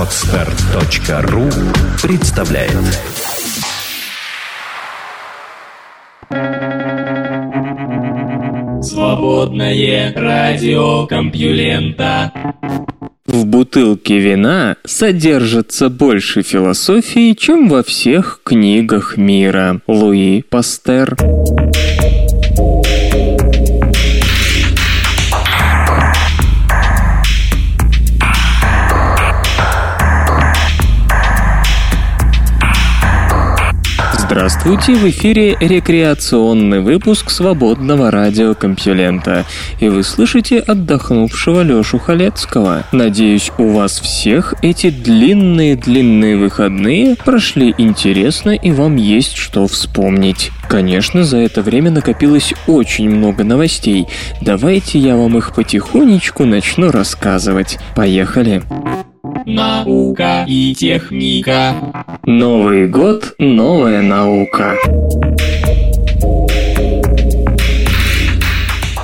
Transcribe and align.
Отстар.ру 0.00 1.42
представляет 2.02 2.72
Свободное 8.82 10.14
радио 10.16 11.06
Компьюлента 11.06 12.32
В 13.26 13.44
бутылке 13.44 14.20
вина 14.20 14.76
содержится 14.86 15.90
больше 15.90 16.40
философии, 16.40 17.34
чем 17.34 17.68
во 17.68 17.82
всех 17.82 18.40
книгах 18.42 19.18
мира. 19.18 19.82
Луи 19.86 20.40
Пастер. 20.48 21.14
Здравствуйте, 34.30 34.94
в 34.94 35.10
эфире 35.10 35.56
рекреационный 35.58 36.78
выпуск 36.78 37.30
свободного 37.30 38.12
радиокомпьюлента. 38.12 39.44
И 39.80 39.88
вы 39.88 40.04
слышите 40.04 40.60
отдохнувшего 40.60 41.62
Лёшу 41.62 41.98
Халецкого. 41.98 42.84
Надеюсь, 42.92 43.50
у 43.58 43.70
вас 43.70 43.98
всех 43.98 44.54
эти 44.62 44.90
длинные-длинные 44.90 46.36
выходные 46.36 47.16
прошли 47.16 47.74
интересно 47.76 48.50
и 48.50 48.70
вам 48.70 48.94
есть 48.94 49.34
что 49.34 49.66
вспомнить. 49.66 50.52
Конечно, 50.68 51.24
за 51.24 51.38
это 51.38 51.60
время 51.60 51.90
накопилось 51.90 52.54
очень 52.68 53.10
много 53.10 53.42
новостей. 53.42 54.06
Давайте 54.40 55.00
я 55.00 55.16
вам 55.16 55.38
их 55.38 55.52
потихонечку 55.52 56.44
начну 56.44 56.92
рассказывать. 56.92 57.80
Поехали. 57.96 58.62
Наука 59.46 60.44
и 60.46 60.74
техника. 60.74 61.74
Новый 62.24 62.88
год, 62.88 63.34
новая 63.38 64.02
наука. 64.02 64.76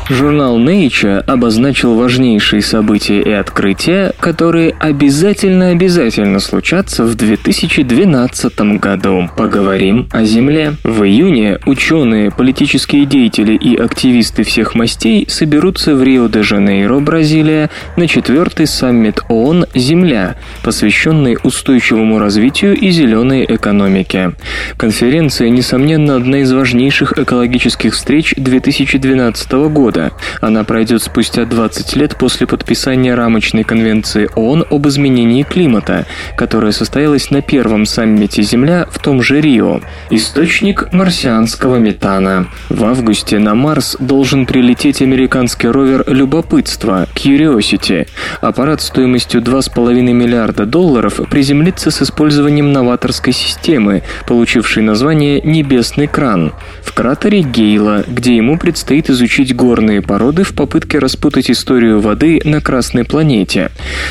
Журнал 0.08 0.60
Nature 0.60 1.18
обозначил 1.18 1.96
важнейшие 1.96 2.62
события 2.62 3.20
и 3.20 3.30
открытия, 3.32 4.12
которые 4.20 4.70
обязательно-обязательно 4.78 6.38
случатся 6.38 7.02
в 7.02 7.16
2012 7.16 8.60
году. 8.78 9.28
Поговорим 9.36 10.08
о 10.12 10.22
Земле. 10.22 10.74
В 10.84 11.02
июне 11.02 11.58
ученые, 11.66 12.30
политические 12.30 13.04
деятели 13.04 13.54
и 13.54 13.74
активисты 13.76 14.44
всех 14.44 14.76
мастей 14.76 15.26
соберутся 15.28 15.96
в 15.96 16.02
Рио-де-Жанейро, 16.04 17.00
Бразилия, 17.00 17.68
на 17.96 18.06
четвертый 18.06 18.68
саммит 18.68 19.22
ООН 19.28 19.66
«Земля», 19.74 20.36
посвященный 20.62 21.36
устойчивому 21.42 22.20
развитию 22.20 22.76
и 22.76 22.90
зеленой 22.90 23.44
экономике. 23.48 24.34
Конференция, 24.76 25.48
несомненно, 25.48 26.14
одна 26.14 26.42
из 26.42 26.52
важнейших 26.52 27.18
экологических 27.18 27.92
встреч 27.92 28.34
2012 28.36 29.52
года 29.68 29.95
года. 29.96 30.12
Она 30.40 30.64
пройдет 30.64 31.02
спустя 31.02 31.44
20 31.44 31.96
лет 31.96 32.16
после 32.16 32.46
подписания 32.46 33.14
рамочной 33.14 33.64
конвенции 33.64 34.28
ООН 34.34 34.66
об 34.70 34.86
изменении 34.88 35.42
климата, 35.42 36.06
которая 36.36 36.72
состоялась 36.72 37.30
на 37.30 37.42
первом 37.42 37.86
саммите 37.86 38.42
Земля 38.42 38.86
в 38.90 38.98
том 38.98 39.22
же 39.22 39.40
Рио. 39.40 39.80
Источник 40.10 40.92
марсианского 40.92 41.76
метана. 41.76 42.48
В 42.68 42.84
августе 42.84 43.38
на 43.38 43.54
Марс 43.54 43.96
должен 43.98 44.46
прилететь 44.46 45.02
американский 45.02 45.68
ровер 45.68 46.04
«Любопытство» 46.06 47.06
Curiosity. 47.14 48.06
Аппарат 48.40 48.80
стоимостью 48.82 49.40
2,5 49.40 50.12
миллиарда 50.12 50.66
долларов 50.66 51.20
приземлится 51.30 51.90
с 51.90 52.02
использованием 52.02 52.72
новаторской 52.72 53.32
системы, 53.32 54.02
получившей 54.26 54.82
название 54.82 55.40
«Небесный 55.40 56.06
кран», 56.06 56.52
в 56.82 56.92
кратере 56.92 57.42
Гейла, 57.42 58.04
где 58.06 58.36
ему 58.36 58.58
предстоит 58.58 59.10
изучить 59.10 59.54
горные 59.54 59.85
горные 59.86 60.02
породы 60.02 60.42
в 60.42 60.52
попытке 60.52 60.98
распутать 60.98 61.48
историю 61.48 62.00
воды 62.00 62.40
на 62.44 62.60
Красной 62.60 63.04
планете. 63.04 63.70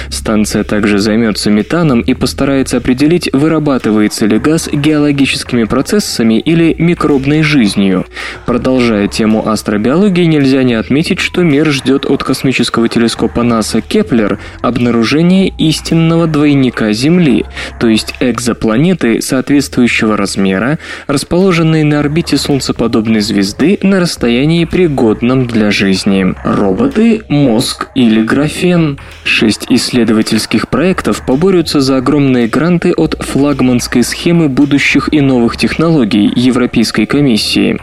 Станция 0.10 0.64
также 0.64 1.00
займется 1.00 1.52
метаном 1.52 2.00
и 2.00 2.14
постарается 2.14 2.78
определить, 2.78 3.30
вырабатывается 3.34 4.26
ли 4.26 4.40
газ 4.40 4.70
геологическими 4.72 5.66
процессами 5.66 6.40
или 6.40 6.76
микробной 6.78 7.44
жизнью. 7.44 8.06
Продолжая 8.46 9.10
тему 9.10 9.50
астробиологии, 9.50 10.24
нельзя 10.24 10.64
не 10.64 10.76
отметить, 10.76 11.20
что 11.20 11.44
мир 11.44 11.70
ждет 11.72 12.06
от 12.06 12.24
космического 12.24 12.88
телескопа 12.88 13.44
НАСА 13.44 13.82
Кеплер 13.82 14.40
обнаружение 14.62 15.50
истинного 15.58 16.26
двойника 16.26 16.94
Земли, 16.94 17.44
то 17.82 17.90
есть 17.90 18.14
экзопланеты 18.22 19.22
соответствующего 19.22 20.16
размера, 20.16 20.80
расположенной 21.08 21.84
на 21.84 22.00
орбите 22.00 22.38
солнцеподобной 22.38 23.20
звезды 23.20 23.78
на 23.82 24.00
расстоянии 24.00 24.64
пригодном 24.64 25.48
для 25.48 25.65
для 25.66 25.72
жизни. 25.72 26.36
Роботы, 26.44 27.24
мозг 27.28 27.88
или 27.96 28.22
графен. 28.22 29.00
Шесть 29.24 29.66
исследовательских 29.68 30.68
проектов 30.68 31.26
поборются 31.26 31.82
за 31.82 31.98
огромные 31.98 32.48
гранты 32.48 32.94
от 32.94 33.16
флагманской 33.20 34.04
схемы 34.04 34.48
будущих 34.48 35.10
и 35.12 35.22
новых 35.22 35.58
технологий 35.58 36.32
Европейской 36.36 37.08
комиссии. 37.08 37.80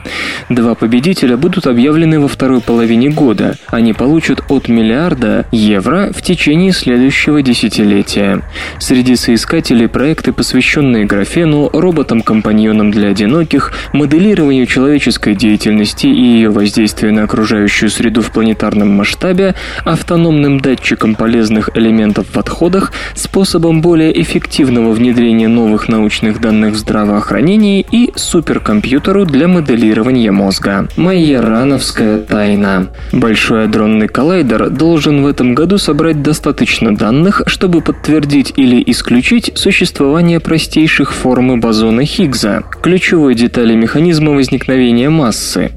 Два 0.48 0.76
победителя 0.76 1.36
будут 1.36 1.66
объявлены 1.66 2.20
во 2.20 2.28
второй 2.28 2.60
половине 2.60 3.10
года. 3.10 3.56
Они 3.66 3.92
получат 3.92 4.44
от 4.48 4.68
миллиарда 4.68 5.46
евро 5.50 6.12
в 6.14 6.22
течение 6.22 6.70
следующего 6.70 7.42
десятилетия. 7.42 8.42
Среди 8.78 9.16
соискателей 9.16 9.88
проекты, 9.88 10.32
посвященные 10.32 11.04
графену, 11.04 11.68
роботам-компаньонам 11.72 12.92
для 12.92 13.08
одиноких, 13.08 13.72
моделированию 13.92 14.66
человеческой 14.66 15.34
деятельности 15.34 16.06
и 16.06 16.22
ее 16.22 16.50
воздействию 16.50 17.12
на 17.12 17.24
окружающую 17.24 17.71
окружающую 17.72 17.90
среду 17.90 18.20
в 18.20 18.30
планетарном 18.30 18.88
масштабе, 18.88 19.54
автономным 19.84 20.60
датчиком 20.60 21.14
полезных 21.14 21.70
элементов 21.74 22.26
в 22.32 22.38
отходах, 22.38 22.92
способом 23.14 23.80
более 23.80 24.20
эффективного 24.20 24.92
внедрения 24.92 25.48
новых 25.48 25.88
научных 25.88 26.40
данных 26.40 26.74
в 26.74 26.76
здравоохранении 26.76 27.84
и 27.90 28.12
суперкомпьютеру 28.14 29.24
для 29.24 29.48
моделирования 29.48 30.32
мозга. 30.32 30.86
Майерановская 30.96 32.18
тайна. 32.18 32.88
Большой 33.12 33.64
адронный 33.64 34.08
коллайдер 34.08 34.68
должен 34.68 35.22
в 35.22 35.26
этом 35.26 35.54
году 35.54 35.78
собрать 35.78 36.22
достаточно 36.22 36.94
данных, 36.94 37.42
чтобы 37.46 37.80
подтвердить 37.80 38.52
или 38.56 38.82
исключить 38.86 39.52
существование 39.54 40.40
простейших 40.40 41.12
формы 41.12 41.56
бозона 41.56 42.04
Хиггса, 42.04 42.62
ключевой 42.82 43.34
детали 43.34 43.74
механизма 43.74 44.32
возникновения 44.32 45.08
массы. 45.08 45.70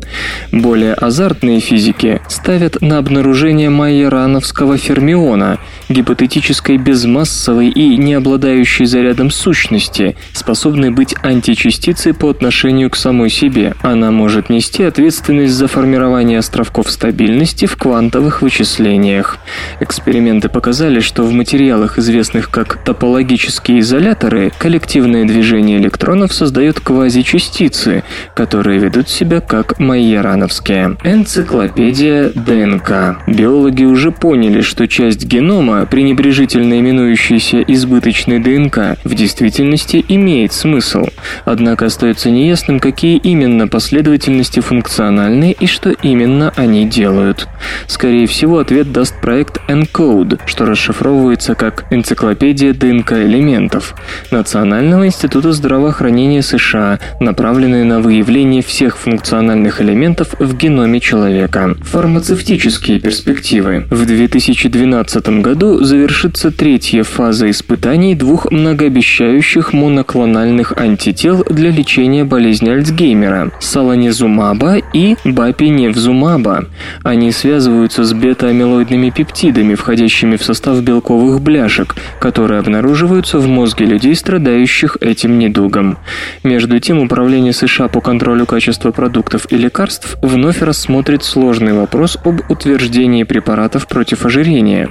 Более 0.52 0.94
азартные 0.94 1.60
физики 1.62 1.85
физики 1.86 2.20
ставят 2.28 2.82
на 2.82 2.98
обнаружение 2.98 3.70
майерановского 3.70 4.78
фермиона, 4.78 5.60
гипотетической 5.88 6.78
безмассовой 6.78 7.70
и 7.70 7.96
не 7.98 8.16
обладающей 8.16 8.86
зарядом 8.86 9.30
сущности, 9.30 10.16
способной 10.34 10.90
быть 10.90 11.16
античастицей 11.22 12.16
по 12.16 12.32
отношению 12.32 12.90
к 12.90 12.96
самой 12.96 13.30
себе. 13.30 13.76
Она 13.84 14.10
может 14.10 14.50
нести 14.50 14.82
ответственность 14.84 15.54
за 15.54 15.68
формирование 15.68 16.40
островков 16.40 16.90
стабильности 16.90 17.66
в 17.68 17.76
квантовых 17.78 18.42
вычислениях. 18.42 19.38
Эксперименты 19.80 20.50
показали, 20.50 21.02
что 21.02 21.22
в 21.22 21.32
материалах, 21.34 22.00
известных 22.00 22.50
как 22.50 22.84
топологические 22.84 23.82
изоляторы, 23.82 24.52
коллективное 24.58 25.26
движение 25.26 25.78
электронов 25.78 26.34
создает 26.34 26.80
квазичастицы, 26.80 28.04
которые 28.34 28.80
ведут 28.80 29.08
себя 29.08 29.40
как 29.40 29.78
майерановские. 29.78 30.98
Энциклопедия 31.04 31.75
Энциклопедия 31.76 32.30
ДНК. 32.30 33.18
Биологи 33.28 33.84
уже 33.84 34.12
поняли, 34.12 34.62
что 34.62 34.88
часть 34.88 35.26
генома, 35.26 35.86
пренебрежительно 35.86 36.80
именующаяся 36.80 37.62
избыточной 37.64 38.40
ДНК, 38.40 38.98
в 39.04 39.14
действительности 39.14 40.04
имеет 40.08 40.54
смысл. 40.54 41.08
Однако 41.44 41.88
остается 41.88 42.30
неясным, 42.30 42.80
какие 42.80 43.18
именно 43.18 43.68
последовательности 43.68 44.62
функциональны 44.62 45.54
и 45.60 45.68
что 45.68 45.90
именно 45.90 46.54
они 46.56 46.88
делают. 46.88 47.50
Скорее 47.88 48.28
всего, 48.28 48.60
ответ 48.60 48.94
даст 48.94 49.20
проект 49.20 49.60
ENCODE, 49.68 50.40
что 50.46 50.66
расшифровывается 50.66 51.56
как 51.56 51.88
«Энциклопедия 51.92 52.74
ДНК 52.74 53.14
элементов» 53.14 53.96
Национального 54.32 55.08
института 55.08 55.52
здравоохранения 55.52 56.42
США, 56.42 57.00
направленная 57.20 57.84
на 57.84 58.00
выявление 58.00 58.62
всех 58.62 58.98
функциональных 58.98 59.82
элементов 59.82 60.36
в 60.40 60.56
геноме 60.56 61.02
человека 61.02 61.55
Ремарка. 61.56 61.84
Фармацевтические 61.84 63.00
перспективы. 63.00 63.86
В 63.90 64.06
2012 64.06 65.42
году 65.42 65.84
завершится 65.84 66.52
третья 66.52 67.04
фаза 67.04 67.50
испытаний 67.50 68.16
двух 68.16 68.52
многообещающих 68.52 69.74
моноклональных 69.74 70.74
антител 70.78 71.44
для 71.50 71.72
лечения 71.72 72.24
болезни 72.24 72.70
Альцгеймера– 72.70 73.52
саланизумаба 73.60 74.78
и 74.94 75.16
бапиневзумаба. 75.24 76.68
Они 77.04 77.32
связываются 77.32 78.04
с 78.04 78.14
бета-амилоидными 78.14 79.10
пептидами, 79.10 79.76
входящими 79.76 80.36
в 80.36 80.44
состав 80.44 80.82
белковых 80.82 81.42
бляшек, 81.42 81.96
которые 82.20 82.60
обнаруживаются 82.60 83.40
в 83.40 83.48
мозге 83.48 83.86
людей, 83.86 84.16
страдающих 84.16 84.98
этим 85.02 85.40
недугом. 85.40 85.98
Между 86.44 86.80
тем, 86.80 86.96
Управление 87.06 87.54
США 87.54 87.88
по 87.88 88.02
контролю 88.02 88.46
качества 88.46 88.92
продуктов 88.92 89.46
и 89.52 89.58
лекарств 89.58 90.18
вновь 90.22 90.62
рассмотрит 90.62 91.24
сложный 91.46 91.74
вопрос 91.74 92.18
об 92.24 92.42
утверждении 92.50 93.22
препаратов 93.22 93.88
против 93.88 94.26
ожирения. 94.26 94.90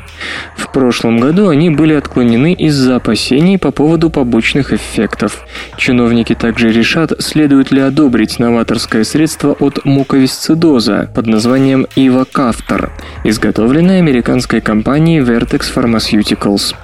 В 0.56 0.72
прошлом 0.72 1.18
году 1.18 1.48
они 1.48 1.68
были 1.68 1.94
отклонены 1.94 2.52
из-за 2.52 2.94
опасений 2.94 3.58
по 3.58 3.72
поводу 3.72 4.08
побочных 4.08 4.72
эффектов. 4.72 5.46
Чиновники 5.76 6.32
также 6.36 6.70
решат, 6.70 7.12
следует 7.18 7.72
ли 7.72 7.80
одобрить 7.80 8.38
новаторское 8.38 9.02
средство 9.02 9.56
от 9.58 9.84
муковисцидоза 9.84 11.10
под 11.12 11.26
названием 11.26 11.88
Ивакафтор, 11.96 12.92
изготовленное 13.24 13.98
американской 13.98 14.60
компанией 14.60 15.22
Vertex 15.22 15.62
Pharmaceuticals. 15.74 16.76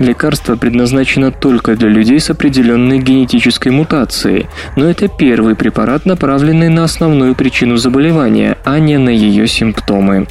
Лекарство 0.00 0.56
предназначено 0.56 1.32
только 1.32 1.76
для 1.76 1.88
людей 1.88 2.20
с 2.20 2.28
определенной 2.28 2.98
генетической 2.98 3.70
мутацией, 3.70 4.48
но 4.76 4.90
это 4.90 5.08
первый 5.08 5.54
препарат, 5.54 6.04
направленный 6.04 6.68
на 6.68 6.84
основную 6.84 7.34
причину 7.34 7.78
заболевания, 7.78 8.58
а 8.64 8.78
не 8.78 8.98
на 8.98 9.13
ее 9.14 9.46
симптомы. 9.46 10.26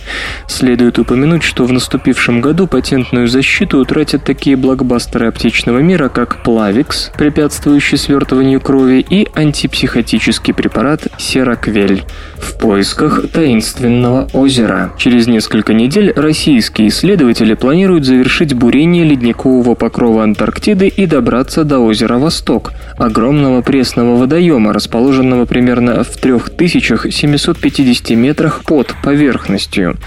Следует 0.47 0.99
упомянуть, 0.99 1.43
что 1.43 1.65
в 1.65 1.71
наступившем 1.71 2.41
году 2.41 2.67
патентную 2.67 3.27
защиту 3.27 3.79
утратят 3.79 4.23
такие 4.23 4.55
блокбастеры 4.55 5.27
аптечного 5.27 5.79
мира, 5.79 6.09
как 6.09 6.39
Plavix, 6.45 7.11
препятствующий 7.17 7.97
свертыванию 7.97 8.61
крови, 8.61 9.05
и 9.09 9.27
антипсихотический 9.33 10.53
препарат 10.53 11.07
Сераквель. 11.17 12.03
В 12.37 12.57
поисках 12.57 13.29
таинственного 13.31 14.27
озера. 14.33 14.93
Через 14.97 15.27
несколько 15.27 15.73
недель 15.73 16.11
российские 16.15 16.89
исследователи 16.89 17.53
планируют 17.53 18.05
завершить 18.05 18.53
бурение 18.53 19.03
ледникового 19.05 19.75
покрова 19.75 20.23
Антарктиды 20.23 20.87
и 20.87 21.05
добраться 21.05 21.63
до 21.63 21.79
озера 21.79 22.17
Восток, 22.17 22.73
огромного 22.97 23.61
пресного 23.61 24.17
водоема, 24.17 24.73
расположенного 24.73 25.45
примерно 25.45 26.03
в 26.03 26.17
3750 26.17 28.09
метрах 28.11 28.63
под 28.73 28.95
поверхностью. 29.03 29.97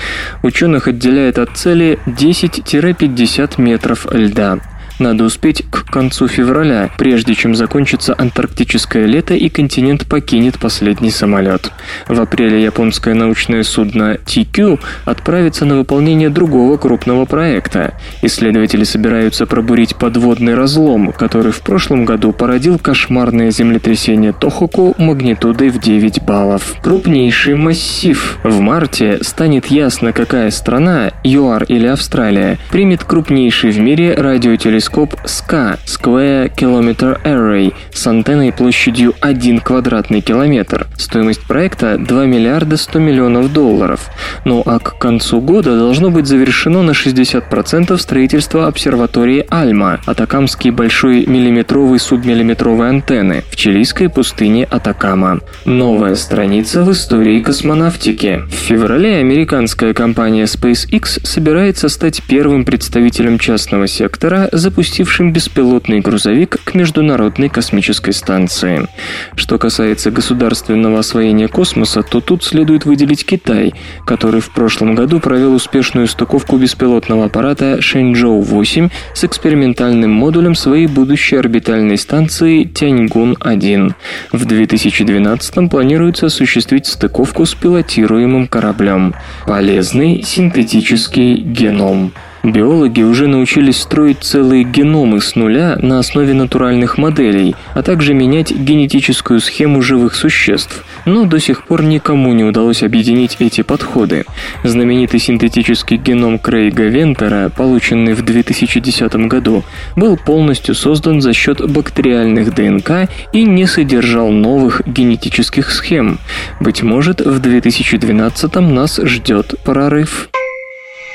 Ученых 0.42 0.88
отделяет 0.88 1.38
от 1.38 1.56
цели 1.56 2.00
10-50 2.06 3.60
метров 3.60 4.06
льда. 4.10 4.58
Надо 4.98 5.24
успеть 5.24 5.62
к 5.70 5.84
концу 5.90 6.26
февраля, 6.26 6.90
прежде 6.96 7.34
чем 7.34 7.54
закончится 7.54 8.14
антарктическое 8.16 9.04
лето 9.04 9.34
и 9.34 9.50
континент 9.50 10.06
покинет 10.06 10.58
последний 10.58 11.10
самолет. 11.10 11.70
В 12.08 12.18
апреле 12.18 12.62
японское 12.62 13.12
научное 13.12 13.62
судно 13.62 14.14
TQ 14.14 14.80
отправится 15.04 15.66
на 15.66 15.76
выполнение 15.76 16.30
другого 16.30 16.78
крупного 16.78 17.26
проекта. 17.26 17.94
Исследователи 18.22 18.84
собираются 18.84 19.44
пробурить 19.44 19.96
подводный 19.96 20.54
разлом, 20.54 21.12
который 21.12 21.52
в 21.52 21.60
прошлом 21.60 22.06
году 22.06 22.32
породил 22.32 22.78
кошмарное 22.78 23.50
землетрясение 23.50 24.32
Тохоку 24.32 24.94
магнитудой 24.96 25.68
в 25.68 25.78
9 25.78 26.22
баллов. 26.22 26.74
Крупнейший 26.82 27.54
массив. 27.54 28.38
В 28.42 28.60
марте 28.60 29.18
станет 29.20 29.66
ясно, 29.66 30.12
какая 30.12 30.50
страна, 30.50 31.12
ЮАР 31.22 31.64
или 31.64 31.86
Австралия, 31.86 32.58
примет 32.70 33.04
крупнейший 33.04 33.72
в 33.72 33.78
мире 33.78 34.14
радиотелескоп 34.14 34.85
телескоп 34.86 35.14
SCA 35.24 35.78
Square 35.84 36.54
Kilometer 36.54 37.20
Array 37.24 37.74
с 37.92 38.06
антенной 38.06 38.52
площадью 38.52 39.14
1 39.20 39.60
квадратный 39.60 40.20
километр. 40.20 40.86
Стоимость 40.96 41.42
проекта 41.42 41.98
2 41.98 42.26
миллиарда 42.26 42.76
100 42.76 42.98
миллионов 42.98 43.52
долларов. 43.52 44.08
Ну 44.44 44.62
а 44.64 44.78
к 44.78 44.98
концу 44.98 45.40
года 45.40 45.76
должно 45.76 46.10
быть 46.10 46.26
завершено 46.26 46.82
на 46.82 46.92
60% 46.92 47.96
строительство 47.98 48.66
обсерватории 48.68 49.44
Альма, 49.50 50.00
Атакамский 50.06 50.70
большой 50.70 51.26
миллиметровой 51.26 51.98
субмиллиметровой 51.98 52.88
антенны 52.88 53.42
в 53.50 53.56
чилийской 53.56 54.08
пустыне 54.08 54.64
Атакама. 54.64 55.40
Новая 55.64 56.14
страница 56.14 56.82
в 56.82 56.92
истории 56.92 57.40
космонавтики. 57.40 58.42
В 58.48 58.54
феврале 58.54 59.16
американская 59.16 59.94
компания 59.94 60.44
SpaceX 60.44 61.26
собирается 61.26 61.88
стать 61.88 62.22
первым 62.28 62.64
представителем 62.64 63.38
частного 63.38 63.88
сектора, 63.88 64.48
запустившим 64.76 65.32
беспилотный 65.32 66.00
грузовик 66.00 66.58
к 66.62 66.74
Международной 66.74 67.48
космической 67.48 68.12
станции. 68.12 68.86
Что 69.34 69.56
касается 69.56 70.10
государственного 70.10 70.98
освоения 70.98 71.48
космоса, 71.48 72.02
то 72.02 72.20
тут 72.20 72.44
следует 72.44 72.84
выделить 72.84 73.24
Китай, 73.24 73.72
который 74.04 74.42
в 74.42 74.50
прошлом 74.50 74.94
году 74.94 75.18
провел 75.18 75.54
успешную 75.54 76.06
стыковку 76.06 76.58
беспилотного 76.58 77.24
аппарата 77.24 77.80
Шэньчжоу-8 77.80 78.90
с 79.14 79.24
экспериментальным 79.24 80.10
модулем 80.10 80.54
своей 80.54 80.88
будущей 80.88 81.36
орбитальной 81.36 81.96
станции 81.96 82.64
Тяньгун-1. 82.64 83.94
В 84.32 84.44
2012 84.44 85.70
планируется 85.70 86.26
осуществить 86.26 86.84
стыковку 86.84 87.46
с 87.46 87.54
пилотируемым 87.54 88.46
кораблем. 88.46 89.14
Полезный 89.46 90.22
синтетический 90.22 91.36
геном. 91.36 92.12
Биологи 92.46 93.02
уже 93.02 93.26
научились 93.26 93.80
строить 93.80 94.18
целые 94.20 94.62
геномы 94.62 95.20
с 95.20 95.34
нуля 95.34 95.76
на 95.82 95.98
основе 95.98 96.32
натуральных 96.32 96.96
моделей, 96.96 97.56
а 97.74 97.82
также 97.82 98.14
менять 98.14 98.52
генетическую 98.52 99.40
схему 99.40 99.82
живых 99.82 100.14
существ. 100.14 100.84
Но 101.06 101.24
до 101.24 101.40
сих 101.40 101.64
пор 101.64 101.82
никому 101.82 102.32
не 102.34 102.44
удалось 102.44 102.84
объединить 102.84 103.38
эти 103.40 103.62
подходы. 103.62 104.26
Знаменитый 104.62 105.18
синтетический 105.18 105.96
геном 105.96 106.38
Крейга 106.38 106.84
Вентера, 106.84 107.48
полученный 107.48 108.14
в 108.14 108.22
2010 108.22 109.16
году, 109.26 109.64
был 109.96 110.16
полностью 110.16 110.76
создан 110.76 111.20
за 111.20 111.32
счет 111.32 111.68
бактериальных 111.68 112.54
ДНК 112.54 113.10
и 113.32 113.42
не 113.42 113.66
содержал 113.66 114.30
новых 114.30 114.82
генетических 114.86 115.72
схем. 115.72 116.20
Быть 116.60 116.84
может, 116.84 117.20
в 117.22 117.40
2012 117.40 118.54
нас 118.60 119.00
ждет 119.02 119.56
прорыв. 119.64 120.28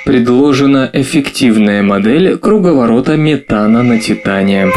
Предложена 0.05 0.89
эффективная 0.93 1.83
модель 1.83 2.37
круговорота 2.37 3.17
метана 3.17 3.83
на 3.83 3.99
Титане. 3.99 4.71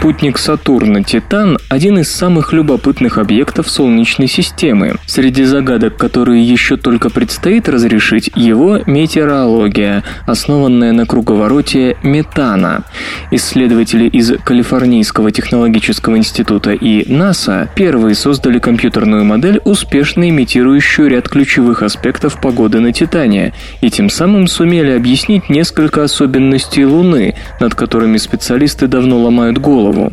Спутник 0.00 0.38
Сатурна 0.38 1.02
Титан– 1.02 1.58
один 1.68 1.98
из 1.98 2.10
самых 2.10 2.54
любопытных 2.54 3.18
объектов 3.18 3.68
Солнечной 3.68 4.28
системы. 4.28 4.94
Среди 5.04 5.44
загадок, 5.44 5.98
которые 5.98 6.42
еще 6.42 6.78
только 6.78 7.10
предстоит 7.10 7.68
разрешить, 7.68 8.30
его 8.34 8.80
метеорология, 8.86 10.02
основанная 10.26 10.92
на 10.92 11.04
круговороте 11.04 11.98
метана. 12.02 12.84
Исследователи 13.30 14.06
из 14.08 14.32
Калифорнийского 14.42 15.32
технологического 15.32 16.16
института 16.16 16.72
и 16.72 17.06
НАСА 17.12 17.68
первые 17.74 18.14
создали 18.14 18.58
компьютерную 18.58 19.26
модель, 19.26 19.60
успешно 19.66 20.30
имитирующую 20.30 21.10
ряд 21.10 21.28
ключевых 21.28 21.82
аспектов 21.82 22.40
погоды 22.40 22.80
на 22.80 22.94
Титане, 22.94 23.52
и 23.82 23.90
тем 23.90 24.08
самым 24.08 24.46
сумели 24.46 24.92
объяснить 24.92 25.50
несколько 25.50 26.02
особенностей 26.04 26.86
Луны, 26.86 27.34
над 27.60 27.74
которыми 27.74 28.16
специалисты 28.16 28.86
давно 28.86 29.18
ломают 29.18 29.58
голову 29.58 29.89
голову. 29.90 30.12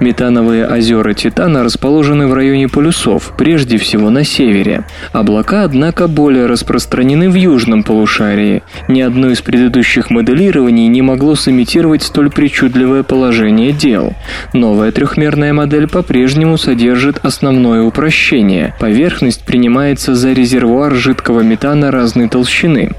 Метановые 0.00 0.66
озера 0.66 1.12
Титана 1.12 1.64
расположены 1.64 2.28
в 2.28 2.34
районе 2.34 2.68
полюсов, 2.68 3.32
прежде 3.36 3.78
всего 3.78 4.10
на 4.10 4.24
севере. 4.24 4.84
Облака, 5.12 5.64
однако, 5.64 6.06
более 6.06 6.46
распространены 6.46 7.28
в 7.28 7.34
южном 7.34 7.82
полушарии. 7.82 8.62
Ни 8.86 9.00
одно 9.00 9.30
из 9.30 9.40
предыдущих 9.40 10.10
моделирований 10.10 10.86
не 10.86 11.02
могло 11.02 11.34
сымитировать 11.34 12.02
столь 12.02 12.30
причудливое 12.30 13.02
положение 13.02 13.72
дел. 13.72 14.14
Новая 14.52 14.92
трехмерная 14.92 15.52
модель 15.52 15.88
по-прежнему 15.88 16.58
содержит 16.58 17.18
основное 17.24 17.82
упрощение. 17.82 18.74
Поверхность 18.78 19.44
принимается 19.44 20.14
за 20.14 20.32
резервуар 20.32 20.94
жидкого 20.94 21.40
метана 21.40 21.90
разной 21.90 22.28
толщины. 22.28 22.92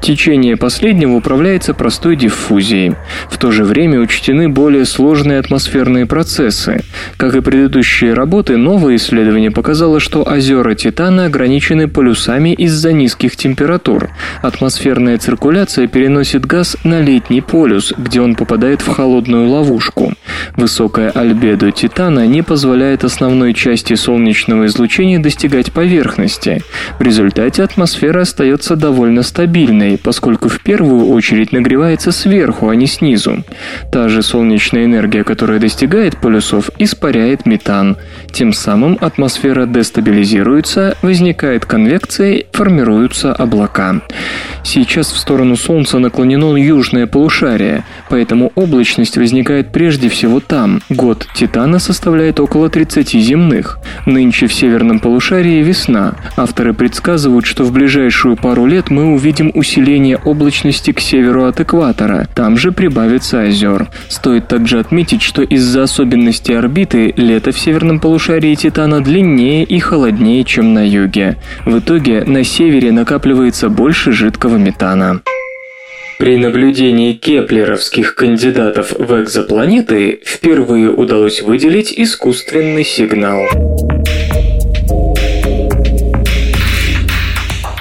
Течение 0.00 0.56
последнего 0.56 1.14
управляется 1.14 1.74
простой 1.74 2.14
диффузией. 2.14 2.94
В 3.28 3.38
то 3.38 3.50
же 3.50 3.64
время 3.64 3.98
учтены 3.98 4.48
более 4.48 4.84
сложные 4.84 5.38
атмосферные 5.54 6.04
процессы. 6.04 6.80
Как 7.16 7.36
и 7.36 7.40
предыдущие 7.40 8.12
работы, 8.12 8.56
новое 8.56 8.96
исследование 8.96 9.52
показало, 9.52 10.00
что 10.00 10.24
озера 10.24 10.74
Титана 10.74 11.26
ограничены 11.26 11.86
полюсами 11.86 12.52
из-за 12.54 12.92
низких 12.92 13.36
температур. 13.36 14.10
Атмосферная 14.42 15.16
циркуляция 15.16 15.86
переносит 15.86 16.44
газ 16.44 16.76
на 16.82 17.00
летний 17.00 17.40
полюс, 17.40 17.92
где 17.96 18.20
он 18.20 18.34
попадает 18.34 18.80
в 18.80 18.88
холодную 18.88 19.48
ловушку. 19.48 20.14
Высокая 20.56 21.10
альбедо 21.10 21.70
Титана 21.70 22.26
не 22.26 22.42
позволяет 22.42 23.04
основной 23.04 23.54
части 23.54 23.94
солнечного 23.94 24.66
излучения 24.66 25.20
достигать 25.20 25.70
поверхности. 25.72 26.62
В 26.98 27.02
результате 27.02 27.62
атмосфера 27.62 28.22
остается 28.22 28.74
довольно 28.74 29.22
стабильной, 29.22 29.98
поскольку 29.98 30.48
в 30.48 30.60
первую 30.60 31.06
очередь 31.10 31.52
нагревается 31.52 32.10
сверху, 32.10 32.70
а 32.70 32.74
не 32.74 32.88
снизу. 32.88 33.44
Та 33.92 34.08
же 34.08 34.20
солнечная 34.22 34.84
энергия, 34.86 35.22
которая 35.22 35.43
достигает 35.46 36.16
полюсов, 36.18 36.70
испаряет 36.78 37.46
метан. 37.46 37.96
Тем 38.32 38.52
самым 38.52 38.98
атмосфера 39.00 39.66
дестабилизируется, 39.66 40.96
возникает 41.02 41.66
конвекция, 41.66 42.44
формируются 42.52 43.32
облака. 43.32 44.00
Сейчас 44.64 45.12
в 45.12 45.18
сторону 45.18 45.56
Солнца 45.56 45.98
наклонено 45.98 46.56
южное 46.56 47.06
полушарие, 47.06 47.84
поэтому 48.08 48.50
облачность 48.54 49.18
возникает 49.18 49.70
прежде 49.72 50.08
всего 50.08 50.40
там. 50.40 50.80
Год 50.88 51.26
Титана 51.34 51.78
составляет 51.78 52.40
около 52.40 52.70
30 52.70 53.10
земных. 53.10 53.78
Нынче 54.06 54.46
в 54.46 54.54
северном 54.54 55.00
полушарии 55.00 55.62
весна. 55.62 56.14
Авторы 56.36 56.72
предсказывают, 56.72 57.44
что 57.46 57.64
в 57.64 57.72
ближайшую 57.72 58.36
пару 58.36 58.66
лет 58.66 58.90
мы 58.90 59.12
увидим 59.12 59.50
усиление 59.54 60.16
облачности 60.16 60.92
к 60.92 61.00
северу 61.00 61.44
от 61.44 61.60
экватора. 61.60 62.26
Там 62.34 62.56
же 62.56 62.72
прибавится 62.72 63.42
озер. 63.42 63.88
Стоит 64.08 64.48
также 64.48 64.78
отметить, 64.78 65.22
что 65.34 65.42
из-за 65.42 65.82
особенностей 65.82 66.54
орбиты 66.54 67.12
лето 67.16 67.50
в 67.50 67.58
северном 67.58 67.98
полушарии 67.98 68.54
Титана 68.54 69.02
длиннее 69.02 69.64
и 69.64 69.80
холоднее, 69.80 70.44
чем 70.44 70.74
на 70.74 70.86
юге. 70.86 71.38
В 71.66 71.80
итоге 71.80 72.22
на 72.22 72.44
севере 72.44 72.92
накапливается 72.92 73.68
больше 73.68 74.12
жидкого 74.12 74.58
метана. 74.58 75.22
При 76.20 76.36
наблюдении 76.36 77.14
кеплеровских 77.14 78.14
кандидатов 78.14 78.92
в 78.96 79.22
экзопланеты 79.22 80.20
впервые 80.24 80.90
удалось 80.90 81.42
выделить 81.42 81.92
искусственный 81.96 82.84
сигнал. 82.84 83.42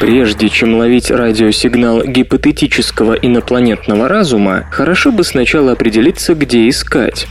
Прежде 0.03 0.49
чем 0.49 0.75
ловить 0.75 1.09
радиосигнал 1.09 2.03
гипотетического 2.03 3.13
инопланетного 3.13 4.09
разума, 4.09 4.65
хорошо 4.69 5.13
бы 5.13 5.23
сначала 5.23 5.71
определиться, 5.71 6.35
где 6.35 6.67
искать. 6.67 7.25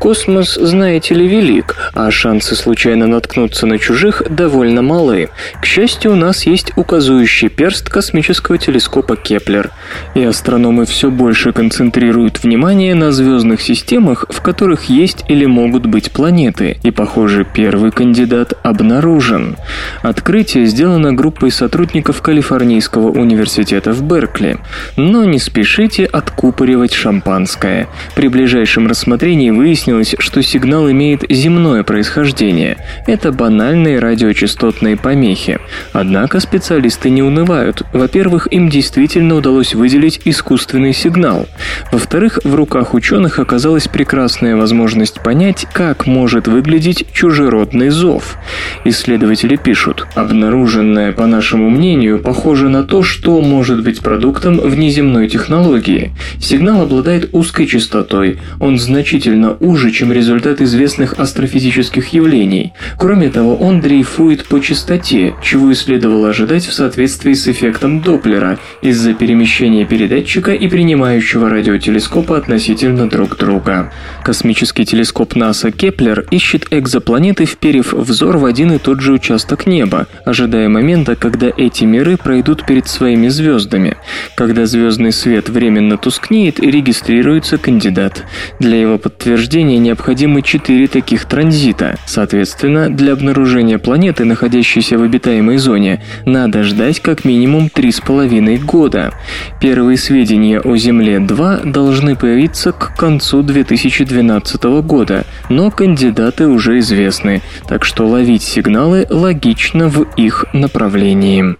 Космос, 0.00 0.54
знаете 0.54 1.14
ли, 1.14 1.28
велик, 1.28 1.76
а 1.94 2.10
шансы 2.10 2.56
случайно 2.56 3.06
наткнуться 3.06 3.66
на 3.66 3.78
чужих 3.78 4.24
довольно 4.28 4.82
малы. 4.82 5.28
К 5.60 5.66
счастью, 5.66 6.12
у 6.12 6.14
нас 6.16 6.46
есть 6.46 6.72
указующий 6.74 7.48
перст 7.48 7.88
космического 7.88 8.58
телескопа 8.58 9.14
Кеплер, 9.14 9.70
и 10.16 10.24
астрономы 10.24 10.84
все 10.84 11.12
больше 11.12 11.52
концентрируют 11.52 12.42
внимание 12.42 12.96
на 12.96 13.12
звездных 13.12 13.60
системах, 13.60 14.24
в 14.30 14.40
которых 14.40 14.86
есть 14.86 15.24
или 15.28 15.46
могут 15.46 15.86
быть 15.86 16.10
планеты, 16.10 16.78
и, 16.82 16.90
похоже, 16.90 17.44
первый 17.44 17.92
кандидат 17.92 18.54
обнаружен. 18.64 19.56
Открытие 20.02 20.66
сделано 20.66 21.12
группой 21.12 21.52
сотрудников 21.52 22.15
Калифорнийского 22.20 23.10
университета 23.10 23.92
в 23.92 24.02
Беркли. 24.02 24.58
Но 24.96 25.24
не 25.24 25.38
спешите 25.38 26.04
откупоривать 26.04 26.92
шампанское. 26.92 27.88
При 28.14 28.28
ближайшем 28.28 28.86
рассмотрении 28.86 29.50
выяснилось, 29.50 30.14
что 30.18 30.42
сигнал 30.42 30.90
имеет 30.90 31.24
земное 31.28 31.82
происхождение. 31.82 32.78
Это 33.06 33.32
банальные 33.32 33.98
радиочастотные 33.98 34.96
помехи. 34.96 35.58
Однако 35.92 36.40
специалисты 36.40 37.10
не 37.10 37.22
унывают. 37.22 37.82
Во-первых, 37.92 38.48
им 38.50 38.68
действительно 38.68 39.34
удалось 39.34 39.74
выделить 39.74 40.20
искусственный 40.24 40.92
сигнал. 40.92 41.46
Во-вторых, 41.92 42.38
в 42.44 42.54
руках 42.54 42.94
ученых 42.94 43.38
оказалась 43.38 43.88
прекрасная 43.88 44.56
возможность 44.56 45.20
понять, 45.20 45.66
как 45.72 46.06
может 46.06 46.48
выглядеть 46.48 47.06
чужеродный 47.12 47.90
зов. 47.90 48.36
Исследователи 48.84 49.56
пишут, 49.56 50.06
обнаруженное, 50.14 51.12
по 51.12 51.26
нашему 51.26 51.70
мнению, 51.70 51.95
мнению, 51.96 52.18
похоже 52.18 52.68
на 52.68 52.84
то, 52.84 53.02
что 53.02 53.40
может 53.40 53.82
быть 53.82 54.00
продуктом 54.00 54.58
внеземной 54.58 55.28
технологии. 55.28 56.12
Сигнал 56.38 56.82
обладает 56.82 57.30
узкой 57.32 57.66
частотой, 57.66 58.38
он 58.60 58.78
значительно 58.78 59.56
уже, 59.60 59.90
чем 59.90 60.12
результат 60.12 60.60
известных 60.60 61.18
астрофизических 61.18 62.08
явлений. 62.08 62.72
Кроме 62.98 63.30
того, 63.30 63.56
он 63.56 63.80
дрейфует 63.80 64.44
по 64.44 64.60
частоте, 64.60 65.34
чего 65.42 65.70
и 65.70 65.74
следовало 65.74 66.28
ожидать 66.28 66.66
в 66.66 66.72
соответствии 66.72 67.32
с 67.32 67.48
эффектом 67.48 68.00
Доплера 68.00 68.58
из-за 68.82 69.14
перемещения 69.14 69.84
передатчика 69.86 70.52
и 70.52 70.68
принимающего 70.68 71.48
радиотелескопа 71.48 72.36
относительно 72.36 73.08
друг 73.08 73.36
друга. 73.36 73.92
Космический 74.22 74.84
телескоп 74.84 75.34
НАСА 75.34 75.70
Кеплер 75.70 76.26
ищет 76.30 76.66
экзопланеты, 76.70 77.46
вперев 77.46 77.92
взор 77.92 78.36
в 78.36 78.44
один 78.44 78.72
и 78.72 78.78
тот 78.78 79.00
же 79.00 79.12
участок 79.12 79.66
неба, 79.66 80.06
ожидая 80.24 80.68
момента, 80.68 81.16
когда 81.16 81.50
эти 81.56 81.85
миры 81.86 82.16
пройдут 82.16 82.66
перед 82.66 82.88
своими 82.88 83.28
звездами. 83.28 83.96
Когда 84.36 84.66
звездный 84.66 85.12
свет 85.12 85.48
временно 85.48 85.96
тускнеет, 85.96 86.60
регистрируется 86.60 87.58
кандидат. 87.58 88.24
Для 88.58 88.80
его 88.80 88.98
подтверждения 88.98 89.78
необходимы 89.78 90.42
четыре 90.42 90.88
таких 90.88 91.24
транзита. 91.24 91.96
Соответственно, 92.06 92.90
для 92.90 93.12
обнаружения 93.12 93.78
планеты, 93.78 94.24
находящейся 94.24 94.98
в 94.98 95.02
обитаемой 95.02 95.58
зоне, 95.58 96.02
надо 96.24 96.62
ждать 96.62 97.00
как 97.00 97.24
минимум 97.24 97.68
три 97.68 97.92
с 97.92 98.00
половиной 98.00 98.58
года. 98.58 99.12
Первые 99.60 99.96
сведения 99.96 100.60
о 100.60 100.76
Земле-2 100.76 101.70
должны 101.70 102.16
появиться 102.16 102.72
к 102.72 102.96
концу 102.96 103.42
2012 103.42 104.62
года, 104.82 105.24
но 105.48 105.70
кандидаты 105.70 106.46
уже 106.46 106.78
известны, 106.78 107.42
так 107.68 107.84
что 107.84 108.06
ловить 108.06 108.42
сигналы 108.42 109.06
логично 109.10 109.88
в 109.88 110.02
их 110.16 110.46
направлении. 110.52 111.56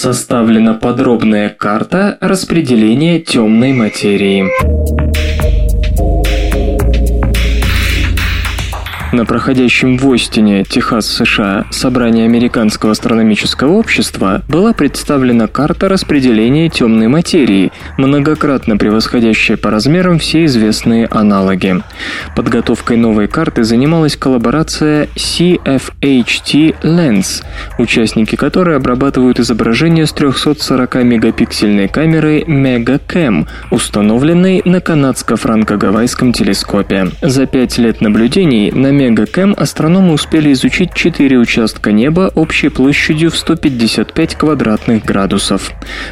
Составлена 0.00 0.74
подробная 0.74 1.48
карта 1.48 2.18
распределения 2.20 3.18
темной 3.18 3.72
материи. 3.72 4.46
На 9.10 9.24
проходящем 9.24 9.96
в 9.96 10.12
Остине, 10.12 10.64
Техас, 10.64 11.06
США, 11.06 11.64
собрании 11.70 12.26
Американского 12.26 12.92
астрономического 12.92 13.72
общества 13.72 14.42
была 14.48 14.74
представлена 14.74 15.46
карта 15.46 15.88
распределения 15.88 16.68
темной 16.68 17.08
материи, 17.08 17.72
многократно 17.96 18.76
превосходящая 18.76 19.56
по 19.56 19.70
размерам 19.70 20.18
все 20.18 20.44
известные 20.44 21.06
аналоги. 21.06 21.82
Подготовкой 22.36 22.98
новой 22.98 23.28
карты 23.28 23.64
занималась 23.64 24.14
коллаборация 24.14 25.08
CFHT 25.14 26.82
Lens, 26.82 27.42
участники 27.78 28.36
которой 28.36 28.76
обрабатывают 28.76 29.40
изображение 29.40 30.04
с 30.04 30.12
340-мегапиксельной 30.12 31.88
камерой 31.88 32.42
MegaCam, 32.42 33.48
установленной 33.70 34.60
на 34.66 34.80
канадско-франко-гавайском 34.80 36.34
телескопе. 36.34 37.08
За 37.22 37.46
пять 37.46 37.78
лет 37.78 38.02
наблюдений 38.02 38.70
на 38.70 38.97
Мегакэм 38.98 39.54
астрономы 39.56 40.12
успели 40.12 40.52
изучить 40.54 40.92
четыре 40.92 41.38
участка 41.38 41.92
неба 41.92 42.32
общей 42.34 42.68
площадью 42.68 43.30
в 43.30 43.36
155 43.36 44.34
квадратных 44.34 45.04
градусов. 45.04 45.70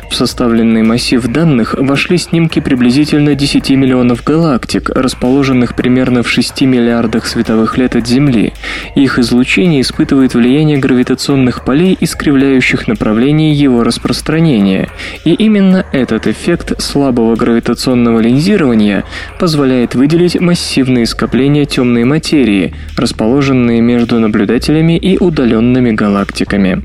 В 0.09 0.15
составленный 0.15 0.85
массив 0.85 1.21
данных 1.27 1.75
вошли 1.77 2.17
снимки 2.17 2.61
приблизительно 2.61 3.35
10 3.35 3.71
миллионов 3.71 4.23
галактик, 4.23 4.89
расположенных 4.91 5.75
примерно 5.75 6.23
в 6.23 6.31
6 6.31 6.63
миллиардах 6.63 7.27
световых 7.27 7.77
лет 7.77 7.97
от 7.97 8.07
Земли. 8.07 8.53
Их 8.95 9.19
излучение 9.19 9.81
испытывает 9.81 10.35
влияние 10.35 10.79
гравитационных 10.79 11.65
полей, 11.65 11.99
искривляющих 12.01 12.87
направление 12.87 13.53
его 13.53 13.83
распространения. 13.83 14.91
И 15.25 15.35
именно 15.35 15.85
этот 15.91 16.29
эффект 16.29 16.81
слабого 16.81 17.35
гравитационного 17.35 18.21
линзирования 18.21 19.03
позволяет 19.41 19.97
выделить 19.97 20.39
массивные 20.39 21.07
скопления 21.07 21.65
темной 21.65 22.05
материи, 22.05 22.76
расположенные 22.97 23.81
между 23.81 24.19
наблюдателями 24.19 24.97
и 24.97 25.19
удаленными 25.19 25.93
галактиками. 25.93 26.83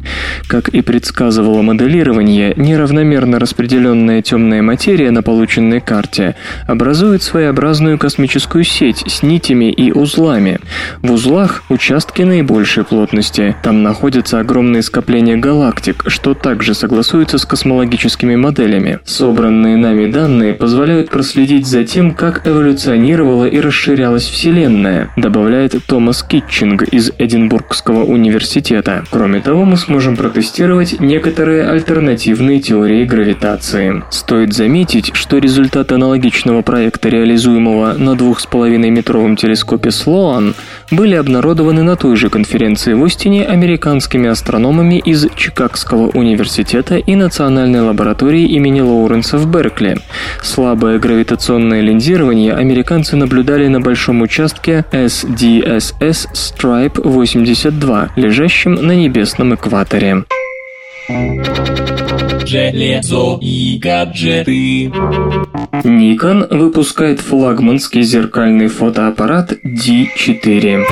Как 0.48 0.70
и 0.70 0.82
предсказывало 0.82 1.62
моделирование, 1.62 2.54
неравномерно 2.56 3.40
распределенная 3.40 4.22
темная 4.22 4.62
материя 4.62 5.12
на 5.12 5.24
полученной 5.24 5.82
карте 5.82 6.36
образует 6.68 7.24
своеобразную 7.24 7.98
космическую 7.98 8.64
сеть 8.64 9.04
с 9.08 9.24
нитями 9.24 9.72
и 9.72 9.92
узлами. 9.92 10.60
В 11.02 11.12
узлах 11.12 11.64
участки 11.70 12.22
наибольшей 12.22 12.84
плотности. 12.84 13.56
Там 13.64 13.84
находятся 13.84 14.40
огромные 14.40 14.82
скопления 14.82 15.38
галактик, 15.38 16.04
что 16.08 16.34
также 16.34 16.74
согласуется 16.74 17.38
с 17.38 17.46
космологическими 17.46 18.36
моделями. 18.36 19.00
Собранные 19.06 19.78
нами 19.78 20.12
данные 20.12 20.54
позволяют 20.54 21.10
проследить 21.10 21.68
за 21.68 21.84
тем, 21.84 22.14
как 22.14 22.48
эволюционировала 22.48 23.46
и 23.46 23.60
расширялась 23.60 24.24
Вселенная, 24.24 25.10
добавляет 25.16 25.76
Томас 25.86 26.24
Китчинг 26.24 26.84
из 26.84 27.12
Эдинбургского 27.18 28.04
университета. 28.04 29.04
Кроме 29.10 29.42
того, 29.42 29.66
мы 29.66 29.78
сможем 29.78 30.16
протестировать 30.16 31.00
некоторые 31.00 31.68
альтернативные 31.68 32.60
теории 32.60 33.06
гравитации. 33.06 34.04
Стоит 34.10 34.54
заметить, 34.54 35.12
что 35.14 35.38
результаты 35.38 35.96
аналогичного 35.96 36.62
проекта, 36.62 37.10
реализуемого 37.10 37.94
на 37.94 38.12
2,5-метровом 38.12 39.36
телескопе 39.36 39.92
Слоан, 39.92 40.56
были 40.92 41.16
обнародованы 41.16 41.84
на 41.84 41.96
той 41.96 42.16
же 42.16 42.30
конференции 42.30 42.94
в 42.94 43.04
Остине 43.04 43.46
американскими 43.46 44.30
астрономами 44.30 45.00
из 45.00 45.28
Чикагского 45.36 46.10
университета 46.10 46.98
и 46.98 47.16
Национальной 47.16 47.82
лаборатории 47.82 48.46
имени 48.46 48.82
Лоуренса 48.82 49.38
в 49.38 49.50
Беркли. 49.50 49.98
Слабое 50.42 51.00
гравитационное 51.00 51.82
линзирование 51.82 52.54
американцы 52.54 53.16
наблюдали 53.16 53.68
на 53.68 53.80
большом 53.82 54.22
участке 54.22 54.86
SDSS 55.72 56.28
Stripe 56.34 57.02
82, 57.02 58.12
лежащем 58.18 58.76
на 58.76 58.92
небесном 58.92 59.56
экваторе. 59.56 60.26
Железо 62.46 63.38
и 63.42 63.78
гаджеты. 63.78 64.92
Nikon 65.84 66.48
выпускает 66.54 67.22
флагманский 67.22 68.02
зеркальный 68.02 68.68
фотоаппарат 68.68 69.54
D4. 69.64 70.84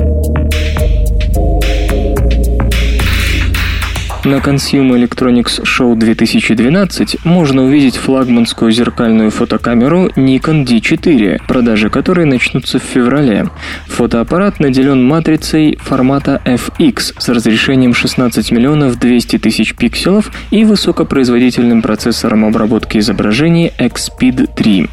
На 4.30 4.36
Consumer 4.36 4.96
Electronics 4.96 5.64
Show 5.64 5.96
2012 5.96 7.26
можно 7.26 7.64
увидеть 7.64 7.96
флагманскую 7.96 8.72
зеркальную 8.72 9.32
фотокамеру 9.32 10.10
Nikon 10.10 10.68
D4, 10.68 11.42
продажи 11.48 11.90
которой 11.90 12.28
начнутся 12.28 12.78
в 12.78 12.84
феврале. 12.84 13.48
Фотоаппарат 13.88 14.60
наделен 14.60 15.04
матрицей 15.04 15.80
формата 15.82 16.44
FX 16.46 17.16
с 17.18 17.30
разрешением 17.30 17.96
16 17.96 18.52
миллионов 18.52 19.00
200 19.00 19.40
тысяч 19.40 19.74
пикселов 19.74 20.32
и 20.52 20.64
высокопроизводительным 20.64 21.82
процессором 21.82 22.46
обработки 22.46 23.00
изображений 23.00 23.74
XPEED 23.80 24.54
3. 24.56 24.90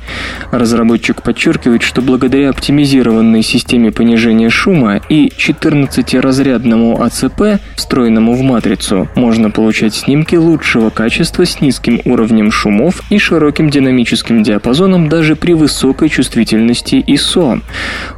Разработчик 0.50 1.23
подчеркивает, 1.23 1.83
что 1.83 2.00
благодаря 2.00 2.49
оптимизированной 2.49 3.43
системе 3.43 3.93
понижения 3.93 4.49
шума 4.49 5.02
и 5.11 5.28
14-разрядному 5.28 7.02
АЦП, 7.02 7.61
встроенному 7.76 8.33
в 8.33 8.40
матрицу, 8.40 9.11
можно 9.26 9.50
получать 9.50 9.92
снимки 9.92 10.37
лучшего 10.37 10.90
качества 10.90 11.45
с 11.45 11.61
низким 11.61 12.00
уровнем 12.04 12.52
шумов 12.52 13.02
и 13.11 13.18
широким 13.18 13.71
динамическим 13.71 14.45
диапазоном 14.45 15.09
даже 15.09 15.35
при 15.35 15.52
высокой 15.52 16.09
чувствительности 16.09 17.04
ISO. 17.04 17.61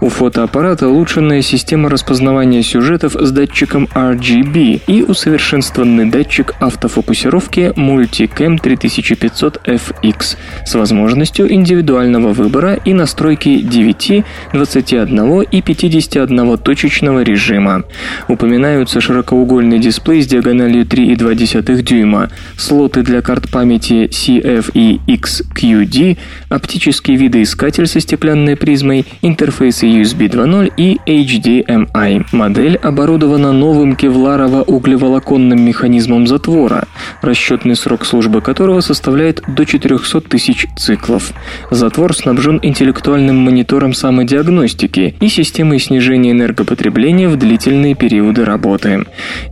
У 0.02 0.10
фотоаппарата 0.10 0.86
улучшенная 0.86 1.40
система 1.40 1.88
распознавания 1.88 2.62
сюжетов 2.62 3.16
с 3.18 3.30
датчиком 3.30 3.88
RGB 3.94 4.82
и 4.86 5.02
усовершенствованный 5.02 6.10
датчик 6.10 6.52
автофокусировки 6.60 7.72
Multicam 7.74 8.60
3500FX 8.62 10.36
с 10.66 10.74
возможностью 10.74 11.50
индивидуального 11.50 12.34
выбора 12.34 12.74
и 12.84 12.92
настройки 12.92 13.60
9, 13.60 14.24
21 14.52 15.40
и 15.40 15.62
51 15.62 16.58
точечного 16.58 17.22
режима. 17.22 17.84
Упоминаются 18.28 19.00
широкоугольный 19.00 19.78
дисплей 19.78 20.20
с 20.20 20.26
диагональю 20.26 20.84
3,2 20.98 21.82
дюйма, 21.82 22.28
слоты 22.56 23.02
для 23.02 23.22
карт 23.22 23.48
памяти 23.50 24.08
CF 24.10 24.72
и 24.74 25.00
XQD, 25.06 26.18
оптический 26.48 27.14
видоискатель 27.14 27.86
со 27.86 28.00
стеклянной 28.00 28.56
призмой, 28.56 29.06
интерфейсы 29.22 29.86
USB 29.86 30.28
2.0 30.28 30.72
и 30.76 30.98
HDMI. 31.06 32.26
Модель 32.32 32.76
оборудована 32.76 33.52
новым 33.52 33.92
кевларово-углеволоконным 33.92 35.60
механизмом 35.60 36.26
затвора, 36.26 36.88
расчетный 37.22 37.76
срок 37.76 38.04
службы 38.04 38.40
которого 38.40 38.80
составляет 38.80 39.42
до 39.46 39.64
400 39.64 40.22
тысяч 40.22 40.66
циклов. 40.76 41.32
Затвор 41.70 42.16
снабжен 42.16 42.58
интеллектуальным 42.60 43.36
монитором 43.36 43.92
самодиагностики 43.92 45.14
и 45.20 45.28
системой 45.28 45.78
снижения 45.78 46.32
энергопотребления 46.32 47.28
в 47.28 47.36
длительные 47.36 47.94
периоды 47.94 48.44
работы. 48.44 49.04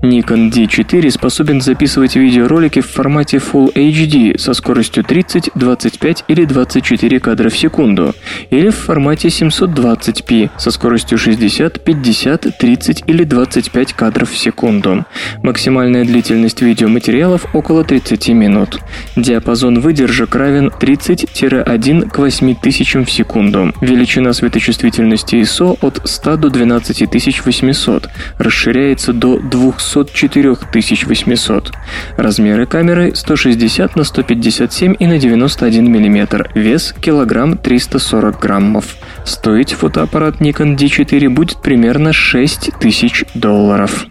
Nikon 0.03 0.51
D4 0.51 1.09
способен 1.27 1.61
записывать 1.61 2.15
видеоролики 2.15 2.81
в 2.81 2.87
формате 2.87 3.39
Full 3.39 3.75
HD 3.75 4.39
со 4.39 4.55
скоростью 4.55 5.03
30, 5.03 5.51
25 5.57 6.25
или 6.29 6.45
24 6.45 7.19
кадра 7.19 7.49
в 7.51 7.59
секунду, 7.59 8.15
или 8.51 8.69
в 8.69 8.77
формате 8.77 9.27
720p 9.27 10.51
со 10.57 10.71
скоростью 10.71 11.19
60, 11.19 11.83
50, 11.83 12.59
30 12.59 13.03
или 13.09 13.25
25 13.25 13.93
кадров 13.95 14.31
в 14.31 14.39
секунду. 14.39 15.05
Максимальная 15.43 16.05
длительность 16.05 16.63
видеоматериалов 16.63 17.53
около 17.57 17.83
30 17.83 18.29
минут. 18.29 18.79
Диапазон 19.17 19.81
выдержек 19.81 20.33
равен 20.37 20.69
30-1 20.69 22.09
к 22.09 22.19
8000 22.21 23.05
в 23.05 23.11
секунду. 23.11 23.73
Величина 23.81 24.33
светочувствительности 24.33 25.35
ISO 25.35 25.77
от 25.81 26.03
100 26.05 26.37
до 26.37 26.51
12800, 26.51 28.09
расширяется 28.39 29.13
до 29.13 29.41
204800 29.41 31.16
800. 31.17 31.73
Размеры 32.17 32.67
камеры 32.67 33.15
160 33.15 33.97
на 33.97 34.05
157 34.05 34.97
и 34.99 35.07
на 35.07 35.19
91 35.19 35.87
мм. 35.87 36.51
Вес 36.55 36.95
килограмм 37.01 37.57
340 37.57 38.39
граммов. 38.39 38.97
Стоить 39.25 39.73
фотоаппарат 39.73 40.41
Nikon 40.41 40.77
D4 40.77 41.29
будет 41.31 41.63
примерно 41.63 42.13
6000 42.13 43.25
долларов. 43.35 44.07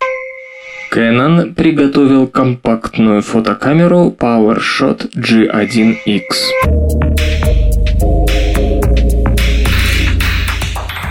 Canon 0.91 1.54
приготовил 1.54 2.28
компактную 2.28 3.22
фотокамеру 3.22 4.15
PowerShot 4.18 5.12
G1X. 5.15 7.55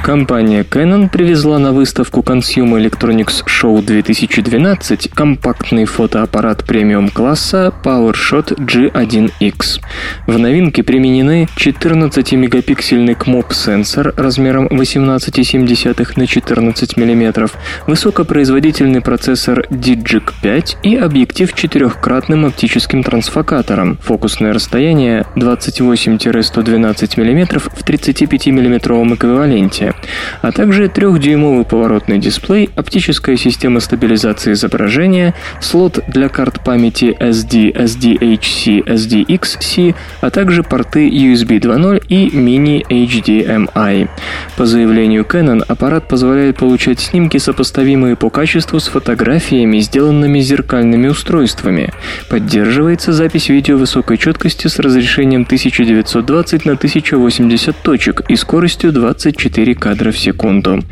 Компания 0.05 0.65
Canon 0.65 1.09
привезла 1.09 1.59
на 1.59 1.73
выставку 1.73 2.21
Consumer 2.21 2.79
Electronics 2.79 3.43
Show 3.47 3.83
2012 3.83 5.11
компактный 5.11 5.87
фотоаппарат 5.87 6.63
премиум-класса 6.65 7.73
PowerShot 7.83 8.55
G1X. 8.59 9.81
В 10.27 10.39
новинке 10.39 10.83
применены 10.83 11.49
14-мегапиксельный 11.57 13.15
КМОП-сенсор 13.15 14.13
размером 14.19 14.67
18,7 14.67 16.19
на 16.19 16.27
14 16.27 16.97
мм, 16.99 17.49
высокопроизводительный 17.87 19.01
процессор 19.01 19.67
Digic 19.71 20.35
5 20.43 20.77
и 20.83 20.97
объектив 20.97 21.51
четырехкратным 21.55 22.45
оптическим 22.45 23.03
трансфокатором. 23.03 23.97
Фокусное 24.03 24.53
расстояние 24.53 25.25
28-112 25.35 27.19
мм 27.19 27.59
в 27.59 27.83
35 27.83 28.47
мм 28.49 28.93
а 30.43 30.53
также 30.53 30.89
трехдюймовый 30.89 31.65
поворотный 31.65 32.19
дисплей, 32.19 32.71
оптическая 32.77 33.37
система 33.37 33.81
стабилизации 33.81 34.53
изображения, 34.53 35.35
слот 35.61 36.01
для 36.09 36.29
карт 36.29 36.63
памяти 36.65 37.17
SD, 37.19 37.75
SDHC, 37.75 38.85
SDXC, 38.85 39.95
а 40.21 40.31
также 40.31 40.63
порты 40.63 41.09
USB 41.09 41.61
2.0 41.61 42.03
и 42.09 42.29
Mini 42.29 42.83
HDMI. 42.89 44.09
По 44.57 44.67
заявлению 44.67 45.25
Canon, 45.25 45.63
аппарат 45.67 46.09
позволяет 46.09 46.57
получать 46.57 47.01
снимки, 47.01 47.39
сопоставимые 47.39 48.17
по 48.17 48.31
качеству 48.31 48.81
с 48.81 48.89
фотографиями, 48.89 49.79
сделанными 49.79 50.41
зеркальными 50.41 51.09
устройствами. 51.09 51.93
Поддерживается 52.29 53.13
запись 53.13 53.49
видео 53.49 53.77
высокой 53.77 54.17
четкости 54.17 54.69
с 54.69 54.79
разрешением 54.79 55.43
1920 55.43 56.65
на 56.65 56.73
1080 56.73 57.77
точек 57.83 58.23
и 58.29 58.37
скоростью 58.37 58.93
24 58.93 59.75
кадра 59.85 60.13
в 60.13 60.19
секунду. 60.19 60.83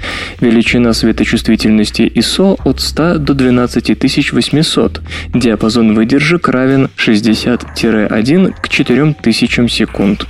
Величина 0.43 0.93
светочувствительности 0.93 2.03
ISO 2.03 2.61
от 2.63 2.81
100 2.81 3.17
до 3.19 3.33
12800. 3.33 5.01
Диапазон 5.35 5.95
выдержек 5.95 6.49
равен 6.49 6.91
60-1 6.99 8.55
к 8.61 8.69
4000 8.69 9.69
секунд. 9.69 10.27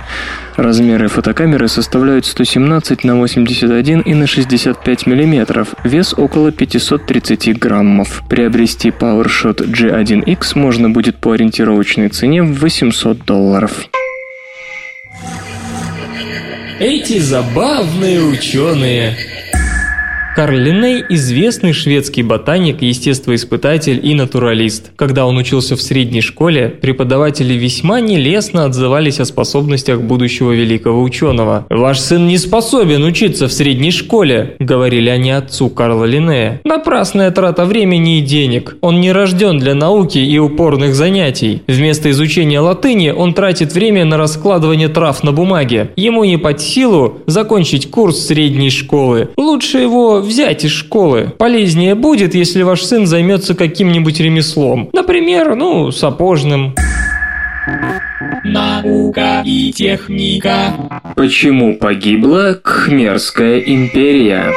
Размеры 0.55 1.09
фотокамеры 1.09 1.67
составляют 1.67 2.25
117 2.25 3.03
на 3.03 3.17
81 3.17 3.99
и 3.99 4.13
на 4.13 4.27
65 4.27 5.07
мм, 5.07 5.67
вес 5.83 6.13
около 6.13 6.53
530 6.53 7.59
граммов. 7.59 8.23
Приобрести 8.29 8.91
PowerShot 8.91 9.57
G1X 9.57 10.57
можно 10.57 10.89
будет 10.89 11.17
по 11.17 11.33
ориентировочной 11.33 12.07
цене 12.07 12.43
в 12.43 12.59
800 12.59 13.25
долларов. 13.25 13.89
Эти 16.79 17.19
забавные 17.19 18.21
ученые. 18.21 19.32
Карл 20.35 20.57
Линней– 20.57 21.05
известный 21.09 21.73
шведский 21.73 22.23
ботаник, 22.23 22.81
естествоиспытатель 22.81 23.99
и 24.01 24.15
натуралист. 24.15 24.91
Когда 24.95 25.27
он 25.27 25.37
учился 25.37 25.75
в 25.75 25.81
средней 25.81 26.21
школе, 26.21 26.69
преподаватели 26.69 27.53
весьма 27.53 28.01
нелестно 28.01 28.65
отзывались 28.65 29.19
о 29.19 29.25
способностях 29.25 30.01
будущего 30.01 30.51
великого 30.51 31.03
ученого. 31.03 31.67
«Ваш 31.69 31.99
сын 31.99 32.27
не 32.27 32.39
способен 32.39 33.03
учиться 33.03 33.47
в 33.47 33.53
средней 33.53 33.91
школе»,– 33.91 34.55
говорили 34.59 35.07
они 35.09 35.29
отцу 35.29 35.69
Карла 35.69 36.05
Линнея. 36.05 36.61
«Напрасная 36.63 37.29
трата 37.29 37.65
времени 37.65 38.17
и 38.17 38.21
денег. 38.21 38.77
Он 38.81 38.99
не 39.01 39.11
рожден 39.11 39.59
для 39.59 39.75
науки 39.75 40.17
и 40.17 40.39
упорных 40.39 40.95
занятий. 40.95 41.61
Вместо 41.67 42.09
изучения 42.09 42.59
латыни 42.59 43.11
он 43.11 43.35
тратит 43.35 43.71
время 43.73 44.03
на 44.03 44.17
раскладывание 44.17 44.87
трав 44.87 45.21
на 45.21 45.31
бумаге. 45.31 45.91
Ему 45.95 46.23
не 46.23 46.37
под 46.37 46.59
силу 46.59 47.19
закончить 47.27 47.91
курс 47.91 48.25
средней 48.25 48.71
школы. 48.71 49.29
Лучше 49.37 49.77
его 49.77 50.22
взять 50.23 50.65
из 50.65 50.71
школы. 50.71 51.31
Полезнее 51.37 51.95
будет, 51.95 52.33
если 52.33 52.63
ваш 52.63 52.81
сын 52.81 53.05
займется 53.05 53.53
каким-нибудь 53.53 54.19
ремеслом. 54.19 54.89
Например, 54.93 55.55
ну, 55.55 55.91
сапожным. 55.91 56.75
Наука 58.43 59.41
и 59.45 59.71
техника. 59.71 60.73
Почему 61.15 61.75
погибла 61.75 62.59
Кхмерская 62.61 63.59
империя? 63.59 64.53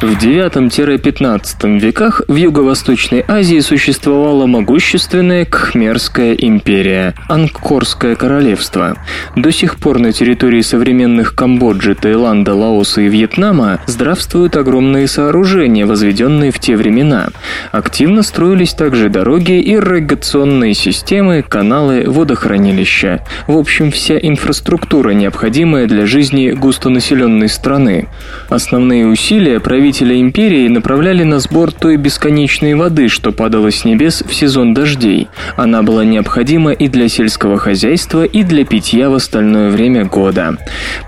В 0.00 0.04
IX-XV 0.04 1.78
веках 1.78 2.22
в 2.26 2.34
Юго-Восточной 2.34 3.22
Азии 3.28 3.60
существовала 3.60 4.46
могущественная 4.46 5.44
Кхмерская 5.44 6.32
империя, 6.32 7.14
Ангкорское 7.28 8.14
королевство. 8.14 8.96
До 9.36 9.52
сих 9.52 9.76
пор 9.76 9.98
на 9.98 10.12
территории 10.12 10.62
современных 10.62 11.34
Камбоджи, 11.34 11.94
Таиланда, 11.94 12.54
Лаоса 12.54 13.02
и 13.02 13.08
Вьетнама 13.08 13.80
здравствуют 13.86 14.56
огромные 14.56 15.06
сооружения, 15.06 15.84
возведенные 15.84 16.50
в 16.50 16.58
те 16.58 16.76
времена. 16.76 17.28
Активно 17.70 18.22
строились 18.22 18.72
также 18.72 19.10
дороги, 19.10 19.60
ирригационные 19.60 20.72
системы, 20.72 21.44
каналы, 21.46 22.04
водохранилища. 22.06 23.22
В 23.46 23.58
общем, 23.58 23.90
вся 23.90 24.16
инфраструктура, 24.16 25.10
необходимая 25.10 25.86
для 25.86 26.06
жизни 26.06 26.52
густонаселенной 26.52 27.50
страны. 27.50 28.08
Основные 28.48 29.06
усилия 29.06 29.60
правительства 29.60 29.89
правители 29.90 30.20
империи 30.20 30.68
направляли 30.68 31.24
на 31.24 31.40
сбор 31.40 31.72
той 31.72 31.96
бесконечной 31.96 32.74
воды, 32.74 33.08
что 33.08 33.32
падала 33.32 33.72
с 33.72 33.84
небес 33.84 34.22
в 34.24 34.32
сезон 34.32 34.72
дождей. 34.72 35.26
Она 35.56 35.82
была 35.82 36.04
необходима 36.04 36.70
и 36.70 36.86
для 36.86 37.08
сельского 37.08 37.58
хозяйства, 37.58 38.24
и 38.24 38.44
для 38.44 38.64
питья 38.64 39.10
в 39.10 39.14
остальное 39.14 39.70
время 39.70 40.04
года. 40.04 40.58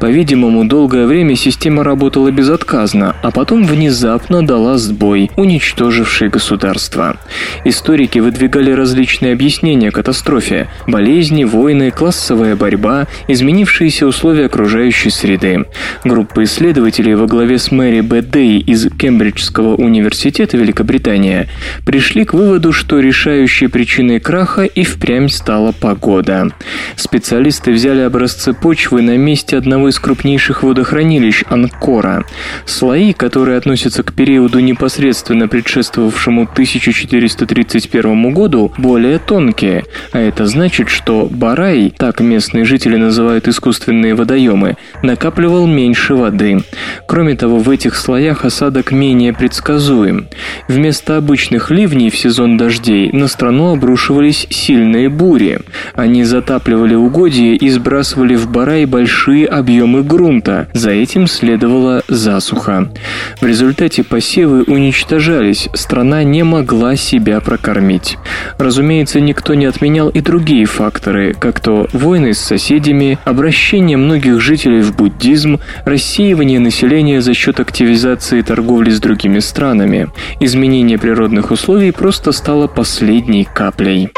По-видимому, 0.00 0.64
долгое 0.64 1.06
время 1.06 1.36
система 1.36 1.84
работала 1.84 2.32
безотказно, 2.32 3.14
а 3.22 3.30
потом 3.30 3.64
внезапно 3.64 4.44
дала 4.44 4.78
сбой, 4.78 5.30
уничтоживший 5.36 6.28
государство. 6.28 7.16
Историки 7.64 8.18
выдвигали 8.18 8.72
различные 8.72 9.32
объяснения 9.32 9.92
катастрофе– 9.92 10.66
болезни, 10.88 11.44
войны, 11.44 11.92
классовая 11.92 12.56
борьба, 12.56 13.06
изменившиеся 13.28 14.08
условия 14.08 14.46
окружающей 14.46 15.10
среды. 15.10 15.66
Группа 16.02 16.42
исследователей 16.42 17.14
во 17.14 17.28
главе 17.28 17.58
с 17.58 17.70
Мэри 17.70 18.00
Б. 18.00 18.22
Дэй 18.22 18.71
из 18.72 18.88
Кембриджского 18.88 19.74
университета 19.74 20.56
Великобритания 20.56 21.48
пришли 21.84 22.24
к 22.24 22.32
выводу, 22.32 22.72
что 22.72 23.00
решающей 23.00 23.68
причиной 23.68 24.18
краха 24.18 24.64
и 24.64 24.82
впрямь 24.82 25.28
стала 25.28 25.72
погода. 25.72 26.48
Специалисты 26.96 27.72
взяли 27.72 28.00
образцы 28.00 28.54
почвы 28.54 29.02
на 29.02 29.16
месте 29.18 29.58
одного 29.58 29.90
из 29.90 29.98
крупнейших 29.98 30.62
водохранилищ 30.62 31.44
Анкора. 31.48 32.24
Слои, 32.64 33.12
которые 33.12 33.58
относятся 33.58 34.02
к 34.02 34.14
периоду 34.14 34.60
непосредственно 34.60 35.48
предшествовавшему 35.48 36.42
1431 36.42 38.32
году, 38.32 38.72
более 38.78 39.18
тонкие, 39.18 39.84
а 40.12 40.18
это 40.18 40.46
значит, 40.46 40.88
что 40.88 41.28
Барай, 41.30 41.92
так 41.96 42.20
местные 42.20 42.64
жители 42.64 42.96
называют 42.96 43.48
искусственные 43.48 44.14
водоемы, 44.14 44.76
накапливал 45.02 45.66
меньше 45.66 46.14
воды. 46.14 46.62
Кроме 47.06 47.34
того, 47.36 47.58
в 47.58 47.68
этих 47.68 47.96
слоях 47.96 48.46
осадок 48.62 48.92
менее 48.92 49.32
предсказуем. 49.32 50.28
Вместо 50.68 51.16
обычных 51.16 51.72
ливней 51.72 52.10
в 52.10 52.16
сезон 52.16 52.56
дождей 52.56 53.10
на 53.10 53.26
страну 53.26 53.72
обрушивались 53.72 54.46
сильные 54.50 55.08
бури. 55.08 55.58
Они 55.96 56.22
затапливали 56.22 56.94
угодья 56.94 57.54
и 57.54 57.68
сбрасывали 57.70 58.36
в 58.36 58.48
барай 58.48 58.84
большие 58.84 59.46
объемы 59.46 60.04
грунта. 60.04 60.68
За 60.74 60.92
этим 60.92 61.26
следовала 61.26 62.02
засуха. 62.06 62.88
В 63.40 63.46
результате 63.46 64.04
посевы 64.04 64.62
уничтожались, 64.62 65.68
страна 65.74 66.22
не 66.22 66.44
могла 66.44 66.94
себя 66.94 67.40
прокормить. 67.40 68.16
Разумеется, 68.58 69.18
никто 69.18 69.54
не 69.54 69.66
отменял 69.66 70.08
и 70.08 70.20
другие 70.20 70.66
факторы, 70.66 71.34
как 71.36 71.58
то 71.58 71.88
войны 71.92 72.32
с 72.32 72.38
соседями, 72.38 73.18
обращение 73.24 73.96
многих 73.96 74.40
жителей 74.40 74.82
в 74.82 74.94
буддизм, 74.94 75.58
рассеивание 75.84 76.60
населения 76.60 77.20
за 77.20 77.34
счет 77.34 77.58
активизации 77.58 78.40
торговли 78.52 78.90
с 78.90 79.00
другими 79.00 79.38
странами. 79.38 80.10
Изменение 80.38 80.98
природных 80.98 81.50
условий 81.50 81.90
просто 81.90 82.32
стало 82.32 82.66
последней 82.66 83.44
каплей. 83.44 84.10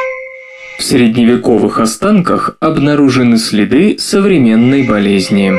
В 0.76 0.82
средневековых 0.82 1.78
останках 1.78 2.56
обнаружены 2.58 3.38
следы 3.38 3.96
современной 3.96 4.88
болезни. 4.88 5.52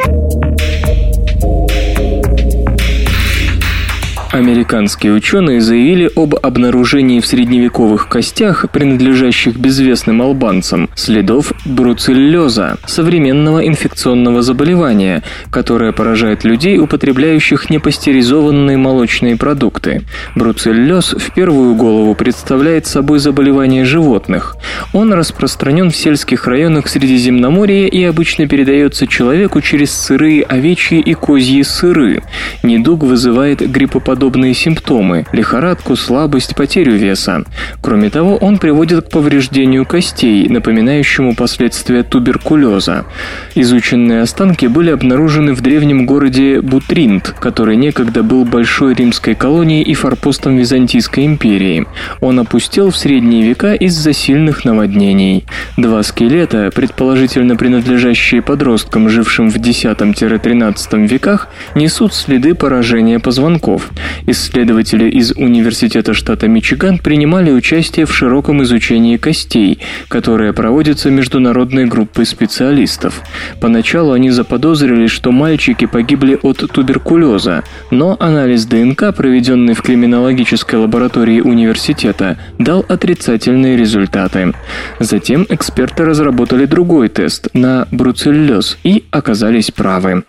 Американские 4.35 5.13
ученые 5.13 5.61
заявили 5.61 6.11
об 6.13 6.35
обнаружении 6.35 7.21
в 7.21 7.25
средневековых 7.25 8.09
костях, 8.09 8.65
принадлежащих 8.69 9.55
безвестным 9.55 10.21
албанцам, 10.21 10.89
следов 10.93 11.53
бруцеллеза, 11.63 12.75
современного 12.85 13.65
инфекционного 13.65 14.41
заболевания, 14.41 15.23
которое 15.51 15.93
поражает 15.93 16.43
людей, 16.43 16.77
употребляющих 16.79 17.69
непастеризованные 17.69 18.75
молочные 18.75 19.37
продукты. 19.37 20.01
Бруцеллез 20.35 21.13
в 21.17 21.33
первую 21.33 21.73
голову 21.75 22.13
представляет 22.13 22.87
собой 22.87 23.19
заболевание 23.19 23.85
животных. 23.85 24.57
Он 24.91 25.13
распространен 25.13 25.91
в 25.91 25.95
сельских 25.95 26.45
районах 26.45 26.89
Средиземноморья 26.89 27.87
и 27.87 28.03
обычно 28.03 28.49
передается 28.49 29.07
человеку 29.07 29.61
через 29.61 29.93
сырые 29.93 30.43
овечьи 30.43 30.99
и 30.99 31.13
козьи 31.13 31.63
сыры. 31.63 32.21
Недуг 32.63 33.03
вызывает 33.03 33.61
гриппоподобные 33.61 34.24
подобные 34.25 34.55
симптомы– 34.55 35.27
лихорадку, 35.33 35.95
слабость, 35.95 36.55
потерю 36.55 36.93
веса. 36.93 37.43
Кроме 37.79 38.09
того, 38.09 38.37
он 38.37 38.57
приводит 38.57 39.05
к 39.05 39.11
повреждению 39.11 39.85
костей, 39.85 40.49
напоминающему 40.49 41.35
последствия 41.35 42.01
туберкулеза. 42.01 43.05
Изученные 43.53 44.21
останки 44.21 44.65
были 44.65 44.89
обнаружены 44.89 45.53
в 45.53 45.61
древнем 45.61 46.07
городе 46.07 46.59
Бутринт, 46.59 47.35
который 47.39 47.75
некогда 47.75 48.23
был 48.23 48.45
большой 48.45 48.95
римской 48.95 49.35
колонией 49.35 49.83
и 49.83 49.93
форпостом 49.93 50.57
Византийской 50.57 51.27
империи. 51.27 51.85
Он 52.19 52.39
опустел 52.39 52.89
в 52.89 52.97
средние 52.97 53.43
века 53.43 53.75
из-за 53.75 54.11
сильных 54.11 54.65
наводнений. 54.65 55.45
Два 55.77 56.01
скелета, 56.01 56.71
предположительно 56.73 57.55
принадлежащие 57.57 58.41
подросткам, 58.41 59.07
жившим 59.07 59.51
в 59.51 59.57
X-XIII 59.57 61.05
веках, 61.05 61.49
несут 61.75 62.15
следы 62.15 62.55
поражения 62.55 63.19
позвонков. 63.19 63.91
Исследователи 64.27 65.09
из 65.09 65.31
Университета 65.31 66.13
штата 66.13 66.47
Мичиган 66.47 66.99
принимали 66.99 67.51
участие 67.51 68.05
в 68.05 68.13
широком 68.13 68.63
изучении 68.63 69.17
костей, 69.17 69.79
которое 70.07 70.53
проводится 70.53 71.09
международной 71.09 71.85
группой 71.85 72.25
специалистов. 72.25 73.21
Поначалу 73.61 74.13
они 74.13 74.29
заподозрили, 74.29 75.07
что 75.07 75.31
мальчики 75.31 75.85
погибли 75.85 76.37
от 76.41 76.57
туберкулеза, 76.57 77.63
но 77.91 78.17
анализ 78.19 78.65
ДНК, 78.65 79.15
проведенный 79.15 79.73
в 79.73 79.81
криминологической 79.81 80.79
лаборатории 80.79 81.41
университета, 81.41 82.37
дал 82.59 82.85
отрицательные 82.87 83.77
результаты. 83.77 84.53
Затем 84.99 85.45
эксперты 85.49 86.05
разработали 86.05 86.65
другой 86.65 87.09
тест 87.09 87.49
на 87.53 87.87
бруцеллез 87.91 88.77
и 88.83 89.03
оказались 89.11 89.71
правы. 89.71 90.23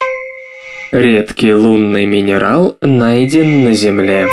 Редкий 0.99 1.53
лунный 1.53 2.07
минерал 2.07 2.79
найден 2.81 3.65
на 3.65 3.75
Земле. 3.75 4.29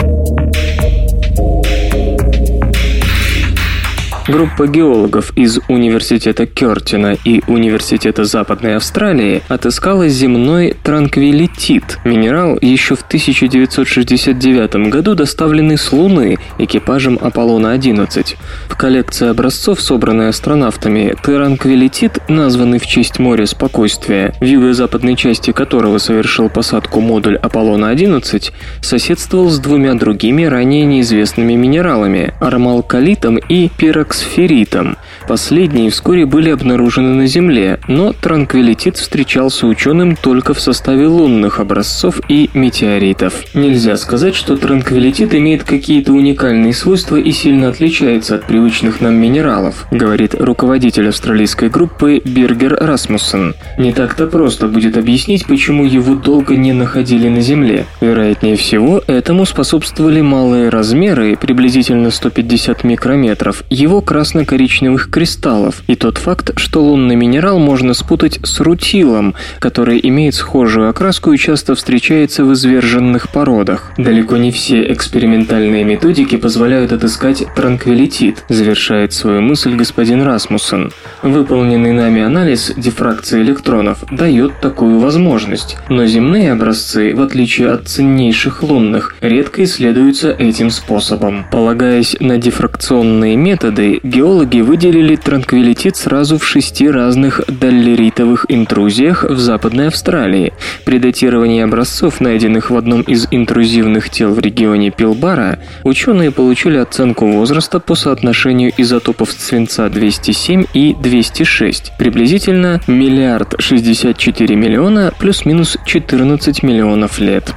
Группа 4.25 4.67
геологов 4.67 5.33
из 5.35 5.59
Университета 5.67 6.45
Кертина 6.45 7.17
и 7.25 7.41
Университета 7.45 8.23
Западной 8.23 8.77
Австралии 8.77 9.41
отыскала 9.49 10.07
земной 10.07 10.77
транквилитит, 10.81 11.99
минерал 12.05 12.57
еще 12.61 12.95
в 12.95 13.01
1969 13.01 14.89
году 14.89 15.15
доставленный 15.15 15.77
с 15.77 15.91
Луны 15.91 16.37
экипажем 16.57 17.19
Аполлона-11. 17.21 18.37
В 18.69 18.77
коллекции 18.77 19.27
образцов, 19.27 19.81
собранной 19.81 20.29
астронавтами, 20.29 21.17
транквилитит, 21.21 22.19
названный 22.29 22.79
в 22.79 22.87
честь 22.87 23.19
моря 23.19 23.45
спокойствия, 23.45 24.33
в 24.39 24.45
юго-западной 24.45 25.17
части 25.17 25.51
которого 25.51 25.97
совершил 25.97 26.47
посадку 26.47 27.01
модуль 27.01 27.35
Аполлона-11, 27.35 28.53
соседствовал 28.81 29.49
с 29.49 29.59
двумя 29.59 29.95
другими 29.95 30.45
ранее 30.45 30.85
неизвестными 30.85 31.55
минералами– 31.55 32.33
армалкалитом 32.39 33.35
и 33.35 33.67
пироксидом 33.77 34.12
сферитом. 34.13 34.97
Последние 35.27 35.89
вскоре 35.89 36.25
были 36.25 36.49
обнаружены 36.49 37.13
на 37.13 37.27
Земле, 37.27 37.79
но 37.87 38.13
транквилитит 38.13 38.97
встречался 38.97 39.67
ученым 39.67 40.15
только 40.15 40.53
в 40.53 40.59
составе 40.59 41.07
лунных 41.07 41.59
образцов 41.59 42.19
и 42.27 42.49
метеоритов. 42.53 43.33
Нельзя 43.53 43.95
сказать, 43.97 44.35
что 44.35 44.57
транквилитит 44.57 45.33
имеет 45.33 45.63
какие-то 45.63 46.11
уникальные 46.11 46.73
свойства 46.73 47.15
и 47.15 47.31
сильно 47.31 47.69
отличается 47.69 48.35
от 48.35 48.45
привычных 48.45 48.99
нам 49.01 49.15
минералов, 49.15 49.85
говорит 49.91 50.35
руководитель 50.35 51.09
австралийской 51.09 51.69
группы 51.69 52.21
Бергер 52.23 52.77
Расмуссен. 52.79 53.55
Не 53.77 53.93
так-то 53.93 54.27
просто 54.27 54.67
будет 54.67 54.97
объяснить, 54.97 55.45
почему 55.45 55.85
его 55.85 56.15
долго 56.15 56.55
не 56.55 56.73
находили 56.73 57.29
на 57.29 57.41
Земле. 57.41 57.85
Вероятнее 58.01 58.55
всего, 58.55 59.01
этому 59.07 59.45
способствовали 59.45 60.21
малые 60.21 60.69
размеры, 60.69 61.37
приблизительно 61.37 62.11
150 62.11 62.83
микрометров, 62.83 63.63
его 63.69 64.01
красно-коричневых 64.01 65.09
кристаллов 65.13 65.83
и 65.85 65.95
тот 65.95 66.17
факт, 66.17 66.51
что 66.55 66.83
лунный 66.83 67.15
минерал 67.15 67.59
можно 67.59 67.93
спутать 67.93 68.39
с 68.43 68.59
рутилом, 68.59 69.35
который 69.59 69.99
имеет 70.01 70.33
схожую 70.33 70.89
окраску 70.89 71.31
и 71.31 71.37
часто 71.37 71.75
встречается 71.75 72.43
в 72.43 72.51
изверженных 72.53 73.29
породах. 73.29 73.91
Далеко 73.97 74.37
не 74.37 74.51
все 74.51 74.91
экспериментальные 74.91 75.83
методики 75.83 76.35
позволяют 76.35 76.91
отыскать 76.91 77.43
транквилитит, 77.55 78.43
завершает 78.49 79.13
свою 79.13 79.41
мысль 79.41 79.75
господин 79.75 80.23
Расмуссен. 80.23 80.91
Выполненный 81.21 81.91
нами 81.91 82.23
анализ 82.23 82.73
дифракции 82.75 83.43
электронов 83.43 84.03
дает 84.09 84.59
такую 84.61 84.97
возможность, 84.97 85.77
но 85.89 86.07
земные 86.07 86.53
образцы, 86.53 87.13
в 87.13 87.21
отличие 87.21 87.69
от 87.69 87.87
ценнейших 87.87 88.63
лунных, 88.63 89.15
редко 89.21 89.63
исследуются 89.63 90.31
этим 90.31 90.71
способом. 90.71 91.45
Полагаясь 91.51 92.15
на 92.19 92.39
дифракционные 92.39 93.35
методы, 93.35 93.99
геологи 94.01 94.61
выделили 94.61 95.02
транквилитит 95.11 95.97
сразу 95.97 96.37
в 96.37 96.45
шести 96.45 96.89
разных 96.89 97.41
доллеритовых 97.47 98.45
интрузиях 98.47 99.23
в 99.23 99.37
Западной 99.37 99.87
Австралии. 99.87 100.53
При 100.85 100.97
датировании 100.97 101.61
образцов, 101.61 102.21
найденных 102.21 102.69
в 102.69 102.77
одном 102.77 103.01
из 103.01 103.27
интрузивных 103.29 104.09
тел 104.09 104.33
в 104.33 104.39
регионе 104.39 104.91
Пилбара, 104.91 105.59
ученые 105.83 106.31
получили 106.31 106.77
оценку 106.77 107.27
возраста 107.27 107.79
по 107.79 107.95
соотношению 107.95 108.71
изотопов 108.77 109.31
свинца 109.31 109.89
207 109.89 110.65
и 110.73 110.95
206, 110.95 111.93
приблизительно 111.99 112.79
миллиард 112.87 113.55
64 113.59 114.55
миллиона 114.55 115.13
плюс-минус 115.19 115.77
14 115.85 116.63
миллионов 116.63 117.19
лет. 117.19 117.53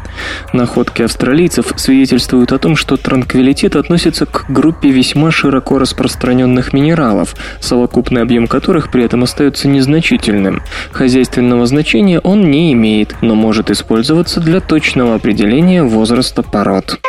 Находки 0.53 1.03
австралийцев 1.03 1.73
свидетельствуют 1.77 2.53
о 2.53 2.59
том, 2.59 2.75
что 2.75 2.97
транквилитит 2.97 3.77
относится 3.77 4.27
к 4.27 4.47
группе 4.49 4.91
весьма 4.91 5.31
широко 5.31 5.79
распространенных 5.79 6.73
минералов, 6.73 7.36
совокупный 7.61 8.23
объем 8.23 8.47
которых 8.47 8.91
при 8.91 9.05
этом 9.05 9.23
остается 9.23 9.69
незначительным. 9.69 10.63
Хозяйственного 10.93 11.67
значения 11.67 12.21
он 12.21 12.51
не 12.51 12.73
имеет, 12.73 13.17
но 13.23 13.35
может 13.35 13.71
использоваться 13.71 14.41
для 14.41 14.61
точного 14.61 15.15
определения 15.15 15.83
возраста 15.83 16.43
пород. 16.43 17.01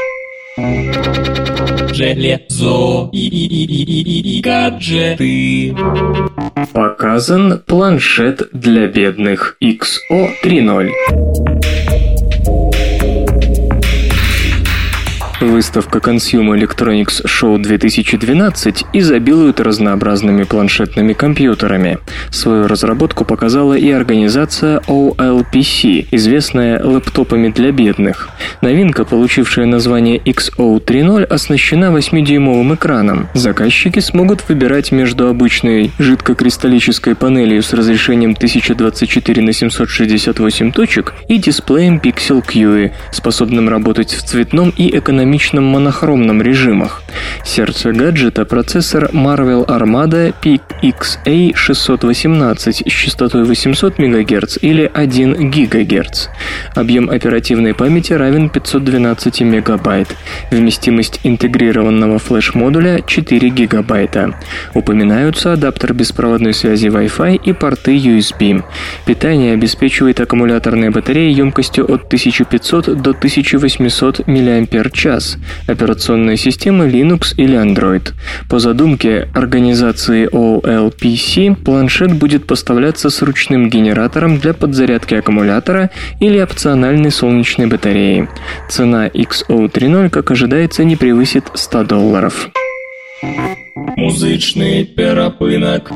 Железо 1.94 3.10
и, 3.12 3.28
и, 3.28 3.46
и, 3.46 3.66
и, 3.66 4.38
и 4.38 4.42
гаджеты. 4.42 5.76
Показан 6.74 7.62
планшет 7.66 8.50
для 8.52 8.88
бедных 8.88 9.58
XO 9.62 10.30
3.0. 10.44 11.57
Выставка 15.40 16.00
Consumer 16.00 16.58
Electronics 16.58 17.24
Show 17.26 17.62
2012 17.62 18.86
изобилует 18.94 19.60
разнообразными 19.60 20.44
планшетными 20.44 21.14
компьютерами. 21.14 22.00
Свою 22.32 22.68
разработку 22.68 23.24
показала 23.24 23.76
и 23.76 23.92
организация 23.92 24.80
OLPC, 24.88 26.08
известная 26.12 26.84
лэптопами 26.84 27.50
для 27.50 27.72
бедных. 27.72 28.30
Новинка, 28.62 29.06
получившая 29.06 29.68
название 29.68 30.18
XO 30.18 30.84
3.0, 30.84 31.24
оснащена 31.26 31.96
8-дюймовым 31.96 32.74
экраном. 32.74 33.28
Заказчики 33.36 34.00
смогут 34.00 34.44
выбирать 34.50 34.92
между 34.92 35.28
обычной 35.28 35.92
жидкокристаллической 36.00 37.14
панелью 37.14 37.62
с 37.62 37.74
разрешением 37.74 38.32
1024 38.32 39.44
на 39.44 39.54
768 39.54 40.72
точек 40.72 41.14
и 41.28 41.38
дисплеем 41.38 41.98
Pixel 42.04 42.44
QE, 42.44 42.92
способным 43.12 43.70
работать 43.70 44.16
в 44.16 44.24
цветном 44.24 44.74
и 44.76 44.98
экономическом 44.98 45.27
динамичном 45.28 45.66
монохромном 45.66 46.42
режимах. 46.42 47.04
Сердце 47.44 47.92
гаджета– 47.92 48.46
процессор 48.50 49.10
Marvel 49.14 49.68
Armada 49.68 50.34
PXA618 50.42 52.72
с 52.72 52.78
частотой 52.92 53.44
800 53.44 54.00
МГц 54.00 54.58
или 54.62 54.90
1 54.94 55.52
ГГц. 55.52 56.28
Объем 56.76 57.10
оперативной 57.10 57.74
памяти 57.74 58.14
равен 58.14 58.48
512 58.50 59.42
МБ. 59.42 60.08
Вместимость 60.52 61.20
интегрированного 61.24 62.20
флеш-модуля 62.20 63.02
4 63.06 63.50
ГБ. 63.50 64.34
Упоминаются 64.76 65.52
адаптер 65.54 65.94
беспроводной 65.94 66.54
связи 66.54 66.88
Wi-Fi 66.88 67.42
и 67.44 67.54
порты 67.54 67.98
USB. 67.98 68.64
Питание 69.06 69.54
обеспечивает 69.54 70.22
аккумуляторная 70.22 70.92
батарея 70.92 71.32
емкостью 71.32 71.86
от 71.86 72.06
1500 72.06 73.02
до 73.02 73.12
1800 73.12 74.28
мАч 74.28 75.17
час, 75.18 75.38
операционная 75.68 76.38
система 76.38 76.86
Linux 76.86 77.34
или 77.38 77.58
Android. 77.58 78.14
По 78.50 78.60
задумке 78.60 79.28
организации 79.34 80.28
OLPC, 80.30 81.56
планшет 81.56 82.14
будет 82.14 82.46
поставляться 82.46 83.10
с 83.10 83.22
ручным 83.22 83.70
генератором 83.70 84.38
для 84.38 84.54
подзарядки 84.54 85.16
аккумулятора 85.16 85.90
или 86.20 86.40
опциональной 86.40 87.12
солнечной 87.12 87.68
батареи. 87.68 88.28
Цена 88.70 89.08
XO30, 89.08 90.10
как 90.10 90.32
ожидается, 90.32 90.84
не 90.84 90.96
превысит 90.96 91.46
100 91.54 91.84
долларов. 91.84 92.50
Музычный 93.96 94.86
перапынок. 94.86 95.92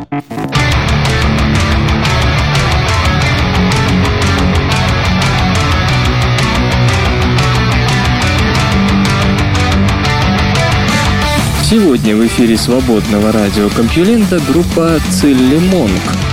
Сегодня 11.71 12.17
в 12.17 12.27
эфире 12.27 12.57
свободного 12.57 13.31
радиокомпьюлента 13.31 14.41
группа 14.45 14.99
Цилли 15.09 15.57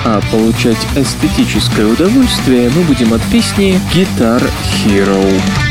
а 0.05 0.21
получать 0.33 0.85
эстетическое 0.97 1.87
удовольствие 1.87 2.69
мы 2.75 2.83
будем 2.83 3.15
от 3.15 3.23
песни 3.31 3.81
«Guitar 3.95 4.43
Hero». 4.85 5.68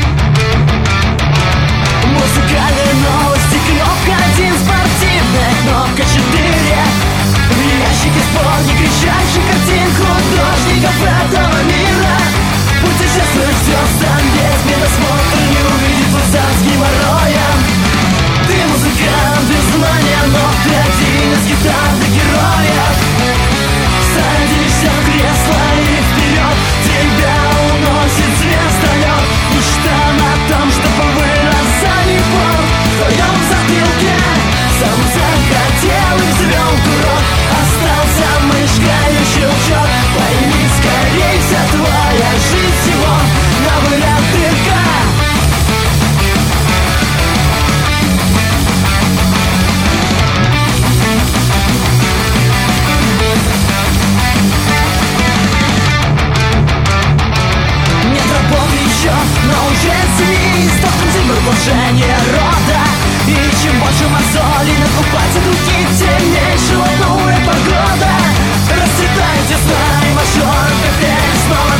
Скорей, 40.88 41.38
вся 41.40 41.76
твоя 41.76 42.30
жизнь 42.50 42.74
всего 42.82 43.07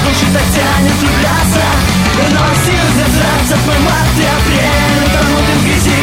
души 0.08 0.26
так 0.32 0.42
тянет 0.54 0.94
влюбляться 1.00 1.64
Но 2.16 2.38
держаться 2.96 3.56
в 3.56 3.66
мой 3.66 3.78
март 3.80 4.16
и 4.18 4.24
апрель 4.24 5.06
Утонутым 5.06 5.58
в 5.58 5.64
грязи 5.64 5.97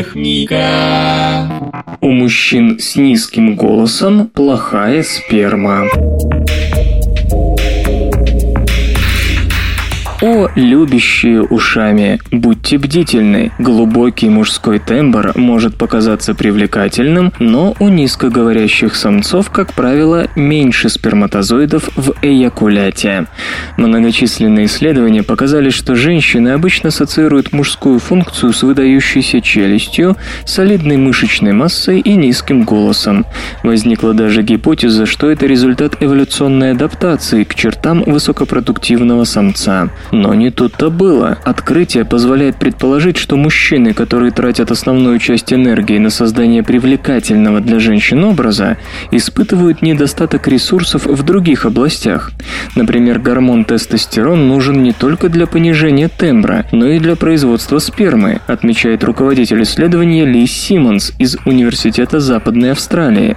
техника. 0.46 1.48
У 2.00 2.10
мужчин 2.10 2.78
с 2.78 2.96
низким 2.96 3.56
голосом 3.56 4.28
плохая 4.28 5.02
сперма. 5.02 5.86
Любящие 10.54 11.42
ушами, 11.42 12.20
будьте 12.30 12.78
бдительны. 12.78 13.52
Глубокий 13.58 14.28
мужской 14.28 14.78
тембр 14.78 15.32
может 15.36 15.76
показаться 15.76 16.34
привлекательным, 16.34 17.32
но 17.38 17.74
у 17.78 17.88
низкоговорящих 17.88 18.94
самцов, 18.94 19.50
как 19.50 19.74
правило, 19.74 20.28
меньше 20.36 20.88
сперматозоидов 20.88 21.90
в 21.96 22.14
эякуляте. 22.22 23.26
Многочисленные 23.76 24.66
исследования 24.66 25.22
показали, 25.22 25.70
что 25.70 25.94
женщины 25.94 26.50
обычно 26.50 26.88
ассоциируют 26.88 27.52
мужскую 27.52 27.98
функцию 27.98 28.52
с 28.52 28.62
выдающейся 28.62 29.40
челюстью, 29.40 30.16
солидной 30.44 30.96
мышечной 30.96 31.52
массой 31.52 32.00
и 32.00 32.14
низким 32.14 32.64
голосом. 32.64 33.26
Возникла 33.62 34.14
даже 34.14 34.42
гипотеза, 34.42 35.06
что 35.06 35.30
это 35.30 35.46
результат 35.46 35.96
эволюционной 36.00 36.72
адаптации 36.72 37.44
к 37.44 37.54
чертам 37.54 38.02
высокопродуктивного 38.04 39.24
самца. 39.24 39.90
Но 40.10 40.29
не 40.34 40.50
тут-то 40.50 40.90
было. 40.90 41.38
Открытие 41.44 42.04
позволяет 42.04 42.56
предположить, 42.56 43.16
что 43.16 43.36
мужчины, 43.36 43.92
которые 43.92 44.30
тратят 44.30 44.70
основную 44.70 45.18
часть 45.18 45.52
энергии 45.52 45.98
на 45.98 46.10
создание 46.10 46.62
привлекательного 46.62 47.60
для 47.60 47.80
женщин 47.80 48.24
образа, 48.24 48.76
испытывают 49.10 49.82
недостаток 49.82 50.46
ресурсов 50.48 51.06
в 51.06 51.22
других 51.22 51.66
областях. 51.66 52.32
Например, 52.76 53.18
гормон 53.18 53.64
тестостерон 53.64 54.48
нужен 54.48 54.82
не 54.82 54.92
только 54.92 55.28
для 55.28 55.46
понижения 55.46 56.08
тембра, 56.08 56.66
но 56.72 56.86
и 56.86 56.98
для 56.98 57.16
производства 57.16 57.78
спермы, 57.78 58.40
отмечает 58.46 59.04
руководитель 59.04 59.62
исследования 59.62 60.24
Ли 60.24 60.46
Симмонс 60.46 61.12
из 61.18 61.36
Университета 61.44 62.20
Западной 62.20 62.72
Австралии. 62.72 63.36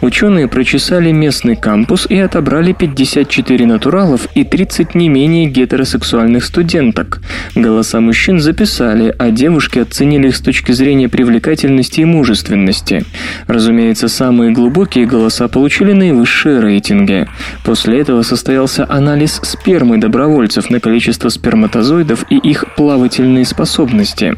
Ученые 0.00 0.48
прочесали 0.48 1.12
местный 1.12 1.56
кампус 1.56 2.06
и 2.08 2.18
отобрали 2.18 2.72
54 2.72 3.66
натуралов 3.66 4.28
и 4.34 4.44
30 4.44 4.94
не 4.94 5.08
менее 5.08 5.46
гетеросексуальных 5.46 6.25
студенток. 6.44 7.20
Голоса 7.54 8.00
мужчин 8.00 8.40
записали, 8.40 9.14
а 9.18 9.30
девушки 9.30 9.78
оценили 9.78 10.28
их 10.28 10.36
с 10.36 10.40
точки 10.40 10.72
зрения 10.72 11.08
привлекательности 11.08 12.00
и 12.00 12.04
мужественности. 12.04 13.04
Разумеется, 13.46 14.08
самые 14.08 14.52
глубокие 14.52 15.06
голоса 15.06 15.48
получили 15.48 15.92
наивысшие 15.92 16.60
рейтинги. 16.60 17.26
После 17.64 18.00
этого 18.00 18.22
состоялся 18.22 18.86
анализ 18.88 19.40
спермы 19.42 19.98
добровольцев 19.98 20.70
на 20.70 20.80
количество 20.80 21.28
сперматозоидов 21.28 22.24
и 22.30 22.36
их 22.36 22.64
плавательные 22.76 23.44
способности. 23.44 24.36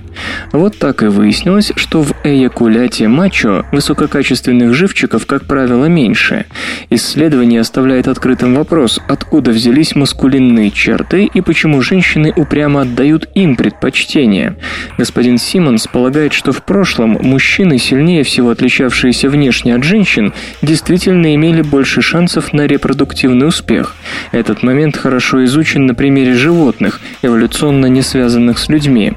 Вот 0.52 0.78
так 0.78 1.02
и 1.02 1.06
выяснилось, 1.06 1.72
что 1.76 2.02
в 2.02 2.12
эякуляте 2.24 3.08
мачо 3.08 3.64
высококачественных 3.72 4.74
живчиков, 4.74 5.26
как 5.26 5.44
правило, 5.44 5.86
меньше. 5.86 6.46
Исследование 6.90 7.60
оставляет 7.60 8.08
открытым 8.08 8.54
вопрос, 8.54 9.00
откуда 9.08 9.50
взялись 9.50 9.94
маскулинные 9.94 10.70
черты 10.70 11.24
и 11.24 11.40
почему 11.40 11.77
женщины 11.80 12.32
упрямо 12.34 12.82
отдают 12.82 13.28
им 13.34 13.56
предпочтение. 13.56 14.56
Господин 14.96 15.38
Симмонс 15.38 15.86
полагает, 15.86 16.32
что 16.32 16.52
в 16.52 16.62
прошлом 16.62 17.18
мужчины, 17.20 17.78
сильнее 17.78 18.22
всего 18.22 18.50
отличавшиеся 18.50 19.28
внешне 19.28 19.74
от 19.74 19.84
женщин, 19.84 20.32
действительно 20.62 21.34
имели 21.34 21.62
больше 21.62 22.02
шансов 22.02 22.52
на 22.52 22.66
репродуктивный 22.66 23.48
успех. 23.48 23.94
Этот 24.32 24.62
момент 24.62 24.96
хорошо 24.96 25.44
изучен 25.44 25.86
на 25.86 25.94
примере 25.94 26.34
животных, 26.34 27.00
эволюционно 27.22 27.86
не 27.86 28.02
связанных 28.02 28.58
с 28.58 28.68
людьми. 28.68 29.12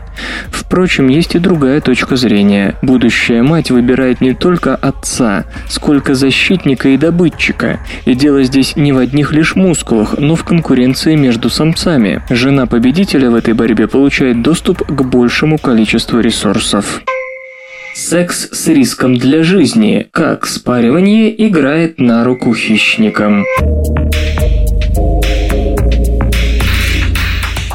Впрочем, 0.49 1.07
есть 1.07 1.35
и 1.35 1.39
другая 1.39 1.81
точка 1.81 2.15
зрения. 2.15 2.75
Будущая 2.81 3.43
мать 3.43 3.71
выбирает 3.71 4.21
не 4.21 4.33
только 4.33 4.75
отца, 4.75 5.45
сколько 5.67 6.15
защитника 6.15 6.89
и 6.89 6.97
добытчика. 6.97 7.79
И 8.05 8.13
дело 8.13 8.43
здесь 8.43 8.75
не 8.75 8.93
в 8.93 8.97
одних 8.97 9.33
лишь 9.33 9.55
мускулах, 9.55 10.15
но 10.17 10.35
в 10.35 10.43
конкуренции 10.43 11.15
между 11.15 11.49
самцами. 11.49 12.21
Жена 12.29 12.50
победителя 12.67 13.29
в 13.29 13.35
этой 13.35 13.53
борьбе 13.53 13.87
получает 13.87 14.41
доступ 14.41 14.79
к 14.79 15.01
большему 15.03 15.57
количеству 15.57 16.19
ресурсов. 16.19 17.01
Секс 17.93 18.49
с 18.51 18.67
риском 18.67 19.15
для 19.15 19.43
жизни, 19.43 20.07
как 20.11 20.45
спаривание 20.45 21.47
играет 21.47 21.99
на 21.99 22.23
руку 22.23 22.53
хищникам. 22.53 23.45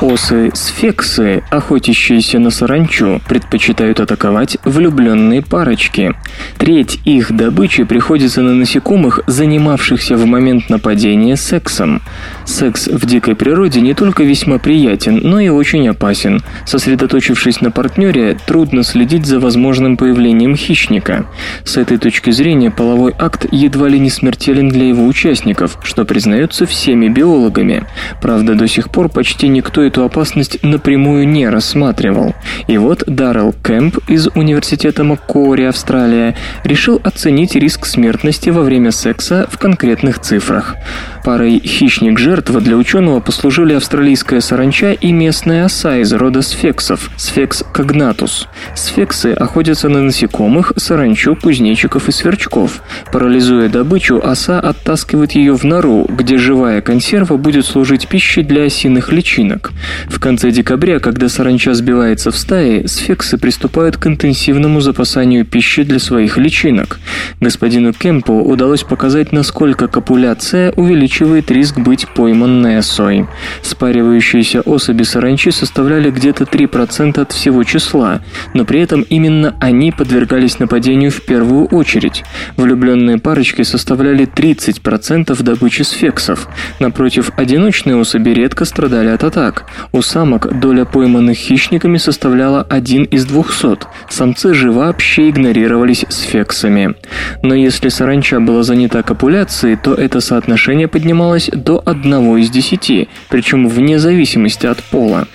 Осы-сфексы, 0.03 1.43
охотящиеся 1.51 2.39
на 2.39 2.51
саранчу, 2.51 3.23
предпочитают 3.27 3.99
атаковать 3.99 4.59
влюбленные 4.63 5.41
парочки. 5.41 6.15
Треть 6.59 7.01
их 7.05 7.35
добычи 7.35 7.85
приходится 7.85 8.43
на 8.43 8.55
насекомых, 8.55 9.21
занимавшихся 9.27 10.17
в 10.17 10.27
момент 10.27 10.69
нападения 10.69 11.37
сексом. 11.37 12.03
Секс 12.45 12.89
в 12.89 13.07
дикой 13.07 13.37
природе 13.37 13.81
не 13.81 13.95
только 13.95 14.23
весьма 14.23 14.59
приятен, 14.59 15.21
но 15.23 15.41
и 15.41 15.49
очень 15.49 15.89
опасен. 15.89 16.43
Сосредоточившись 16.67 17.63
на 17.63 17.71
партнере, 17.71 18.37
трудно 18.47 18.83
следить 18.83 19.25
за 19.25 19.41
возможным 19.41 19.97
появлением 19.97 20.57
хищника. 20.57 21.27
С 21.65 21.79
этой 21.79 21.97
точки 21.97 22.31
зрения 22.31 22.71
половой 22.71 23.15
акт 23.19 23.47
едва 23.51 23.89
ли 23.89 23.99
не 23.99 24.11
смертелен 24.11 24.69
для 24.69 24.89
его 24.89 25.07
участников, 25.07 25.79
что 25.83 26.05
признается 26.05 26.67
всеми 26.67 27.09
биологами. 27.09 27.85
Правда, 28.21 28.55
до 28.55 28.69
сих 28.69 28.91
пор 28.91 29.09
почти 29.09 29.49
никто 29.49 29.86
эту 29.87 30.05
опасность 30.05 30.63
напрямую 30.63 31.29
не 31.29 31.49
рассматривал. 31.49 32.35
И 32.67 32.79
вот 32.79 33.05
Даррелл 33.07 33.55
Кэмп 33.63 33.99
из 34.09 34.29
Университета 34.35 35.05
Маккуори, 35.05 35.65
Австралия, 35.65 36.37
решил 36.65 37.01
оценить 37.03 37.55
риск 37.55 37.87
смертности 37.87 38.51
во 38.51 38.63
время 38.63 38.91
секса 38.91 39.47
в 39.51 39.59
конкретных 39.59 40.21
цифрах. 40.21 40.77
Парой 41.25 41.59
хищник-жертва 41.59 42.61
для 42.61 42.77
ученого 42.77 43.21
послужили 43.21 43.75
австралийская 43.75 44.41
саранча 44.41 44.93
и 44.93 45.13
местная 45.13 45.65
оса 45.65 45.97
из 45.99 46.13
рода 46.13 46.43
сфексов– 46.43 47.11
сфекс 47.17 47.65
когнатус. 47.73 48.47
Сфексы 48.75 49.33
охотятся 49.33 49.89
на 49.89 50.03
насекомых, 50.03 50.73
саранчу, 50.77 51.37
кузнечиков 51.37 52.09
и 52.09 52.13
сверчков. 52.13 52.83
Парализуя 53.13 53.69
добычу, 53.69 54.21
оса 54.23 54.61
оттаскивает 54.61 55.33
ее 55.33 55.57
в 55.57 55.65
нору, 55.65 56.07
где 56.09 56.39
живая 56.39 56.81
консерва 56.81 57.37
будет 57.37 57.67
служить 57.67 58.07
пищей 58.09 58.43
для 58.43 58.65
осиных 58.65 59.13
личинок. 59.13 59.73
В 60.09 60.19
конце 60.19 60.51
декабря, 60.51 60.99
когда 60.99 61.29
саранча 61.29 61.75
сбивается 61.75 62.31
в 62.31 62.37
стаи, 62.37 62.87
сфексы 62.87 63.39
приступают 63.39 63.97
к 63.97 64.07
интенсивному 64.07 64.81
запасанию 64.81 65.45
пищи 65.45 65.83
для 65.83 65.99
своих 65.99 66.37
личинок. 66.39 66.99
Господину 67.41 67.93
Кемпу 67.93 68.35
удалось 68.35 68.83
показать, 68.83 69.33
насколько 69.33 69.89
копуляция 69.89 70.73
увеличивает 70.73 71.51
риск 71.51 71.79
быть 71.79 72.07
пойманной 72.09 72.79
осой. 72.79 73.27
Спаривающиеся 73.63 74.63
особи 74.63 75.03
саранчи 75.03 75.51
составляли 75.51 76.11
где-то 76.11 76.45
3% 76.45 77.21
от 77.21 77.33
всего 77.33 77.65
числа, 77.65 78.23
но 78.55 78.65
при 78.65 78.81
этом 78.81 79.03
именно 79.03 79.55
они 79.61 79.93
подвергались 79.93 80.59
нападению 80.59 81.11
в 81.11 81.23
первую 81.23 81.67
очередь. 81.67 82.25
Влюбленные 82.57 83.19
парочки 83.19 83.63
составляли 83.63 84.27
30% 84.27 85.43
добычи 85.43 85.83
сфексов. 85.83 86.49
Напротив, 86.81 87.31
одиночные 87.37 87.97
особи 87.97 88.31
редко 88.31 88.65
страдали 88.65 89.09
от 89.09 89.25
атак. 89.25 89.66
У 89.93 90.03
самок 90.03 90.59
доля 90.59 90.85
пойманных 90.85 91.37
хищниками 91.37 91.99
составляла 91.99 92.63
1 92.63 93.05
из 93.05 93.27
200. 93.27 93.87
Самцы 94.09 94.55
же 94.55 94.73
вообще 94.73 95.31
игнорировались 95.31 96.05
сфексами. 96.09 96.95
Но 97.43 97.55
если 97.55 97.89
саранча 97.89 98.41
была 98.41 98.63
занята 98.63 99.03
копуляцией, 99.03 99.77
то 99.77 99.95
это 99.95 100.21
соотношение 100.21 100.89
поднималось 100.89 101.51
до 101.53 101.83
1 101.85 102.37
из 102.39 102.51
10, 102.51 103.09
причем 103.29 103.69
вне 103.69 103.99
зависимости 103.99 104.67
от 104.67 104.83
пола. 104.83 105.27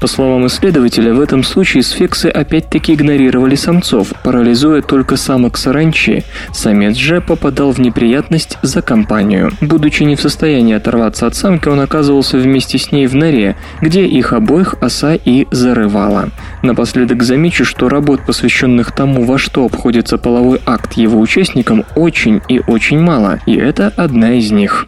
По 0.00 0.06
словам 0.06 0.46
исследователя, 0.46 1.14
в 1.14 1.20
этом 1.20 1.44
случае 1.44 1.82
сфексы 1.82 2.26
опять-таки 2.26 2.94
игнорировали 2.94 3.54
самцов, 3.54 4.12
парализуя 4.22 4.82
только 4.82 5.16
самок 5.16 5.56
саранчи. 5.56 6.24
Самец 6.52 6.96
же 6.96 7.20
попадал 7.20 7.72
в 7.72 7.78
неприятность 7.78 8.58
за 8.62 8.82
компанию. 8.82 9.52
Будучи 9.60 10.02
не 10.02 10.16
в 10.16 10.20
состоянии 10.20 10.74
оторваться 10.74 11.26
от 11.26 11.34
самки, 11.34 11.68
он 11.68 11.80
оказывался 11.80 12.38
вместе 12.38 12.78
с 12.78 12.92
ней 12.92 13.06
в 13.06 13.14
норе, 13.14 13.56
где 13.80 14.06
их 14.06 14.32
обоих 14.32 14.74
оса 14.80 15.14
и 15.14 15.46
зарывала. 15.50 16.30
Напоследок 16.62 17.22
замечу, 17.22 17.64
что 17.64 17.88
работ, 17.88 18.20
посвященных 18.26 18.92
тому, 18.92 19.24
во 19.24 19.38
что 19.38 19.64
обходится 19.64 20.18
половой 20.18 20.60
акт 20.66 20.94
его 20.94 21.20
участникам, 21.20 21.84
очень 21.96 22.40
и 22.48 22.60
очень 22.66 23.00
мало, 23.00 23.40
и 23.46 23.56
это 23.56 23.92
одна 23.96 24.34
из 24.34 24.50
них. 24.50 24.86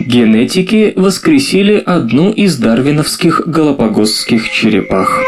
Генетики 0.00 0.92
воскресили 0.96 1.82
одну 1.84 2.32
из 2.32 2.58
дарвиновских 2.58 3.42
галапагосских 3.46 4.50
черепах. 4.50 5.22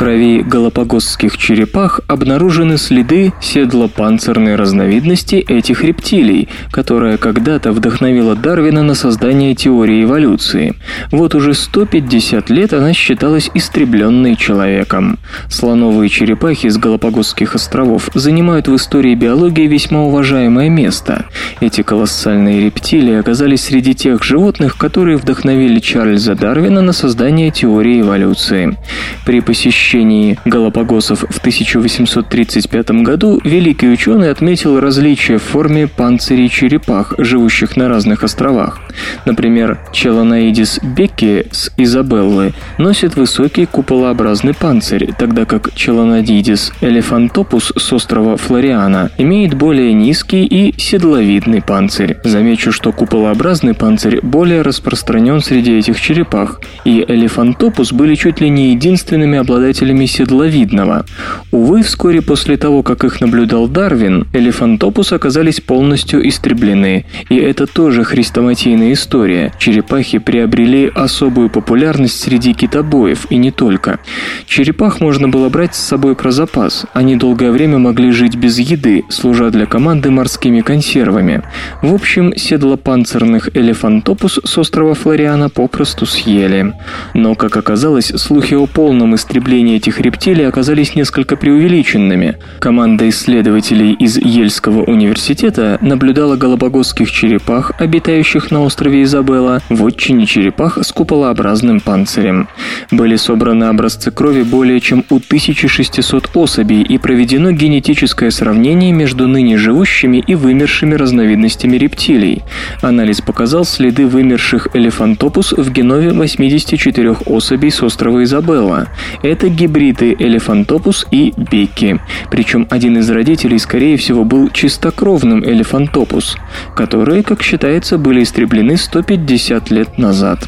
Крови 0.00 0.40
галапагосских 0.40 1.36
черепах 1.36 2.00
обнаружены 2.06 2.78
следы 2.78 3.34
седлопанцирной 3.42 4.56
разновидности 4.56 5.34
этих 5.34 5.84
рептилий, 5.84 6.48
которая 6.70 7.18
когда-то 7.18 7.72
вдохновила 7.72 8.34
Дарвина 8.34 8.82
на 8.82 8.94
создание 8.94 9.54
теории 9.54 10.04
эволюции. 10.04 10.74
Вот 11.10 11.34
уже 11.34 11.52
150 11.52 12.48
лет 12.48 12.72
она 12.72 12.94
считалась 12.94 13.50
истребленной 13.52 14.36
человеком. 14.36 15.18
Слоновые 15.50 16.08
черепахи 16.08 16.70
с 16.70 16.78
Галапагосских 16.78 17.54
островов 17.54 18.08
занимают 18.14 18.68
в 18.68 18.76
истории 18.76 19.14
биологии 19.14 19.66
весьма 19.66 20.04
уважаемое 20.04 20.70
место. 20.70 21.26
Эти 21.60 21.82
колоссальные 21.82 22.64
рептилии 22.64 23.18
оказались 23.20 23.64
среди 23.64 23.94
тех 23.94 24.24
животных, 24.24 24.78
которые 24.78 25.18
вдохновили 25.18 25.78
Чарльза 25.78 26.34
Дарвина 26.34 26.80
на 26.80 26.94
создание 26.94 27.50
теории 27.50 28.00
эволюции. 28.00 28.78
При 29.26 29.40
посещении 29.40 29.89
посещении 29.90 30.38
Галапагосов 30.44 31.24
в 31.28 31.38
1835 31.38 32.90
году 33.02 33.40
великий 33.42 33.88
ученый 33.88 34.30
отметил 34.30 34.78
различия 34.78 35.38
в 35.38 35.42
форме 35.42 35.88
панцирей 35.88 36.48
черепах, 36.48 37.14
живущих 37.18 37.76
на 37.76 37.88
разных 37.88 38.22
островах. 38.22 38.78
Например, 39.24 39.80
Челанаидис 39.92 40.78
бекки 40.82 41.46
с 41.50 41.72
Изабеллы 41.76 42.52
носит 42.78 43.16
высокий 43.16 43.66
куполообразный 43.66 44.54
панцирь, 44.54 45.12
тогда 45.18 45.44
как 45.44 45.74
Челанадидис 45.74 46.72
элефантопус 46.80 47.72
с 47.76 47.92
острова 47.92 48.36
Флориана 48.36 49.10
имеет 49.18 49.54
более 49.54 49.92
низкий 49.92 50.44
и 50.44 50.78
седловидный 50.78 51.62
панцирь. 51.62 52.16
Замечу, 52.22 52.70
что 52.70 52.92
куполообразный 52.92 53.74
панцирь 53.74 54.20
более 54.22 54.62
распространен 54.62 55.40
среди 55.40 55.78
этих 55.78 56.00
черепах, 56.00 56.60
и 56.84 57.04
элефантопус 57.06 57.92
были 57.92 58.14
чуть 58.14 58.40
ли 58.40 58.48
не 58.50 58.70
единственными 58.70 59.38
обладателями 59.38 59.79
представителями 59.80 60.06
седловидного. 60.06 61.04
Увы, 61.52 61.82
вскоре 61.82 62.20
после 62.20 62.56
того, 62.56 62.82
как 62.82 63.04
их 63.04 63.20
наблюдал 63.20 63.66
Дарвин, 63.66 64.26
элефантопус 64.32 65.12
оказались 65.12 65.60
полностью 65.60 66.28
истреблены. 66.28 67.06
И 67.30 67.36
это 67.36 67.66
тоже 67.66 68.04
хрестоматийная 68.04 68.92
история. 68.92 69.52
Черепахи 69.58 70.18
приобрели 70.18 70.90
особую 70.94 71.48
популярность 71.48 72.20
среди 72.20 72.52
китобоев, 72.52 73.26
и 73.30 73.36
не 73.36 73.50
только. 73.50 73.98
Черепах 74.46 75.00
можно 75.00 75.28
было 75.28 75.48
брать 75.48 75.74
с 75.74 75.80
собой 75.80 76.14
про 76.14 76.30
запас. 76.30 76.84
Они 76.92 77.16
долгое 77.16 77.50
время 77.50 77.78
могли 77.78 78.12
жить 78.12 78.36
без 78.36 78.58
еды, 78.58 79.04
служа 79.08 79.50
для 79.50 79.66
команды 79.66 80.10
морскими 80.10 80.60
консервами. 80.60 81.42
В 81.82 81.94
общем, 81.94 82.36
седлопанцирных 82.36 83.48
элефантопус 83.56 84.40
с 84.44 84.58
острова 84.58 84.94
Флориана 84.94 85.48
попросту 85.48 86.06
съели. 86.06 86.74
Но, 87.14 87.34
как 87.34 87.56
оказалось, 87.56 88.12
слухи 88.16 88.54
о 88.54 88.66
полном 88.66 89.14
истреблении 89.14 89.69
поведения 89.70 89.76
этих 89.76 90.00
рептилий 90.00 90.46
оказались 90.46 90.94
несколько 90.94 91.36
преувеличенными. 91.36 92.36
Команда 92.58 93.08
исследователей 93.08 93.92
из 93.92 94.16
Ельского 94.18 94.84
университета 94.84 95.78
наблюдала 95.80 96.36
галапагосских 96.36 97.10
черепах, 97.10 97.72
обитающих 97.78 98.50
на 98.50 98.62
острове 98.62 99.02
Изабелла, 99.02 99.60
в 99.68 99.84
отчине 99.84 100.26
черепах 100.26 100.78
с 100.82 100.92
куполообразным 100.92 101.80
панцирем. 101.80 102.48
Были 102.90 103.16
собраны 103.16 103.64
образцы 103.64 104.10
крови 104.10 104.42
более 104.42 104.80
чем 104.80 105.04
у 105.10 105.16
1600 105.16 106.30
особей 106.34 106.82
и 106.82 106.98
проведено 106.98 107.52
генетическое 107.52 108.30
сравнение 108.30 108.92
между 108.92 109.28
ныне 109.28 109.56
живущими 109.56 110.22
и 110.28 110.34
вымершими 110.34 110.94
разновидностями 110.94 111.76
рептилий. 111.78 112.42
Анализ 112.82 113.20
показал 113.20 113.64
следы 113.64 114.06
вымерших 114.06 114.68
элефантопус 114.74 115.52
в 115.52 115.70
генове 115.70 116.10
84 116.10 117.10
особей 117.26 117.70
с 117.70 117.82
острова 117.82 118.22
Изабелла. 118.22 118.88
Это 119.22 119.48
гибриды 119.50 120.14
Элефантопус 120.18 121.06
и 121.10 121.32
Бекки. 121.36 122.00
Причем 122.30 122.66
один 122.70 122.98
из 122.98 123.10
родителей, 123.10 123.58
скорее 123.58 123.96
всего, 123.96 124.24
был 124.24 124.50
чистокровным 124.50 125.44
Элефантопус, 125.44 126.36
которые, 126.74 127.22
как 127.22 127.42
считается, 127.42 127.98
были 127.98 128.22
истреблены 128.22 128.76
150 128.76 129.70
лет 129.70 129.98
назад. 129.98 130.40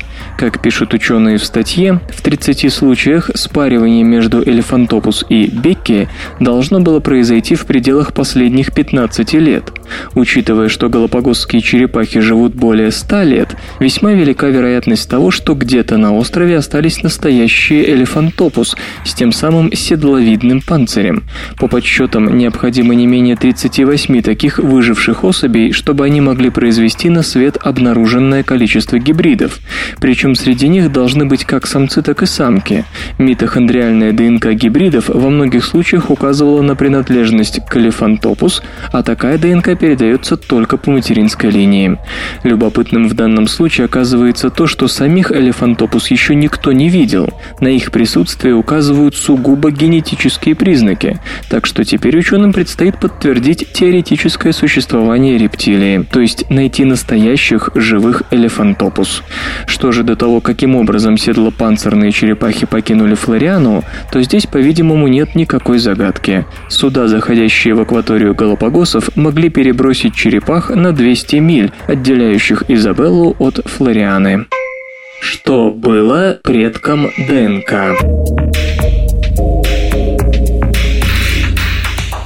Как 0.43 0.61
пишут 0.61 0.93
ученые 0.93 1.39
в 1.39 1.45
статье, 1.45 2.01
в 2.13 2.21
30 2.21 2.73
случаях 2.73 3.31
спаривание 3.33 4.03
между 4.03 4.43
Элефантопус 4.43 5.25
и 5.29 5.47
Бекки 5.47 6.09
должно 6.41 6.81
было 6.81 6.99
произойти 6.99 7.55
в 7.55 7.65
пределах 7.65 8.13
последних 8.13 8.73
15 8.73 9.35
лет. 9.35 9.73
Учитывая, 10.17 10.69
что 10.69 10.89
галапагосские 10.89 11.63
черепахи 11.63 12.19
живут 12.19 12.57
более 12.57 12.91
100 12.91 13.23
лет, 13.23 13.57
весьма 13.79 14.15
велика 14.15 14.49
вероятность 14.49 15.09
того, 15.09 15.31
что 15.31 15.55
где-то 15.55 15.97
на 15.97 16.13
острове 16.13 16.57
остались 16.57 17.05
настоящие 17.05 17.89
Элефантопус 17.93 18.77
с 19.05 19.15
тем 19.15 19.31
самым 19.31 19.73
седловидным 19.73 20.61
панцирем. 20.61 21.23
По 21.57 21.69
подсчетам, 21.69 22.37
необходимо 22.37 22.97
не 22.97 23.07
менее 23.07 23.37
38 23.37 24.23
таких 24.23 24.59
выживших 24.59 25.23
особей, 25.23 25.71
чтобы 25.71 26.05
они 26.05 26.21
могли 26.21 26.51
произвести 26.51 27.11
на 27.11 27.23
свет 27.23 27.59
обнаруженное 27.63 28.43
количество 28.43 28.99
гибридов. 28.99 29.61
Причем 30.01 30.32
причем 30.33 30.45
среди 30.45 30.69
них 30.69 30.91
должны 30.91 31.27
быть 31.27 31.45
как 31.45 31.67
самцы, 31.67 32.01
так 32.01 32.23
и 32.23 32.27
самки. 32.27 32.85
Митохондриальная 33.19 34.13
ДНК 34.13 34.53
гибридов 34.53 35.09
во 35.09 35.29
многих 35.29 35.65
случаях 35.65 36.11
указывала 36.11 36.63
на 36.63 36.75
принадлежность 36.75 37.61
к 37.69 37.77
элефантопус, 37.77 38.63
а 38.93 39.03
такая 39.03 39.37
ДНК 39.37 39.79
передается 39.79 40.37
только 40.37 40.77
по 40.79 40.91
материнской 40.91 41.51
линии. 41.51 41.99
Любопытным 42.45 43.09
в 43.09 43.15
данном 43.15 43.47
случае 43.47 43.87
оказывается 43.87 44.49
то, 44.49 44.67
что 44.67 44.89
самих 44.89 45.33
элефантопус 45.33 46.11
еще 46.11 46.35
никто 46.35 46.73
не 46.73 46.89
видел. 46.89 47.29
На 47.61 47.69
их 47.69 47.91
присутствие 47.91 48.55
указывают 48.55 49.15
сугубо 49.15 49.71
генетические 49.71 50.55
признаки, 50.55 51.21
так 51.51 51.67
что 51.67 51.85
теперь 51.85 52.17
ученым 52.17 52.53
предстоит 52.53 52.99
подтвердить 52.99 53.73
теоретическое 53.73 54.53
существование 54.53 55.37
рептилии, 55.37 56.07
то 56.11 56.21
есть 56.21 56.49
найти 56.49 56.85
настоящих 56.85 57.71
живых 57.75 58.23
элефантопус. 58.31 59.23
Что 59.67 59.93
же 59.93 60.03
до 60.13 60.17
того, 60.17 60.43
каким 60.43 60.77
образом 60.77 61.17
седлопанцирные 61.17 62.13
черепахи 62.13 62.67
покинули 62.67 63.15
Флориану, 63.15 63.83
то 64.13 64.21
здесь, 64.23 64.47
по-видимому, 64.47 65.09
нет 65.09 65.35
никакой 65.35 65.79
загадки. 65.79 66.45
Суда, 66.69 67.09
заходящие 67.09 67.75
в 67.75 67.81
акваторию 67.81 68.35
Галапагосов, 68.35 69.17
могли 69.17 69.49
перебросить 69.49 70.15
черепах 70.15 70.69
на 70.69 70.93
200 70.93 71.37
миль, 71.37 71.73
отделяющих 71.87 72.65
Изабеллу 72.69 73.35
от 73.39 73.61
Флорианы. 73.65 74.45
Что 75.23 75.71
было 75.71 76.39
предком 76.43 77.09
ДНК? 77.17 77.97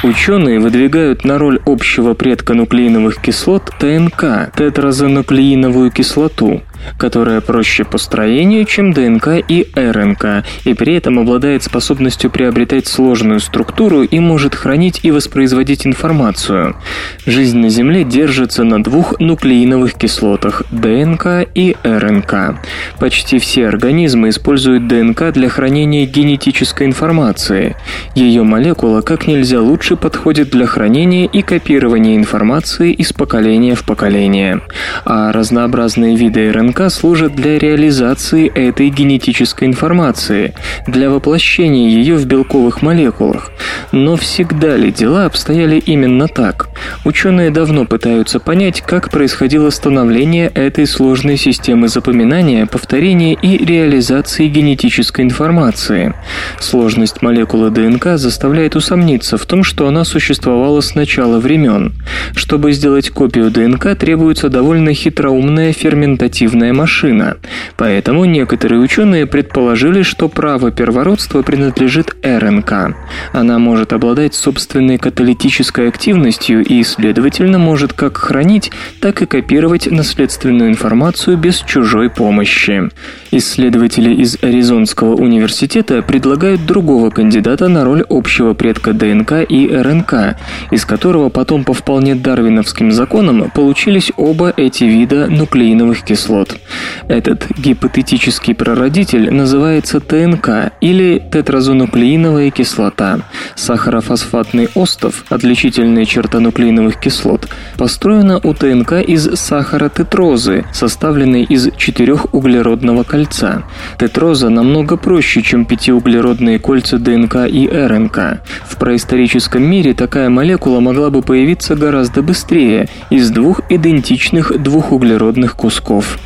Ученые 0.02 0.58
выдвигают 0.58 1.24
на 1.24 1.38
роль 1.38 1.60
общего 1.66 2.14
предка 2.14 2.54
нуклеиновых 2.54 3.20
кислот 3.20 3.70
ТНК– 3.78 4.52
тетразонуклеиновую 4.56 5.92
кислоту 5.92 6.62
которая 6.98 7.40
проще 7.40 7.84
по 7.84 7.98
строению, 7.98 8.64
чем 8.64 8.92
ДНК 8.92 9.28
и 9.48 9.66
РНК, 9.74 10.44
и 10.64 10.74
при 10.74 10.94
этом 10.94 11.18
обладает 11.18 11.62
способностью 11.62 12.30
приобретать 12.30 12.86
сложную 12.86 13.40
структуру 13.40 14.02
и 14.02 14.18
может 14.18 14.54
хранить 14.54 15.00
и 15.02 15.10
воспроизводить 15.10 15.86
информацию. 15.86 16.76
Жизнь 17.24 17.58
на 17.58 17.68
Земле 17.68 18.04
держится 18.04 18.64
на 18.64 18.82
двух 18.82 19.18
нуклеиновых 19.20 19.94
кислотах– 19.94 20.62
ДНК 20.70 21.48
и 21.54 21.76
РНК. 21.82 22.60
Почти 22.98 23.38
все 23.38 23.68
организмы 23.68 24.30
используют 24.30 24.88
ДНК 24.88 25.32
для 25.32 25.48
хранения 25.48 26.06
генетической 26.06 26.86
информации. 26.86 27.76
Ее 28.14 28.42
молекула 28.42 29.00
как 29.00 29.26
нельзя 29.26 29.60
лучше 29.60 29.96
подходит 29.96 30.50
для 30.50 30.66
хранения 30.66 31.26
и 31.26 31.42
копирования 31.42 32.16
информации 32.16 32.92
из 32.92 33.12
поколения 33.12 33.74
в 33.74 33.84
поколение. 33.84 34.60
А 35.04 35.32
разнообразные 35.32 36.16
виды 36.16 36.50
РНК 36.52 36.75
ДНК 36.76 36.90
служат 36.90 37.34
для 37.34 37.58
реализации 37.58 38.48
этой 38.48 38.90
генетической 38.90 39.64
информации, 39.64 40.54
для 40.86 41.08
воплощения 41.08 41.88
ее 41.88 42.16
в 42.16 42.26
белковых 42.26 42.82
молекулах. 42.82 43.50
Но 43.92 44.16
всегда 44.16 44.76
ли 44.76 44.92
дела 44.92 45.24
обстояли 45.24 45.78
именно 45.78 46.28
так? 46.28 46.68
Ученые 47.04 47.50
давно 47.50 47.86
пытаются 47.86 48.40
понять, 48.40 48.82
как 48.82 49.10
происходило 49.10 49.70
становление 49.70 50.48
этой 50.48 50.86
сложной 50.86 51.38
системы 51.38 51.88
запоминания, 51.88 52.66
повторения 52.66 53.34
и 53.34 53.64
реализации 53.64 54.48
генетической 54.48 55.22
информации. 55.22 56.14
Сложность 56.60 57.22
молекулы 57.22 57.70
ДНК 57.70 58.18
заставляет 58.18 58.76
усомниться 58.76 59.38
в 59.38 59.46
том, 59.46 59.64
что 59.64 59.88
она 59.88 60.04
существовала 60.04 60.82
с 60.82 60.94
начала 60.94 61.40
времен. 61.40 61.94
Чтобы 62.34 62.72
сделать 62.72 63.08
копию 63.10 63.50
ДНК, 63.50 63.96
требуется 63.96 64.50
довольно 64.50 64.92
хитроумная 64.92 65.72
ферментативная 65.72 66.55
эволюционная 66.56 66.72
машина. 66.72 67.36
Поэтому 67.76 68.24
некоторые 68.24 68.80
ученые 68.80 69.26
предположили, 69.26 70.02
что 70.02 70.28
право 70.28 70.70
первородства 70.70 71.42
принадлежит 71.42 72.16
РНК. 72.22 72.96
Она 73.32 73.58
может 73.58 73.92
обладать 73.92 74.34
собственной 74.34 74.98
каталитической 74.98 75.88
активностью 75.88 76.64
и, 76.64 76.82
следовательно, 76.82 77.58
может 77.58 77.92
как 77.92 78.16
хранить, 78.16 78.70
так 79.00 79.22
и 79.22 79.26
копировать 79.26 79.90
наследственную 79.90 80.70
информацию 80.70 81.36
без 81.36 81.58
чужой 81.58 82.10
помощи. 82.10 82.90
Исследователи 83.30 84.14
из 84.14 84.38
Аризонского 84.42 85.14
университета 85.14 86.02
предлагают 86.02 86.64
другого 86.64 87.10
кандидата 87.10 87.68
на 87.68 87.84
роль 87.84 88.04
общего 88.08 88.54
предка 88.54 88.92
ДНК 88.92 89.32
и 89.48 89.68
РНК, 89.68 90.36
из 90.70 90.84
которого 90.84 91.28
потом 91.28 91.64
по 91.64 91.72
вполне 91.72 92.14
дарвиновским 92.14 92.92
законам 92.92 93.50
получились 93.50 94.12
оба 94.16 94.52
эти 94.56 94.84
вида 94.84 95.26
нуклеиновых 95.26 96.02
кислот 96.02 96.45
кислот. 96.46 96.60
Этот 97.08 97.46
гипотетический 97.56 98.54
прародитель 98.54 99.32
называется 99.32 100.00
ТНК 100.00 100.72
или 100.80 101.22
тетразонуклеиновая 101.32 102.50
кислота. 102.50 103.20
Сахарофосфатный 103.54 104.68
остов, 104.74 105.24
отличительная 105.28 106.04
черта 106.04 106.40
нуклеиновых 106.40 106.98
кислот, 106.98 107.48
построена 107.76 108.40
у 108.42 108.54
ТНК 108.54 108.94
из 108.94 109.36
сахара 109.36 109.88
тетрозы, 109.88 110.64
составленной 110.72 111.44
из 111.44 111.68
четырехуглеродного 111.76 113.04
кольца. 113.04 113.62
Тетроза 113.98 114.48
намного 114.48 114.96
проще, 114.96 115.42
чем 115.42 115.64
пятиуглеродные 115.64 116.58
кольца 116.58 116.98
ДНК 116.98 117.46
и 117.48 117.68
РНК. 117.68 118.40
В 118.68 118.76
происторическом 118.78 119.62
мире 119.62 119.94
такая 119.94 120.28
молекула 120.28 120.80
могла 120.80 121.10
бы 121.10 121.22
появиться 121.22 121.76
гораздо 121.76 122.22
быстрее 122.22 122.88
из 123.10 123.30
двух 123.30 123.60
идентичных 123.70 124.60
двухуглеродных 124.60 125.54
кусков. 125.54 126.18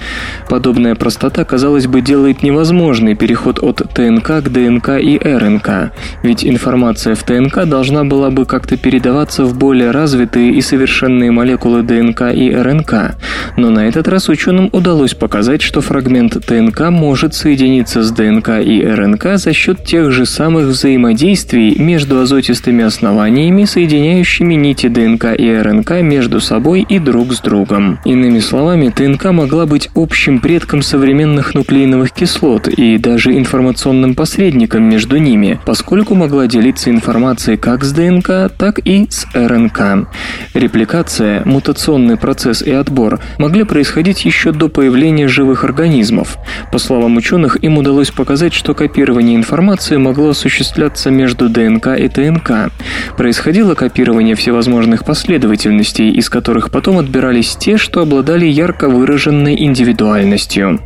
Подобная 0.49 0.95
простота, 0.95 1.45
казалось 1.45 1.87
бы, 1.87 2.01
делает 2.01 2.43
невозможный 2.43 3.15
переход 3.15 3.63
от 3.63 3.83
ТНК 3.95 4.43
к 4.43 4.49
ДНК 4.49 5.01
и 5.01 5.19
РНК, 5.19 5.93
ведь 6.23 6.45
информация 6.45 7.15
в 7.15 7.23
ТНК 7.23 7.65
должна 7.67 8.05
была 8.05 8.31
бы 8.31 8.47
как-то 8.47 8.77
передаваться 8.77 9.45
в 9.45 9.57
более 9.57 9.91
развитые 9.91 10.53
и 10.53 10.61
совершенные 10.61 11.31
молекулы 11.31 11.83
ДНК 11.83 12.33
и 12.35 12.51
РНК. 12.51 13.17
Но 13.57 13.71
на 13.71 13.87
этот 13.87 14.09
раз 14.09 14.29
ученым 14.29 14.71
удалось 14.73 15.15
показать, 15.15 15.63
что 15.63 15.81
фрагмент 15.81 16.37
ТНК 16.45 16.91
может 16.91 17.35
соединиться 17.35 18.03
с 18.03 18.11
ДНК 18.11 18.61
и 18.61 18.83
РНК 18.85 19.37
за 19.37 19.53
счет 19.53 19.85
тех 19.85 20.11
же 20.13 20.27
самых 20.27 20.67
взаимодействий 20.67 21.77
между 21.79 22.21
азотистыми 22.21 22.85
основаниями, 22.85 23.65
соединяющими 23.65 24.55
нити 24.55 24.89
ДНК 24.89 25.27
и 25.39 25.53
РНК 25.53 26.03
между 26.03 26.41
собой 26.41 26.87
и 26.89 26.99
друг 26.99 27.33
с 27.33 27.41
другом. 27.41 27.99
Иными 28.05 28.41
словами, 28.41 28.89
ТНК 28.89 29.27
могла 29.27 29.67
быть 29.67 29.91
общим 30.03 30.41
предком 30.41 30.81
современных 30.83 31.55
нуклеиновых 31.55 32.13
кислот 32.13 32.69
и 32.69 32.97
даже 32.97 33.37
информационным 33.37 34.15
посредником 34.15 34.85
между 34.85 35.19
ними, 35.19 35.61
поскольку 35.67 36.15
могла 36.15 36.47
делиться 36.47 36.91
информацией 36.91 37.59
как 37.59 37.85
с 37.85 37.93
ДНК, 37.93 38.51
так 38.57 38.81
и 38.85 39.07
с 39.11 39.27
РНК. 39.35 40.09
Репликация, 40.55 41.43
мутационный 41.45 42.17
процесс 42.17 42.63
и 42.63 42.71
отбор 42.71 43.21
могли 43.39 43.65
происходить 43.65 44.25
еще 44.25 44.53
до 44.53 44.69
появления 44.69 45.29
живых 45.29 45.65
организмов. 45.65 46.39
По 46.73 46.79
словам 46.79 47.17
ученых, 47.19 47.63
им 47.63 47.77
удалось 47.77 48.11
показать, 48.11 48.55
что 48.55 48.75
копирование 48.75 49.37
информации 49.37 49.97
могло 49.99 50.31
осуществляться 50.31 51.11
между 51.11 51.49
ДНК 51.49 51.89
и 51.99 52.09
ТНК. 52.09 52.73
Происходило 53.17 53.75
копирование 53.75 54.35
всевозможных 54.35 55.05
последовательностей, 55.05 56.11
из 56.11 56.31
которых 56.31 56.71
потом 56.71 56.99
отбирались 56.99 57.57
те, 57.57 57.77
что 57.77 58.01
обладали 58.01 58.47
ярко 58.47 58.89
выраженной 58.89 59.63
индивидуальностью 59.63 59.90
индивидуальностью. 59.91 60.81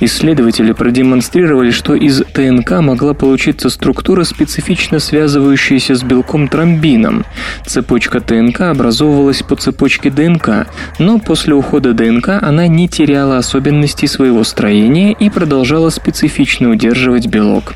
Исследователи 0.00 0.72
продемонстрировали, 0.72 1.70
что 1.70 1.94
из 1.94 2.22
ТНК 2.34 2.80
могла 2.80 3.14
получиться 3.14 3.70
структура, 3.70 4.24
специфично 4.24 4.98
связывающаяся 4.98 5.94
с 5.94 6.02
белком 6.02 6.48
тромбином. 6.48 7.24
Цепочка 7.66 8.20
ТНК 8.20 8.62
образовывалась 8.62 9.42
по 9.42 9.56
цепочке 9.56 10.10
ДНК, 10.10 10.66
но 10.98 11.18
после 11.18 11.54
ухода 11.54 11.92
ДНК 11.94 12.40
она 12.42 12.66
не 12.66 12.88
теряла 12.88 13.38
особенностей 13.38 14.06
своего 14.06 14.44
строения 14.44 15.12
и 15.12 15.30
продолжала 15.30 15.90
специфично 15.90 16.70
удерживать 16.70 17.26
белок. 17.26 17.74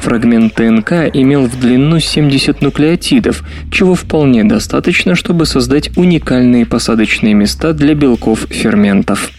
Фрагмент 0.00 0.54
ТНК 0.54 0.92
имел 1.14 1.46
в 1.46 1.58
длину 1.58 2.00
70 2.00 2.60
нуклеотидов, 2.60 3.42
чего 3.70 3.94
вполне 3.94 4.44
достаточно, 4.44 5.14
чтобы 5.14 5.46
создать 5.46 5.96
уникальные 5.96 6.66
посадочные 6.66 7.34
места 7.34 7.72
для 7.72 7.94
белков 7.94 8.46
ферментов. 8.50 9.30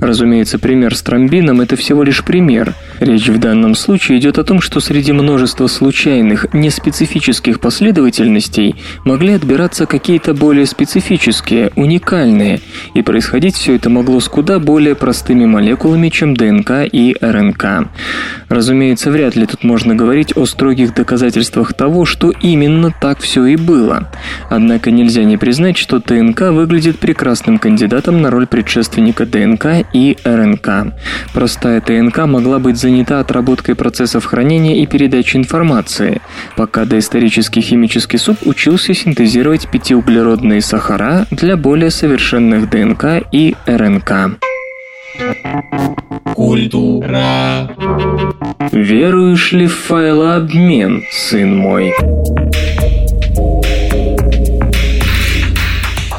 Разумеется, 0.00 0.29
пример 0.60 0.94
с 0.94 1.02
тромбином– 1.02 1.60
это 1.62 1.76
всего 1.76 2.02
лишь 2.02 2.24
пример. 2.24 2.74
Речь 3.00 3.28
в 3.28 3.38
данном 3.38 3.74
случае 3.74 4.18
идет 4.18 4.38
о 4.38 4.44
том, 4.44 4.60
что 4.60 4.80
среди 4.80 5.12
множества 5.12 5.66
случайных, 5.66 6.52
неспецифических 6.52 7.60
последовательностей 7.60 8.76
могли 9.04 9.34
отбираться 9.34 9.86
какие-то 9.86 10.34
более 10.34 10.66
специфические, 10.66 11.72
уникальные, 11.76 12.60
и 12.94 13.02
происходить 13.02 13.56
все 13.56 13.76
это 13.76 13.90
могло 13.90 14.20
с 14.20 14.28
куда 14.28 14.58
более 14.58 14.94
простыми 14.94 15.46
молекулами, 15.46 16.08
чем 16.08 16.34
ДНК 16.34 16.86
и 16.90 17.16
РНК. 17.20 17.88
Разумеется, 18.48 19.10
вряд 19.10 19.36
ли 19.36 19.46
тут 19.46 19.64
можно 19.64 19.94
говорить 19.94 20.36
о 20.36 20.44
строгих 20.46 20.94
доказательствах 20.94 21.72
того, 21.74 22.04
что 22.04 22.32
именно 22.40 22.92
так 23.00 23.20
все 23.20 23.46
и 23.46 23.56
было. 23.56 24.10
Однако 24.48 24.90
нельзя 24.90 25.24
не 25.24 25.36
признать, 25.36 25.76
что 25.76 26.00
ТНК 26.00 26.50
выглядит 26.50 26.98
прекрасным 26.98 27.58
кандидатом 27.58 28.20
на 28.22 28.30
роль 28.30 28.46
предшественника 28.46 29.26
ДНК 29.26 29.86
и 29.92 30.16
РНК. 30.24 30.94
Простая 31.32 31.80
ТНК 31.80 32.26
могла 32.26 32.58
быть 32.58 32.78
занята 32.78 33.20
отработкой 33.20 33.74
процессов 33.74 34.24
хранения 34.24 34.82
и 34.82 34.86
передачи 34.86 35.36
информации, 35.36 36.20
пока 36.56 36.84
доисторический 36.84 37.62
химический 37.62 38.18
суп 38.18 38.38
учился 38.44 38.94
синтезировать 38.94 39.70
пятиуглеродные 39.70 40.60
сахара 40.60 41.26
для 41.30 41.56
более 41.56 41.90
совершенных 41.90 42.70
ДНК 42.70 43.22
и 43.32 43.54
РНК. 43.66 44.38
Культура. 46.34 47.68
Веруешь 48.72 49.52
ли 49.52 49.66
в 49.66 49.74
файлообмен, 49.74 51.02
сын 51.10 51.56
мой? 51.56 51.92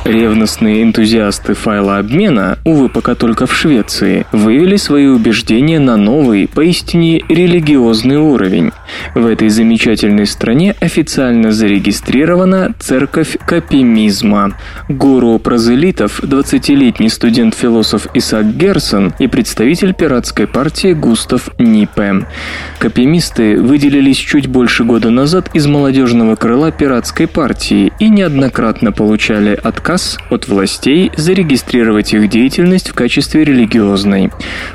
Ревностные 0.04 0.82
энтузиасты 0.82 1.54
файлообмена, 1.54 2.58
увы, 2.66 2.90
пока 2.90 3.14
только 3.14 3.46
в 3.46 3.54
Швеции, 3.54 4.26
вывели 4.32 4.76
свои 4.76 5.06
убеждения 5.06 5.78
на 5.78 5.96
новый, 5.96 6.48
поистине 6.48 7.24
религиозный 7.30 8.18
уровень. 8.18 8.72
В 9.14 9.28
этой 9.28 9.50
замечательной 9.50 10.26
стране 10.26 10.76
официально 10.80 11.52
зарегистрирована 11.52 12.74
церковь 12.80 13.38
капимизма. 13.46 14.54
Гуру 14.90 15.38
прозелитов, 15.38 16.24
20-летний 16.24 17.10
студент-философ 17.10 18.08
Исаак 18.16 18.58
Герсон 18.58 19.14
и 19.20 19.28
представитель 19.28 19.94
пиратской 19.94 20.48
партии 20.48 20.94
Густав 20.94 21.52
Нипе. 21.60 22.26
Капимисты 22.80 23.62
выделились 23.62 24.18
чуть 24.18 24.48
больше 24.48 24.84
года 24.84 25.12
назад 25.12 25.52
из 25.54 25.68
молодежного 25.68 26.36
крыла 26.36 26.72
пиратской 26.72 27.28
партии 27.28 27.94
и 28.00 28.10
неоднократно 28.10 28.92
получали 28.92 29.60
отказ 29.62 29.91
от 29.92 30.48
властей 30.48 31.12
зарегистрировать 31.18 32.14
их 32.14 32.30
деятельность 32.30 32.90
в 32.90 32.94
качестве 32.94 33.44
религиозной. 33.44 34.32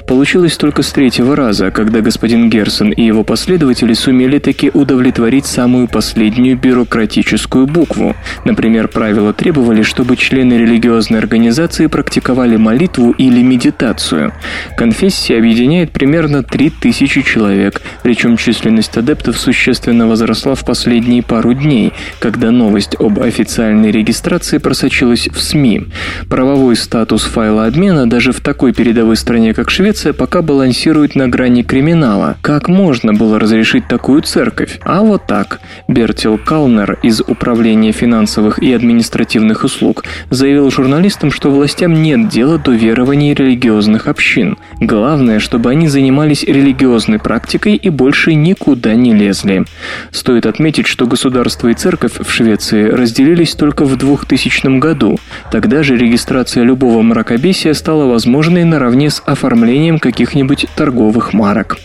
Получилось 0.07 0.57
только 0.57 0.83
с 0.83 0.93
третьего 0.93 1.35
раза, 1.35 1.71
когда 1.71 2.01
господин 2.01 2.51
Герсон 2.51 2.91
и 2.91 3.03
его 3.03 3.25
последователи 3.25 3.95
сумели 3.95 4.39
таки 4.39 4.71
удовлетворить 4.73 5.47
самую 5.47 5.89
последнюю 5.89 6.59
бюрократическую 6.59 7.67
букву. 7.67 8.15
Например, 8.45 8.89
правила 8.89 9.33
требовали, 9.33 9.83
чтобы 9.83 10.17
члены 10.17 10.55
религиозной 10.55 11.19
организации 11.19 11.87
практиковали 11.87 12.57
молитву 12.57 13.13
или 13.13 13.43
медитацию. 13.43 14.33
Конфессия 14.77 15.39
объединяет 15.39 15.93
примерно 15.93 16.43
3000 16.43 17.23
человек, 17.23 17.81
причем 18.03 18.37
численность 18.37 18.97
адептов 18.97 19.39
существенно 19.39 20.07
возросла 20.07 20.55
в 20.55 20.65
последние 20.65 21.23
пару 21.23 21.55
дней, 21.55 21.93
когда 22.19 22.51
новость 22.51 22.97
об 22.99 23.21
официальной 23.21 23.91
регистрации 23.91 24.59
просочилась 24.59 25.06
в 25.15 25.41
СМИ. 25.41 25.87
Правовой 26.29 26.77
статус 26.77 27.23
файла 27.23 27.67
обмена 27.67 28.09
даже 28.09 28.33
в 28.33 28.41
такой 28.41 28.73
передовой 28.73 29.17
стране, 29.17 29.55
как 29.55 29.71
Швеция, 29.71 30.13
пока 30.13 30.43
балансирует 30.43 31.15
на 31.15 31.29
грани 31.29 31.63
криминала. 31.63 32.37
Как 32.43 32.69
можно 32.69 33.15
было 33.15 33.39
разрешить 33.39 33.89
такую 33.89 34.23
церковь. 34.23 34.81
А 34.85 35.03
вот 35.03 35.27
так. 35.27 35.61
Бертил 35.89 36.39
Калнер 36.39 36.99
из 37.03 37.21
Управления 37.21 37.93
финансовых 37.93 38.59
и 38.59 38.73
административных 38.73 39.65
услуг 39.65 40.05
заявил 40.31 40.71
журналистам, 40.71 41.31
что 41.31 41.51
властям 41.51 42.03
нет 42.03 42.29
дела 42.29 42.59
до 42.59 42.73
верований 42.73 43.35
религиозных 43.35 44.09
общин. 44.09 44.59
Главное, 44.81 45.39
чтобы 45.39 45.71
они 45.71 45.89
занимались 45.89 46.43
религиозной 46.43 47.19
практикой 47.19 47.77
и 47.77 47.89
больше 47.91 48.35
никуда 48.35 48.95
не 48.95 49.15
лезли. 49.15 49.65
Стоит 50.11 50.47
отметить, 50.47 50.87
что 50.87 51.07
государство 51.07 51.69
и 51.69 51.75
церковь 51.75 52.19
в 52.19 52.31
Швеции 52.31 52.89
разделились 52.89 53.55
только 53.55 53.85
в 53.85 53.97
2000 53.97 54.79
году. 54.79 54.96
Тогда 55.51 55.83
же 55.83 55.97
регистрация 55.97 56.65
любого 56.65 57.03
мракобесия 57.03 57.75
стала 57.75 58.07
возможной 58.07 58.65
наравне 58.65 59.11
с 59.11 59.23
оформлением 59.25 59.99
каких-нибудь 59.99 60.67
торговых 60.77 61.33
марок. 61.33 61.79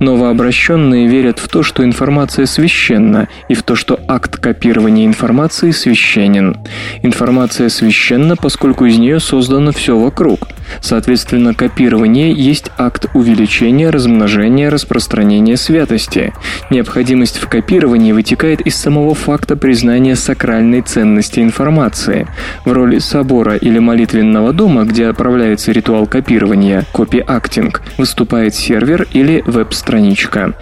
Новообращенные 0.00 1.08
верят 1.08 1.38
в 1.38 1.48
то, 1.48 1.62
что 1.62 1.84
информация 1.84 2.46
священна, 2.46 3.28
и 3.48 3.54
в 3.54 3.62
то, 3.62 3.74
что 3.74 3.98
акт 4.08 4.36
копирования 4.36 5.06
информации 5.06 5.70
священен. 5.70 6.56
Информация 7.02 7.68
священна, 7.68 8.36
поскольку 8.36 8.84
из 8.86 8.98
нее 8.98 9.20
создано 9.20 9.72
все 9.72 9.98
вокруг. 9.98 10.48
Соответственно, 10.80 11.54
копирование 11.54 12.32
есть 12.32 12.70
акт 12.76 13.06
увеличения, 13.14 13.90
размножения, 13.90 14.68
распространения 14.68 15.56
святости. 15.56 16.32
Необходимость 16.70 17.38
в 17.38 17.48
копировании 17.48 18.12
вытекает 18.12 18.60
из 18.60 18.76
самого 18.76 19.14
факта 19.14 19.56
признания 19.56 20.14
сакральной 20.14 20.82
ценности 20.82 21.40
информации. 21.40 22.28
В 22.64 22.72
роли 22.72 22.98
собора 22.98 23.56
или 23.56 23.78
молитвенного 23.78 24.52
дома, 24.52 24.84
где 24.84 25.06
отправляется 25.06 25.72
ритуал 25.72 26.06
копирования, 26.06 26.84
копи-актинг, 26.92 27.82
выступает 27.96 28.54
сервер 28.54 29.06
или 29.12 29.42
веб-страничка. 29.46 30.54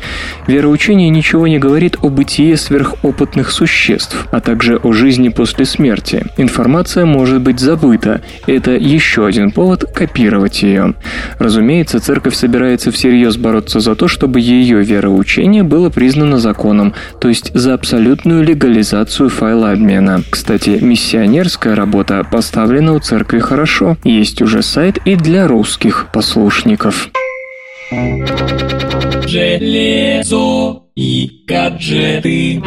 Вероучение 0.47 1.09
ничего 1.11 1.47
не 1.47 1.59
говорит 1.59 1.97
о 2.03 2.09
бытии 2.09 2.55
сверхопытных 2.55 3.51
существ, 3.51 4.27
а 4.31 4.41
также 4.41 4.77
о 4.77 4.93
жизни 4.93 5.29
после 5.29 5.64
смерти. 5.64 6.24
Информация 6.37 7.05
может 7.05 7.41
быть 7.41 7.61
забыта. 7.61 8.22
Это 8.47 8.72
еще 8.72 9.27
один 9.27 9.51
повод 9.51 9.85
копировать 9.95 10.62
ее. 10.62 10.95
Разумеется, 11.39 12.01
церковь 12.01 12.35
собирается 12.35 12.91
всерьез 12.91 13.37
бороться 13.37 13.81
за 13.81 13.95
то, 13.95 14.09
чтобы 14.09 14.41
ее 14.41 14.83
вероучение 14.83 15.62
было 15.62 15.91
признано 15.91 16.39
законом, 16.39 16.95
то 17.20 17.29
есть 17.29 17.53
за 17.55 17.74
абсолютную 17.74 18.43
легализацию 18.43 19.29
файла 19.29 19.72
обмена. 19.72 20.22
Кстати, 20.31 20.79
миссионерская 20.81 21.66
работа 21.75 22.25
поставлена 22.31 22.93
у 22.95 22.99
церкви 23.01 23.39
хорошо. 23.39 23.97
Есть 24.05 24.43
уже 24.43 24.62
сайт 24.62 24.99
и 25.05 25.17
для 25.17 25.47
русских 25.47 26.09
послушников. 26.12 27.09
Железо 29.27 30.83
и 30.95 31.43
гаджеты. 31.47 32.62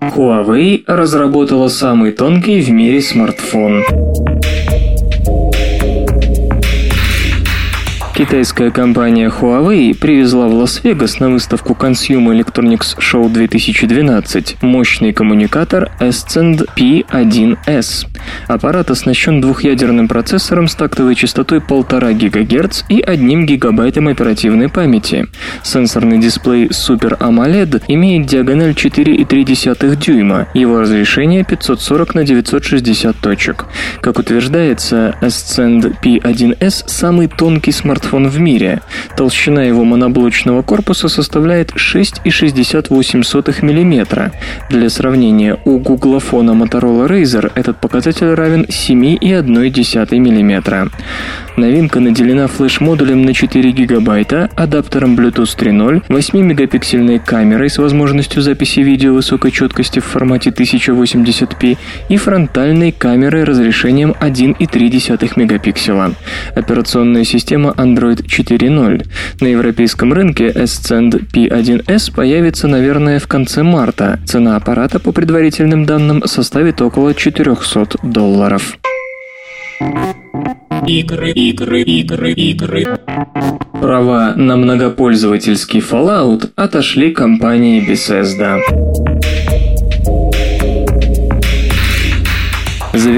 Huawei 0.00 0.82
разработала 0.86 1.68
самый 1.68 2.12
тонкий 2.12 2.60
в 2.60 2.70
мире 2.70 3.00
смартфон. 3.00 3.82
Китайская 8.16 8.70
компания 8.70 9.28
Huawei 9.28 9.92
привезла 9.92 10.46
в 10.46 10.54
Лас-Вегас 10.54 11.18
на 11.18 11.30
выставку 11.30 11.72
Consumer 11.72 12.38
Electronics 12.38 12.96
Show 12.98 13.28
2012 13.28 14.62
мощный 14.62 15.12
коммуникатор 15.12 15.90
Ascend 15.98 16.64
P1S. 16.76 18.06
Аппарат 18.46 18.92
оснащен 18.92 19.40
двухъядерным 19.40 20.06
процессором 20.06 20.68
с 20.68 20.76
тактовой 20.76 21.16
частотой 21.16 21.58
1,5 21.58 22.14
ГГц 22.30 22.84
и 22.88 23.00
1 23.00 23.46
ГБ 23.46 23.88
оперативной 23.88 24.68
памяти. 24.68 25.26
Сенсорный 25.64 26.18
дисплей 26.18 26.66
Super 26.66 27.18
AMOLED 27.18 27.82
имеет 27.88 28.26
диагональ 28.26 28.74
4,3 28.74 29.96
дюйма, 29.96 30.46
его 30.54 30.80
разрешение 30.80 31.42
540 31.42 32.14
на 32.14 32.24
960 32.24 33.16
точек. 33.16 33.66
Как 34.00 34.20
утверждается, 34.20 35.16
Ascend 35.20 35.96
P1S 36.00 36.84
самый 36.86 37.26
тонкий 37.26 37.72
смартфон 37.72 38.04
смартфон 38.14 38.28
в 38.28 38.40
мире. 38.40 38.80
Толщина 39.16 39.64
его 39.64 39.84
моноблочного 39.84 40.62
корпуса 40.62 41.08
составляет 41.08 41.72
6,68 41.72 43.62
мм. 43.62 44.32
Для 44.70 44.88
сравнения, 44.88 45.58
у 45.64 45.78
гуглофона 45.78 46.52
Motorola 46.52 47.08
Razer 47.08 47.50
этот 47.54 47.80
показатель 47.80 48.34
равен 48.34 48.66
7,1 48.68 50.18
мм. 50.18 50.90
Новинка 51.56 52.00
наделена 52.00 52.46
флеш-модулем 52.48 53.22
на 53.24 53.32
4 53.32 53.70
гигабайта, 53.70 54.50
адаптером 54.56 55.16
Bluetooth 55.16 55.56
3.0, 55.56 56.02
8-мегапиксельной 56.08 57.20
камерой 57.24 57.70
с 57.70 57.78
возможностью 57.78 58.42
записи 58.42 58.80
видео 58.80 59.14
высокой 59.14 59.50
четкости 59.52 60.00
в 60.00 60.04
формате 60.04 60.50
1080p 60.50 61.78
и 62.08 62.16
фронтальной 62.16 62.92
камерой 62.92 63.44
разрешением 63.44 64.14
1,3 64.20 65.32
мегапикселя. 65.36 66.12
Операционная 66.56 67.24
система 67.24 67.70
Android 67.76 67.93
4.0. 67.94 69.06
На 69.40 69.46
европейском 69.46 70.12
рынке 70.12 70.48
Ascend 70.48 71.30
P1S 71.32 72.14
появится, 72.14 72.68
наверное, 72.68 73.18
в 73.18 73.26
конце 73.26 73.62
марта. 73.62 74.20
Цена 74.26 74.56
аппарата, 74.56 74.98
по 74.98 75.12
предварительным 75.12 75.84
данным, 75.84 76.22
составит 76.26 76.80
около 76.82 77.14
400 77.14 77.98
долларов. 78.02 78.78
Игры, 80.86 81.30
игры, 81.30 81.82
игры, 81.82 82.32
игры. 82.32 82.98
Права 83.80 84.34
на 84.36 84.56
многопользовательский 84.56 85.80
Fallout 85.80 86.50
отошли 86.56 87.12
компании 87.12 87.86
Bethesda. 87.86 88.60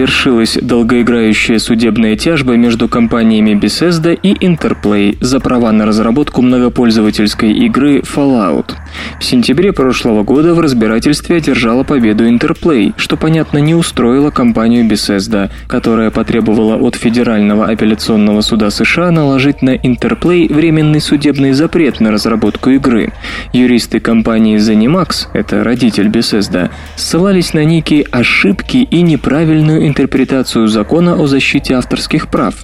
Завершилась 0.07 0.57
долгоиграющая 0.63 1.59
судебная 1.59 2.15
тяжба 2.15 2.55
между 2.55 2.89
компаниями 2.89 3.59
Bethesda 3.61 4.15
и 4.15 4.35
Interplay 4.35 5.17
за 5.21 5.41
права 5.41 5.73
на 5.73 5.85
разработку 5.85 6.43
многопользовательской 6.43 7.53
игры 7.53 7.99
Fallout. 7.99 8.75
В 9.21 9.25
сентябре 9.25 9.73
прошлого 9.73 10.23
года 10.23 10.55
в 10.55 10.61
разбирательстве 10.61 11.37
одержала 11.37 11.85
победу 11.85 12.29
Интерплей, 12.29 12.95
что, 12.97 13.17
понятно, 13.17 13.59
не 13.59 13.75
устроило 13.75 14.31
компанию 14.31 14.85
Bethesda, 14.87 15.51
которая 15.67 16.11
потребовала 16.11 16.77
от 16.77 16.97
Федерального 16.97 17.67
апелляционного 17.67 18.41
суда 18.41 18.71
США 18.71 19.11
наложить 19.11 19.63
на 19.63 19.71
Интерплей 19.71 20.49
временный 20.49 21.01
судебный 21.01 21.53
запрет 21.53 22.01
на 22.01 22.11
разработку 22.11 22.71
игры. 22.71 23.13
Юристы 23.53 24.01
компании 24.01 24.59
ZeniMax, 24.59 25.29
это 25.33 25.65
родитель 25.65 26.09
Bethesda, 26.09 26.71
ссылались 26.97 27.55
на 27.55 27.65
некие 27.65 28.05
ошибки 28.11 28.79
и 28.79 29.03
неправильную 29.03 29.87
интерпретацию 29.87 30.69
закона 30.69 31.15
о 31.15 31.27
защите 31.27 31.75
авторских 31.75 32.29
прав. 32.29 32.55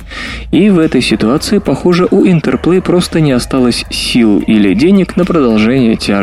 И 0.51 0.71
в 0.71 0.79
этой 0.79 1.03
ситуации, 1.03 1.59
похоже, 1.59 2.07
у 2.11 2.27
Интерплей 2.27 2.81
просто 2.81 3.21
не 3.21 3.33
осталось 3.33 3.85
сил 3.91 4.43
или 4.47 4.75
денег 4.75 5.17
на 5.17 5.25
продолжение 5.25 5.97
тяжбы, 5.97 6.22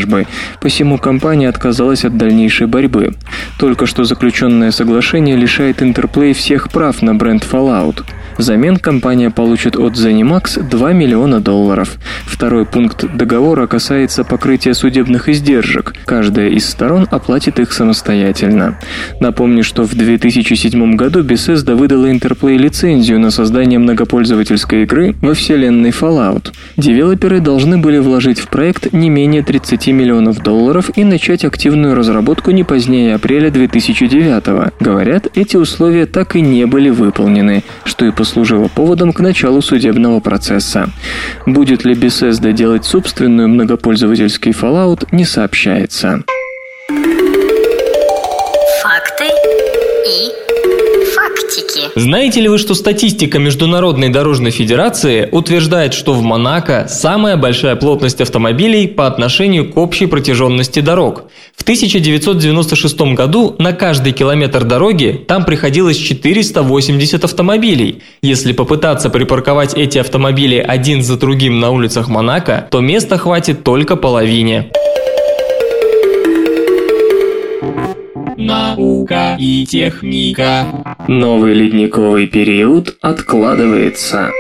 посему 0.62 0.98
компания 0.98 1.50
отказалась 1.50 2.06
от 2.06 2.18
дальнейшей 2.18 2.68
борьбы. 2.68 3.14
Только 3.58 3.86
что 3.86 4.04
заключенное 4.04 4.72
соглашение 4.72 5.36
лишает 5.36 5.82
Интерплей 5.82 6.34
всех 6.34 6.70
прав 6.70 7.02
на 7.02 7.16
бренд 7.16 7.46
Fallout. 7.50 8.04
Взамен 8.40 8.78
компания 8.78 9.30
получит 9.32 9.76
от 9.76 9.96
ZeniMax 9.96 10.64
2 10.70 10.94
миллиона 10.94 11.42
долларов. 11.42 11.98
Второй 12.26 12.66
пункт 12.66 13.04
договора 13.14 13.68
касается 13.68 14.24
покрытия 14.24 14.74
судебных 14.74 15.28
издержек. 15.28 15.94
Каждая 16.06 16.48
из 16.48 16.66
сторон 16.66 17.06
оплатит 17.12 17.60
их 17.60 17.74
самостоятельно. 17.74 18.80
Напомню, 19.20 19.66
что 19.66 19.84
в 19.84 19.94
2007 19.94 20.96
году 20.96 21.22
Bethesda 21.22 21.76
выдала 21.76 22.06
Interplay 22.06 22.56
лицензию 22.56 23.20
на 23.20 23.30
создание 23.30 23.78
многопользовательской 23.78 24.84
игры 24.84 25.16
во 25.22 25.34
вселенной 25.34 25.90
Fallout. 25.90 26.54
Девелоперы 26.78 27.42
должны 27.42 27.78
были 27.78 27.98
вложить 27.98 28.40
в 28.40 28.48
проект 28.48 28.94
не 28.94 29.10
менее 29.10 29.44
30 29.44 29.89
миллионов 29.92 30.40
долларов 30.40 30.90
и 30.96 31.04
начать 31.04 31.46
активную 31.46 31.96
разработку 31.96 32.52
не 32.52 32.64
позднее 32.64 33.16
апреля 33.16 33.52
2009. 33.52 34.74
Говорят, 34.80 35.28
эти 35.36 35.58
условия 35.58 36.06
так 36.06 36.36
и 36.36 36.42
не 36.42 36.66
были 36.66 36.90
выполнены, 36.90 37.64
что 37.84 38.06
и 38.06 38.12
послужило 38.12 38.68
поводом 38.68 39.14
к 39.14 39.20
началу 39.20 39.62
судебного 39.62 40.20
процесса. 40.20 40.90
Будет 41.46 41.86
ли 41.86 41.94
Bethesda 41.94 42.52
делать 42.54 42.86
собственную 42.86 43.50
многопользовательский 43.50 44.52
Fallout, 44.52 45.08
не 45.12 45.26
сообщается. 45.26 46.24
Знаете 52.00 52.40
ли 52.40 52.48
вы, 52.48 52.58
что 52.58 52.76
статистика 52.76 53.40
Международной 53.40 54.08
дорожной 54.08 54.52
федерации 54.52 55.28
утверждает, 55.34 55.94
что 55.94 56.14
в 56.14 56.22
Монако 56.22 56.86
самая 56.88 57.36
большая 57.36 57.76
плотность 57.76 58.22
автомобилей 58.22 58.88
по 58.88 59.06
отношению 59.06 59.70
к 59.70 59.76
общей 59.76 60.06
протяженности 60.06 60.80
дорог? 60.80 61.26
В 61.58 61.64
1996 61.64 63.02
году 63.16 63.54
на 63.60 63.74
каждый 63.74 64.14
километр 64.14 64.64
дороги 64.64 65.26
там 65.28 65.44
приходилось 65.44 65.98
480 65.98 67.26
автомобилей. 67.26 68.02
Если 68.22 68.54
попытаться 68.54 69.10
припарковать 69.10 69.74
эти 69.74 69.98
автомобили 69.98 70.56
один 70.56 71.04
за 71.04 71.18
другим 71.18 71.60
на 71.60 71.72
улицах 71.72 72.08
Монако, 72.08 72.70
то 72.72 72.80
места 72.80 73.18
хватит 73.18 73.66
только 73.66 73.98
половине. 73.98 74.72
Наука 78.40 79.36
и 79.38 79.66
техника. 79.66 80.96
Новый 81.10 81.54
ледниковый 81.54 82.26
период 82.26 82.96
откладывается. 83.02 84.32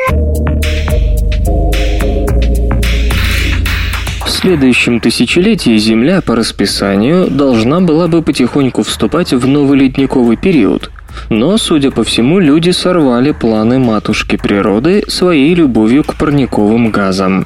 В 4.25 4.29
следующем 4.29 5.01
тысячелетии 5.01 5.75
Земля 5.75 6.21
по 6.21 6.37
расписанию 6.37 7.29
должна 7.29 7.81
была 7.81 8.07
бы 8.07 8.21
потихоньку 8.21 8.83
вступать 8.83 9.33
в 9.33 9.45
новый 9.45 9.77
ледниковый 9.77 10.37
период. 10.37 10.91
Но, 11.27 11.57
судя 11.57 11.91
по 11.91 12.05
всему, 12.05 12.39
люди 12.39 12.69
сорвали 12.69 13.33
планы 13.33 13.79
матушки 13.79 14.37
природы 14.37 15.03
своей 15.09 15.53
любовью 15.53 16.05
к 16.05 16.15
парниковым 16.15 16.89
газам. 16.89 17.45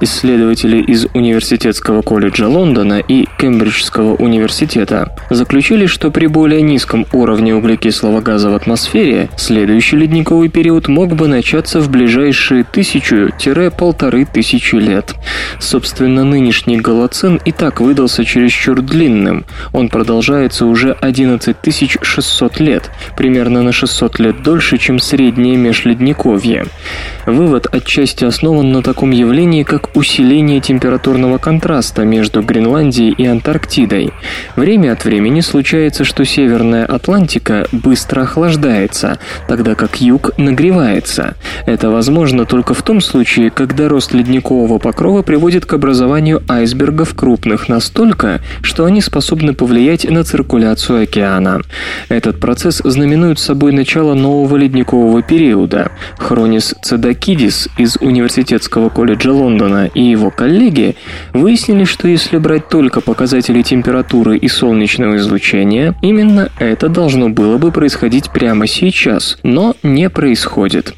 Исследователи 0.00 0.78
из 0.78 1.06
Университетского 1.14 2.02
колледжа 2.02 2.48
Лондона 2.48 3.00
и 3.00 3.26
Кембриджского 3.38 4.14
университета 4.14 5.16
заключили, 5.28 5.86
что 5.86 6.10
при 6.10 6.26
более 6.26 6.62
низком 6.62 7.06
уровне 7.12 7.54
углекислого 7.54 8.20
газа 8.20 8.50
в 8.50 8.54
атмосфере 8.54 9.28
следующий 9.36 9.96
ледниковый 9.96 10.48
период 10.48 10.88
мог 10.88 11.14
бы 11.14 11.26
начаться 11.26 11.80
в 11.80 11.90
ближайшие 11.90 12.64
тысячу-полторы 12.64 14.24
тысячи 14.24 14.76
лет. 14.76 15.14
Собственно, 15.58 16.24
нынешний 16.24 16.78
голоцен 16.78 17.40
и 17.44 17.50
так 17.50 17.80
выдался 17.80 18.24
чересчур 18.24 18.80
длинным. 18.80 19.44
Он 19.72 19.88
продолжается 19.88 20.66
уже 20.66 20.92
11 20.92 21.56
600 22.02 22.60
лет, 22.60 22.90
примерно 23.16 23.62
на 23.62 23.72
600 23.72 24.18
лет 24.20 24.42
дольше, 24.42 24.78
чем 24.78 24.98
среднее 24.98 25.56
межледниковье. 25.56 26.66
Вывод 27.26 27.66
отчасти 27.72 28.24
основан 28.24 28.70
на 28.70 28.82
таком 28.82 29.10
явлении, 29.10 29.62
как 29.62 29.87
усиление 29.94 30.60
температурного 30.60 31.38
контраста 31.38 32.04
между 32.04 32.42
Гренландией 32.42 33.12
и 33.12 33.26
Антарктидой. 33.26 34.12
Время 34.56 34.92
от 34.92 35.04
времени 35.04 35.40
случается, 35.40 36.04
что 36.04 36.24
Северная 36.24 36.84
Атлантика 36.84 37.66
быстро 37.72 38.22
охлаждается, 38.22 39.18
тогда 39.46 39.74
как 39.74 40.00
юг 40.00 40.32
нагревается. 40.36 41.36
Это 41.66 41.90
возможно 41.90 42.44
только 42.44 42.74
в 42.74 42.82
том 42.82 43.00
случае, 43.00 43.50
когда 43.50 43.88
рост 43.88 44.12
ледникового 44.12 44.78
покрова 44.78 45.22
приводит 45.22 45.66
к 45.66 45.72
образованию 45.72 46.42
айсбергов 46.48 47.14
крупных 47.14 47.68
настолько, 47.68 48.40
что 48.62 48.84
они 48.84 49.00
способны 49.00 49.54
повлиять 49.54 50.08
на 50.08 50.24
циркуляцию 50.24 51.02
океана. 51.04 51.60
Этот 52.08 52.40
процесс 52.40 52.80
знаменует 52.84 53.38
собой 53.38 53.72
начало 53.72 54.14
нового 54.14 54.56
ледникового 54.56 55.22
периода. 55.22 55.92
Хронис 56.18 56.74
Цедакидис 56.82 57.68
из 57.76 57.96
Университетского 57.96 58.88
колледжа 58.88 59.32
Лондона 59.32 59.77
и 59.86 60.02
его 60.02 60.30
коллеги 60.30 60.96
выяснили, 61.32 61.84
что 61.84 62.08
если 62.08 62.38
брать 62.38 62.68
только 62.68 63.00
показатели 63.00 63.62
температуры 63.62 64.36
и 64.36 64.48
солнечного 64.48 65.16
излучения, 65.16 65.94
именно 66.02 66.50
это 66.58 66.88
должно 66.88 67.28
было 67.28 67.58
бы 67.58 67.72
происходить 67.72 68.30
прямо 68.30 68.66
сейчас, 68.66 69.38
но 69.42 69.74
не 69.82 70.10
происходит. 70.10 70.94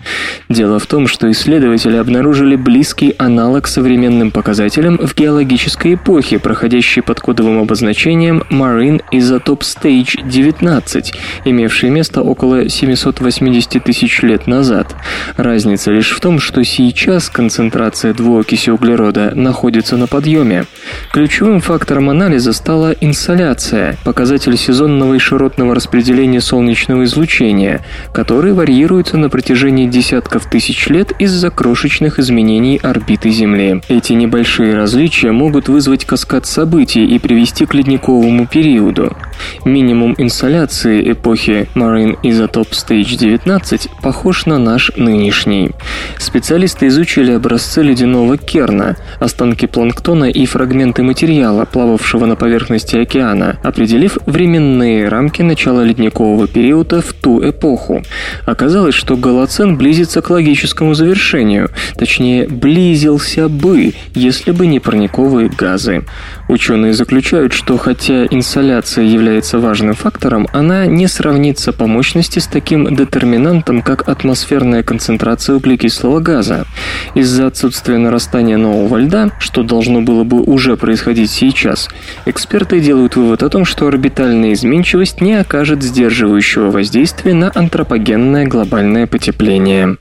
Дело 0.49 0.78
в 0.78 0.87
том, 0.87 1.07
что 1.07 1.31
исследователи 1.31 1.97
обнаружили 1.97 2.57
близкий 2.57 3.14
аналог 3.18 3.66
современным 3.66 4.31
показателям 4.31 4.99
в 4.99 5.14
геологической 5.14 5.95
эпохе, 5.95 6.39
проходящей 6.39 7.03
под 7.03 7.20
кодовым 7.20 7.61
обозначением 7.61 8.43
Marine 8.51 9.03
Isotope 9.12 9.61
Stage 9.61 10.28
19, 10.28 11.12
имевший 11.45 11.91
место 11.91 12.22
около 12.22 12.68
780 12.68 13.83
тысяч 13.85 14.22
лет 14.22 14.47
назад. 14.47 14.95
Разница 15.37 15.91
лишь 15.91 16.12
в 16.12 16.20
том, 16.20 16.39
что 16.39 16.64
сейчас 16.64 17.28
концентрация 17.28 18.14
двуокиси 18.14 18.70
углерода 18.73 19.33
находится 19.35 19.97
на 19.97 20.07
подъеме. 20.07 20.64
Ключевым 21.12 21.61
фактором 21.61 22.11
анализа 22.11 22.53
стала 22.53 22.93
инсоляция, 22.93 23.97
показатель 24.05 24.57
сезонного 24.57 25.14
и 25.14 25.18
широтного 25.18 25.75
распределения 25.75 26.41
солнечного 26.41 27.05
излучения, 27.05 27.85
который 28.12 28.53
варьируется 28.53 29.16
на 29.16 29.29
протяжении 29.29 29.87
десятков 29.87 30.49
тысяч 30.51 30.89
лет 30.89 31.12
из-за 31.18 31.51
крошечных 31.51 32.18
изменений 32.18 32.81
орбиты 32.83 33.31
Земли. 33.31 33.83
Эти 33.89 34.12
небольшие 34.12 34.75
различия 34.75 35.33
могут 35.33 35.68
вызвать 35.68 36.05
каскад 36.05 36.47
событий 36.47 37.05
и 37.05 37.18
привести 37.18 37.66
к 37.66 37.75
ледниковому 37.75 38.47
периоду. 38.47 39.16
Минимум 39.64 40.14
инсоляции 40.18 41.12
эпохи 41.12 41.68
Marine 41.74 42.16
Isotope 42.22 42.72
Stage 42.72 43.16
19 43.16 43.88
похож 44.03 44.47
на 44.47 44.59
наш 44.59 44.91
нынешний. 44.97 45.70
Специалисты 46.18 46.86
изучили 46.88 47.32
образцы 47.32 47.82
ледяного 47.82 48.36
керна, 48.36 48.97
останки 49.18 49.66
планктона 49.66 50.24
и 50.24 50.47
фрагменты 50.47 51.03
материала, 51.03 51.64
плававшего 51.64 52.26
на 52.26 52.36
поверхности 52.36 52.97
океана, 52.97 53.59
определив 53.62 54.18
временные 54.26 55.09
рамки 55.09 55.43
начала 55.43 55.82
ледникового 55.82 56.47
периода 56.47 57.01
в 57.01 57.12
ту 57.12 57.49
эпоху. 57.49 58.03
Оказалось, 58.47 58.95
что 58.95 59.16
голоцен 59.16 59.76
близится 59.76 60.22
к 60.22 60.30
логическому 60.30 60.95
завершению, 60.95 61.70
точнее, 61.97 62.47
близился 62.49 63.49
бы, 63.49 63.93
если 64.14 64.53
бы 64.53 64.66
не 64.66 64.80
парниковые 64.80 65.49
газы. 65.49 66.05
Ученые 66.49 66.93
заключают, 66.95 67.53
что 67.53 67.76
хотя 67.78 68.26
инсоляция 68.26 69.05
является 69.05 69.30
важным 69.59 69.95
фактором, 69.95 70.49
она 70.53 70.87
не 70.87 71.07
сравнится 71.07 71.72
по 71.72 71.87
мощности 71.87 72.39
с 72.39 72.47
таким 72.47 72.95
детерминантом, 72.95 73.83
как 73.83 74.09
атмосферная 74.09 74.83
концентрация 74.83 75.57
углекислого 75.57 76.20
газа. 76.20 76.66
Из-за 77.14 77.47
отсутствия 77.47 77.99
нарастания 77.99 78.57
нового 78.57 78.97
льда, 78.97 79.31
что 79.39 79.62
должно 79.62 80.01
было 80.01 80.24
бы 80.24 80.43
уже 80.43 80.76
происходить 80.76 81.31
сейчас, 81.31 81.89
эксперты 82.26 82.81
делают 82.81 83.16
вывод 83.16 83.43
о 83.43 83.49
том, 83.49 83.64
что 83.64 83.87
орбитальная 83.87 84.53
изменчивость 84.53 85.20
не 85.20 85.35
окажет 85.35 85.83
сдерживающего 85.83 86.70
воздействия 86.70 87.35
на 87.35 87.53
антропогенное 87.55 88.47
глобальное 88.47 89.07
потепление. 89.07 89.97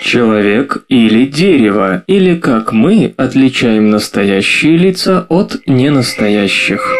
Человек 0.00 0.84
или 0.88 1.26
дерево, 1.26 2.04
или 2.06 2.36
как 2.36 2.72
мы 2.72 3.14
отличаем 3.16 3.90
настоящие 3.90 4.76
лица 4.76 5.26
от 5.28 5.56
ненастоящих. 5.66 6.94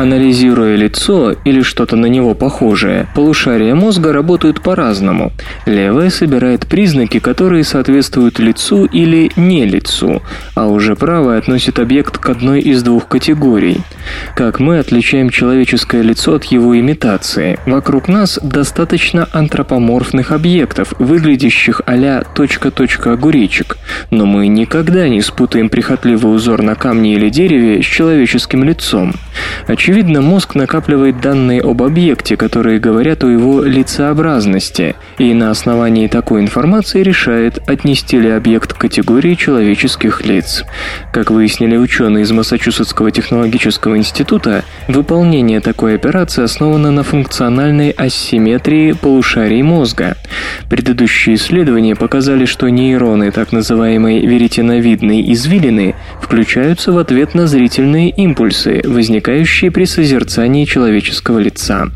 Анализируя 0.00 0.76
лицо 0.76 1.32
или 1.44 1.60
что-то 1.60 1.94
на 1.94 2.06
него 2.06 2.32
похожее, 2.32 3.06
полушария 3.14 3.74
мозга 3.74 4.14
работают 4.14 4.62
по-разному. 4.62 5.30
Левое 5.66 6.08
собирает 6.08 6.66
признаки, 6.66 7.18
которые 7.18 7.64
соответствуют 7.64 8.38
лицу 8.38 8.86
или 8.86 9.30
не 9.36 9.66
лицу, 9.66 10.22
а 10.54 10.68
уже 10.68 10.96
правое 10.96 11.36
относит 11.36 11.78
объект 11.78 12.16
к 12.16 12.30
одной 12.30 12.60
из 12.60 12.82
двух 12.82 13.08
категорий. 13.08 13.82
Как 14.34 14.58
мы 14.58 14.78
отличаем 14.78 15.28
человеческое 15.28 16.00
лицо 16.00 16.36
от 16.36 16.44
его 16.44 16.80
имитации? 16.80 17.58
Вокруг 17.66 18.08
нас 18.08 18.38
достаточно 18.42 19.28
антропоморфных 19.32 20.32
объектов, 20.32 20.94
выглядящих 20.98 21.82
а-ля 21.84 22.22
точка-точка 22.22 23.12
огуречек, 23.12 23.76
но 24.10 24.24
мы 24.24 24.48
никогда 24.48 25.10
не 25.10 25.20
спутаем 25.20 25.68
прихотливый 25.68 26.34
узор 26.34 26.62
на 26.62 26.74
камне 26.74 27.16
или 27.16 27.28
дереве 27.28 27.82
с 27.82 27.84
человеческим 27.84 28.64
лицом. 28.64 29.12
Очевидно, 29.66 29.89
мозг 30.20 30.54
накапливает 30.54 31.20
данные 31.20 31.62
об 31.62 31.82
объекте, 31.82 32.36
которые 32.36 32.78
говорят 32.78 33.24
о 33.24 33.28
его 33.28 33.62
лицеобразности, 33.62 34.94
и 35.18 35.34
на 35.34 35.50
основании 35.50 36.06
такой 36.06 36.40
информации 36.42 37.02
решает, 37.02 37.58
отнести 37.68 38.18
ли 38.18 38.30
объект 38.30 38.72
к 38.72 38.78
категории 38.78 39.34
человеческих 39.34 40.24
лиц. 40.24 40.64
Как 41.12 41.30
выяснили 41.30 41.76
ученые 41.76 42.22
из 42.22 42.30
Массачусетского 42.30 43.10
технологического 43.10 43.96
института, 43.96 44.64
выполнение 44.88 45.60
такой 45.60 45.96
операции 45.96 46.44
основано 46.44 46.90
на 46.90 47.02
функциональной 47.02 47.90
асимметрии 47.90 48.92
полушарий 48.92 49.62
мозга. 49.62 50.16
Предыдущие 50.68 51.36
исследования 51.36 51.96
показали, 51.96 52.44
что 52.44 52.68
нейроны 52.68 53.30
так 53.32 53.52
называемой 53.52 54.24
веретеновидной 54.24 55.32
извилины 55.32 55.94
включаются 56.20 56.92
в 56.92 56.98
ответ 56.98 57.34
на 57.34 57.46
зрительные 57.46 58.10
импульсы, 58.10 58.82
возникающие 58.84 59.70
при 59.70 59.84
созерцании 59.84 60.64
человеческого 60.64 61.38
лица. 61.38 61.88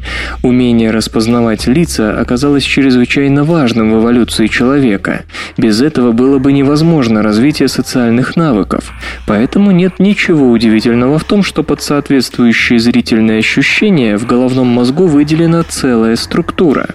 Умение 0.43 0.91
распознавать 0.91 1.67
лица 1.67 2.19
оказалось 2.19 2.65
чрезвычайно 2.65 3.45
важным 3.45 3.93
в 3.93 4.01
эволюции 4.01 4.47
человека. 4.47 5.25
Без 5.57 5.81
этого 5.83 6.13
было 6.13 6.39
бы 6.39 6.53
невозможно 6.53 7.23
развитие 7.23 7.69
социальных 7.69 8.37
навыков. 8.37 8.93
Поэтому 9.27 9.71
нет 9.71 9.99
ничего 9.99 10.51
удивительного 10.51 11.19
в 11.19 11.25
том, 11.25 11.43
что 11.43 11.63
под 11.63 11.83
соответствующие 11.83 12.79
зрительные 12.79 13.39
ощущения 13.39 14.17
в 14.17 14.27
головном 14.27 14.69
мозгу 14.69 15.07
выделена 15.07 15.63
целая 15.65 16.17
структура. 16.17 16.89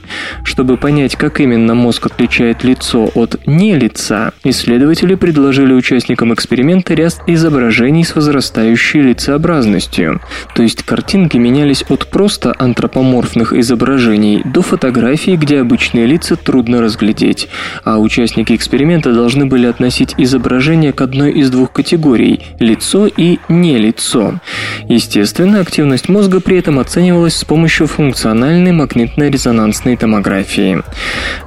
Чтобы 0.43 0.77
понять, 0.77 1.15
как 1.15 1.39
именно 1.39 1.75
мозг 1.75 2.07
отличает 2.07 2.63
лицо 2.63 3.09
от 3.13 3.45
не 3.45 3.75
лица, 3.75 4.33
исследователи 4.43 5.15
предложили 5.15 5.73
участникам 5.73 6.33
эксперимента 6.33 6.93
ряд 6.93 7.18
изображений 7.27 8.03
с 8.03 8.15
возрастающей 8.15 9.01
лицеобразностью, 9.01 10.21
то 10.55 10.63
есть 10.63 10.83
картинки 10.83 11.37
менялись 11.37 11.83
от 11.89 12.07
просто 12.07 12.53
антропоморфных 12.57 13.53
изображений 13.53 14.41
до 14.43 14.61
фотографий, 14.61 15.35
где 15.35 15.59
обычные 15.59 16.05
лица 16.05 16.35
трудно 16.35 16.81
разглядеть, 16.81 17.49
а 17.83 17.99
участники 17.99 18.55
эксперимента 18.55 19.13
должны 19.13 19.45
были 19.45 19.67
относить 19.67 20.15
изображение 20.17 20.93
к 20.93 21.01
одной 21.01 21.31
из 21.31 21.49
двух 21.49 21.71
категорий– 21.71 22.41
лицо 22.59 23.07
и 23.07 23.39
не 23.47 23.77
лицо. 23.77 24.39
Естественно, 24.87 25.59
активность 25.59 26.09
мозга 26.09 26.39
при 26.39 26.57
этом 26.57 26.79
оценивалась 26.79 27.35
с 27.35 27.45
помощью 27.45 27.87
функциональной 27.87 28.71
магнитно-резонансной 28.71 29.97
томографии. 29.97 30.83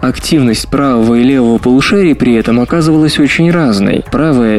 Активность 0.00 0.68
правого 0.68 1.16
и 1.16 1.22
левого 1.22 1.58
полушарий 1.58 2.14
при 2.14 2.34
этом 2.34 2.60
оказывалась 2.60 3.18
очень 3.18 3.50
разной. 3.50 4.04
Правая 4.10 4.58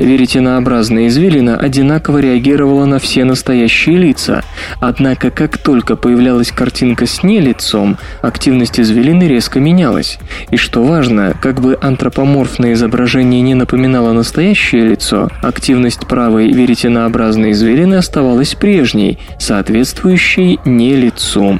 веретенообразная 1.03 1.07
извилина 1.07 1.57
одинаково 1.57 2.19
реагировала 2.19 2.85
на 2.85 2.99
все 2.99 3.23
настоящие 3.25 3.97
лица, 3.97 4.43
однако 4.79 5.29
как 5.29 5.57
только 5.57 5.95
появлялась 5.95 6.51
картинка 6.51 7.05
с 7.05 7.23
нелицом, 7.23 7.97
активность 8.21 8.79
извилины 8.79 9.27
резко 9.27 9.59
менялась. 9.59 10.19
И 10.51 10.57
что 10.57 10.83
важно, 10.83 11.33
как 11.41 11.61
бы 11.61 11.77
антропоморфное 11.81 12.73
изображение 12.73 13.41
не 13.41 13.55
напоминало 13.55 14.13
настоящее 14.13 14.85
лицо, 14.85 15.29
активность 15.41 16.07
правой 16.07 16.51
веретенообразной 16.51 17.51
извилины 17.51 17.95
оставалась 17.95 18.55
прежней, 18.55 19.17
соответствующей 19.39 20.59
не 20.65 20.95
лицу. 20.95 21.59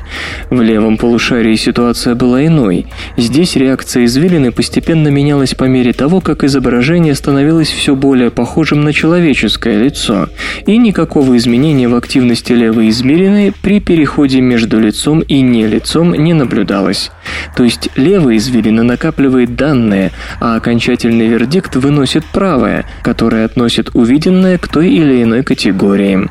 В 0.49 0.61
левом 0.61 0.97
полушарии 0.97 1.55
ситуация 1.55 2.15
была 2.15 2.45
иной. 2.45 2.87
Здесь 3.17 3.55
реакция 3.55 4.05
извилины 4.05 4.51
постепенно 4.51 5.09
менялась 5.09 5.53
по 5.53 5.65
мере 5.65 5.93
того, 5.93 6.21
как 6.21 6.43
изображение 6.43 7.15
становилось 7.15 7.69
все 7.69 7.95
более 7.95 8.29
похожим 8.29 8.83
на 8.83 8.93
человеческое 9.33 9.83
лицо, 9.83 10.29
и 10.65 10.77
никакого 10.77 11.35
изменения 11.37 11.87
в 11.87 11.95
активности 11.95 12.53
левой 12.53 12.89
извилины 12.89 13.53
при 13.61 13.79
переходе 13.79 14.41
между 14.41 14.79
лицом 14.79 15.21
и 15.21 15.41
не 15.41 15.67
лицом 15.67 16.13
не 16.13 16.33
наблюдалось. 16.33 17.11
То 17.55 17.63
есть 17.63 17.89
левая 17.95 18.37
извилина 18.37 18.83
накапливает 18.83 19.55
данные, 19.55 20.11
а 20.39 20.55
окончательный 20.55 21.27
вердикт 21.27 21.75
выносит 21.75 22.25
правая, 22.25 22.85
которая 23.01 23.45
относит 23.45 23.89
увиденное 23.95 24.57
к 24.57 24.67
той 24.67 24.89
или 24.89 25.23
иной 25.23 25.43
категории. 25.43 26.29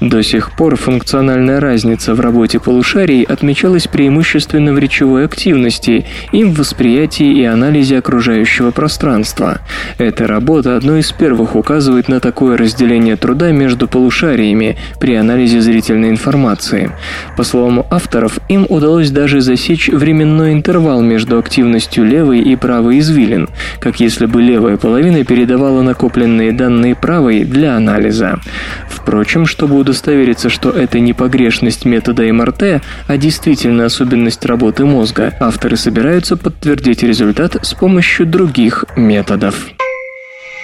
До 0.00 0.22
сих 0.22 0.52
пор 0.52 0.76
функциональная 0.76 1.60
разница 1.60 2.14
в 2.14 2.20
работе 2.20 2.60
полушарий 2.60 3.22
отмечалась 3.22 3.86
преимущественно 3.86 4.72
в 4.72 4.78
речевой 4.78 5.24
активности 5.24 6.04
и 6.32 6.44
в 6.44 6.58
восприятии 6.58 7.40
и 7.40 7.44
анализе 7.44 7.98
окружающего 7.98 8.70
пространства. 8.72 9.60
Эта 9.98 10.26
работа 10.26 10.76
одной 10.76 11.00
из 11.00 11.12
первых 11.12 11.56
указывает 11.56 12.08
на 12.08 12.20
такое 12.42 12.56
разделение 12.56 13.14
труда 13.14 13.52
между 13.52 13.86
полушариями 13.86 14.76
при 14.98 15.14
анализе 15.14 15.60
зрительной 15.60 16.10
информации. 16.10 16.90
По 17.36 17.44
словам 17.44 17.86
авторов, 17.88 18.40
им 18.48 18.66
удалось 18.68 19.12
даже 19.12 19.40
засечь 19.40 19.88
временной 19.88 20.52
интервал 20.52 21.02
между 21.02 21.38
активностью 21.38 22.04
левой 22.04 22.40
и 22.40 22.56
правой 22.56 22.98
извилин, 22.98 23.48
как 23.78 24.00
если 24.00 24.26
бы 24.26 24.42
левая 24.42 24.76
половина 24.76 25.24
передавала 25.24 25.82
накопленные 25.82 26.50
данные 26.50 26.96
правой 26.96 27.44
для 27.44 27.76
анализа. 27.76 28.40
Впрочем, 28.88 29.46
чтобы 29.46 29.78
удостовериться, 29.78 30.50
что 30.50 30.70
это 30.70 30.98
не 30.98 31.12
погрешность 31.12 31.84
метода 31.84 32.24
МРТ, 32.24 32.82
а 33.06 33.16
действительно 33.18 33.84
особенность 33.84 34.44
работы 34.44 34.84
мозга, 34.84 35.32
авторы 35.38 35.76
собираются 35.76 36.36
подтвердить 36.36 37.04
результат 37.04 37.64
с 37.64 37.72
помощью 37.74 38.26
других 38.26 38.84
методов. 38.96 39.68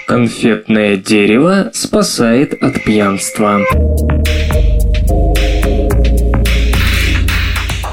Конфетное 0.09 0.97
дерево 0.97 1.71
спасает 1.75 2.55
от 2.63 2.83
пьянства. 2.83 3.61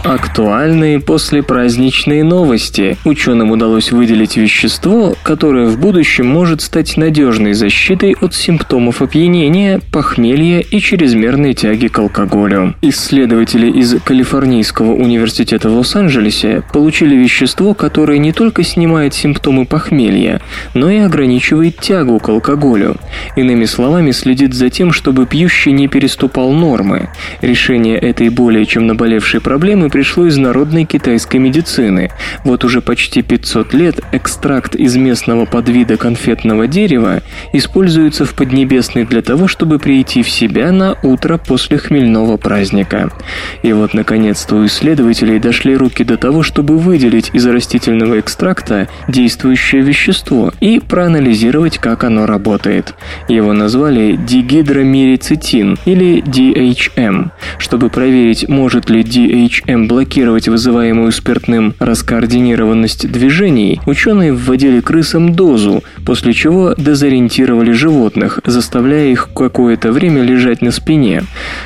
Актуальные 0.06 1.00
послепраздничные 1.00 2.24
новости. 2.24 2.96
Ученым 3.06 3.50
удалось 3.50 3.92
выделить 3.92 4.38
вещество, 4.38 5.16
которое 5.24 5.66
в 5.66 5.80
будущем 5.80 6.28
может 6.28 6.62
стать 6.62 6.96
надежной 6.96 7.54
защитой 7.54 8.16
от 8.22 8.36
симптомов 8.36 9.02
опьянения, 9.02 9.82
похмелья 9.92 10.60
и 10.60 10.80
чрезмерной 10.80 11.56
тяги 11.56 11.88
к 11.88 11.98
алкоголю. 11.98 12.76
Исследователи 12.84 13.68
из 13.68 14.00
Калифорнийского 14.00 14.94
университета 14.94 15.70
в 15.70 15.78
Лос-Анджелесе 15.78 16.62
получили 16.72 17.16
вещество, 17.16 17.74
которое 17.74 18.20
не 18.20 18.32
только 18.32 18.62
снимает 18.62 19.16
симптомы 19.16 19.66
похмелья, 19.66 20.40
но 20.76 20.92
и 20.92 20.98
ограничивает 20.98 21.80
тягу 21.80 22.20
к 22.20 22.30
алкоголю. 22.30 22.98
Иными 23.36 23.66
словами, 23.66 24.12
следит 24.12 24.54
за 24.54 24.70
тем, 24.70 24.92
чтобы 24.92 25.26
пьющий 25.26 25.72
не 25.72 25.88
переступал 25.88 26.52
нормы. 26.52 27.10
Решение 27.42 27.98
этой 27.98 28.30
более 28.30 28.68
чем 28.68 28.86
наболевшей 28.86 29.42
проблемы 29.42 29.90
пришло 29.96 30.26
из 30.26 30.36
народной 30.36 30.84
китайской 30.84 31.38
медицины. 31.38 32.12
Вот 32.44 32.66
уже 32.66 32.82
почти 32.82 33.22
500 33.22 33.74
лет 33.74 34.02
экстракт 34.12 34.76
из 34.76 34.98
местного 34.98 35.46
подвида 35.46 35.96
конфетного 35.96 36.68
дерева 36.68 37.22
используется 37.54 38.26
в 38.26 38.34
Поднебесной 38.34 39.06
для 39.06 39.22
того, 39.22 39.48
чтобы 39.48 39.80
прийти 39.80 40.22
в 40.22 40.30
себя 40.30 40.74
на 40.74 40.98
утро 41.02 41.38
после 41.38 41.78
хмельного 41.78 42.36
праздника. 42.36 43.10
И 43.64 43.72
вот, 43.72 43.94
наконец-то, 43.94 44.58
у 44.58 44.66
исследователей 44.66 45.40
дошли 45.40 45.78
руки 45.78 46.04
до 46.04 46.18
того, 46.18 46.44
чтобы 46.44 46.78
выделить 46.78 47.30
из 47.32 47.46
растительного 47.46 48.20
экстракта 48.20 48.90
действующее 49.08 49.82
вещество 49.82 50.52
и 50.60 50.82
проанализировать, 50.82 51.78
как 51.78 52.04
оно 52.04 52.26
работает. 52.26 52.96
Его 53.30 53.54
назвали 53.54 54.18
дигидромирицетин 54.18 55.78
или 55.86 56.22
DHM, 56.22 57.30
чтобы 57.60 57.90
проверить, 57.90 58.50
может 58.50 58.90
ли 58.90 59.02
DHM 59.02 59.85
блокировать 59.88 60.48
вызываемую 60.48 61.12
спиртным 61.12 61.74
раскоординированность 61.80 63.12
движений, 63.12 63.80
ученые 63.86 64.34
вводили 64.34 64.80
крысам 64.80 65.34
дозу, 65.34 65.84
после 66.06 66.34
чего 66.34 66.74
дезориентировали 66.78 67.72
животных, 67.72 68.40
заставляя 68.46 69.08
их 69.08 69.30
какое-то 69.36 69.92
время 69.92 70.24
лежать 70.24 70.62
на 70.62 70.72
спине. 70.72 71.24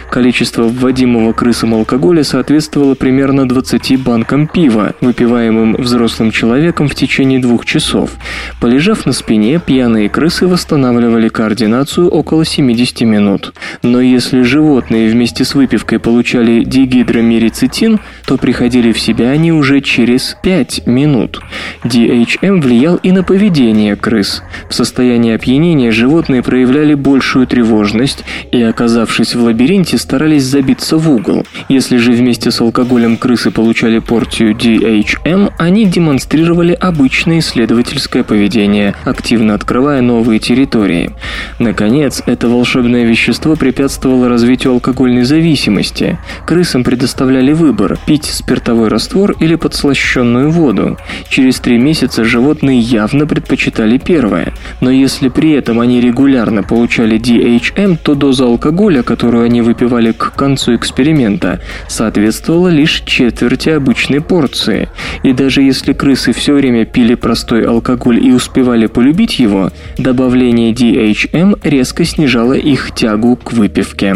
Количество 0.09 0.63
вводимого 0.63 1.33
крысам 1.33 1.73
алкоголя 1.73 2.23
соответствовало 2.23 2.95
примерно 2.95 3.47
20 3.47 4.01
банкам 4.01 4.47
пива, 4.47 4.93
выпиваемым 5.01 5.75
взрослым 5.75 6.31
человеком 6.31 6.87
в 6.87 6.95
течение 6.95 7.39
двух 7.39 7.65
часов. 7.65 8.11
Полежав 8.59 9.05
на 9.05 9.13
спине, 9.13 9.61
пьяные 9.65 10.09
крысы 10.09 10.47
восстанавливали 10.47 11.29
координацию 11.29 12.09
около 12.09 12.45
70 12.45 13.01
минут. 13.01 13.53
Но 13.83 14.01
если 14.01 14.41
животные 14.41 15.09
вместе 15.09 15.45
с 15.45 15.55
выпивкой 15.55 15.99
получали 15.99 16.63
дигидромерицетин, 16.63 17.98
то 18.25 18.37
приходили 18.37 18.91
в 18.91 18.99
себя 18.99 19.31
они 19.31 19.51
уже 19.51 19.81
через 19.81 20.37
5 20.43 20.85
минут. 20.85 21.41
DHM 21.83 22.61
влиял 22.61 22.97
и 22.97 23.11
на 23.11 23.23
поведение 23.23 23.95
крыс. 23.95 24.43
В 24.69 24.75
состоянии 24.75 25.33
опьянения 25.33 25.91
животные 25.91 26.43
проявляли 26.43 26.93
большую 26.93 27.47
тревожность 27.47 28.23
и, 28.51 28.61
оказавшись 28.61 29.33
в 29.33 29.43
лабиринте, 29.43 29.97
старались 29.97 30.43
забиться 30.43 30.97
в 30.97 31.09
угол. 31.09 31.45
Если 31.69 31.97
же 31.97 32.11
вместе 32.11 32.51
с 32.51 32.61
алкоголем 32.61 33.17
крысы 33.17 33.49
получали 33.49 33.99
порцию 33.99 34.53
DHM, 34.55 35.53
они 35.57 35.85
демонстрировали 35.85 36.73
обычное 36.73 37.39
исследовательское 37.39 38.23
поведение, 38.23 38.93
активно 39.05 39.55
открывая 39.55 40.01
новые 40.01 40.39
территории. 40.39 41.11
Наконец, 41.57 42.21
это 42.25 42.47
волшебное 42.47 43.05
вещество 43.05 43.55
препятствовало 43.55 44.29
развитию 44.29 44.73
алкогольной 44.73 45.23
зависимости. 45.23 46.19
Крысам 46.45 46.83
предоставляли 46.83 47.53
выбор– 47.53 47.88
пить 47.97 48.25
спиртовой 48.25 48.87
раствор 48.87 49.35
или 49.39 49.55
подслащенную 49.55 50.51
воду. 50.51 50.97
Через 51.29 51.59
три 51.59 51.77
месяца 51.77 52.23
животные 52.23 52.79
явно 52.79 53.25
предпочитали 53.25 53.97
первое, 53.97 54.53
но 54.81 54.89
если 54.91 55.29
при 55.29 55.51
этом 55.51 55.79
они 55.79 56.01
регулярно 56.01 56.63
получали 56.63 57.19
DHM, 57.19 57.97
то 58.01 58.15
доза 58.15 58.45
алкоголя, 58.45 59.03
которую 59.03 59.45
они 59.45 59.61
выпивали 59.61 60.11
к 60.11 60.33
концу 60.35 60.75
эксперимента, 60.75 61.61
соответствовала 61.87 62.67
лишь 62.67 63.01
четверти 63.05 63.69
обычной 63.69 64.21
порции. 64.21 64.89
И 65.23 65.33
даже 65.33 65.61
если 65.61 65.93
крысы 65.93 66.33
все 66.33 66.53
время 66.53 66.85
пили 66.85 67.15
простой 67.15 67.65
алкоголь 67.65 68.25
и 68.25 68.31
успевали 68.31 68.87
полюбить 68.87 69.39
его, 69.39 69.71
добавление 69.97 70.73
DHM 70.73 71.59
резко 71.63 72.05
снижало 72.05 72.53
их 72.53 72.93
тягу 72.93 73.35
к 73.35 73.53
выпивке. 73.53 74.15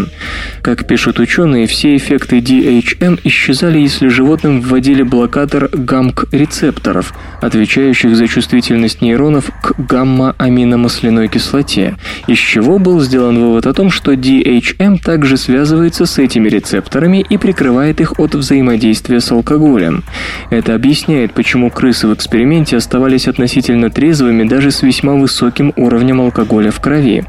Как 0.61 0.87
пишут 0.87 1.19
ученые, 1.19 1.67
все 1.67 1.95
эффекты 1.95 2.39
DHM 2.39 3.19
исчезали, 3.63 3.79
если 3.79 4.07
животным 4.09 4.61
вводили 4.61 5.03
блокатор 5.03 5.69
ГАМК-рецепторов, 5.71 7.13
отвечающих 7.41 8.15
за 8.15 8.27
чувствительность 8.27 9.01
нейронов 9.01 9.51
к 9.61 9.73
гамма-аминомасляной 9.77 11.29
кислоте, 11.29 11.95
из 12.27 12.37
чего 12.37 12.77
был 12.77 12.99
сделан 12.99 13.39
вывод 13.39 13.65
о 13.65 13.73
том, 13.73 13.89
что 13.89 14.13
DHM 14.13 15.01
также 15.01 15.37
связывается 15.37 16.05
с 16.05 16.17
этими 16.19 16.49
рецепторами 16.49 17.25
и 17.29 17.37
прикрывает 17.37 18.01
их 18.01 18.19
от 18.19 18.35
взаимодействия 18.35 19.21
с 19.21 19.31
алкоголем. 19.31 20.03
Это 20.49 20.75
объясняет, 20.75 21.33
почему 21.33 21.69
крысы 21.69 22.07
в 22.07 22.13
эксперименте 22.13 22.77
оставались 22.77 23.27
относительно 23.27 23.89
трезвыми 23.89 24.43
даже 24.43 24.71
с 24.71 24.81
весьма 24.81 25.13
высоким 25.13 25.71
уровнем 25.77 26.19
алкоголя 26.19 26.71
в 26.71 26.81
крови. 26.81 27.23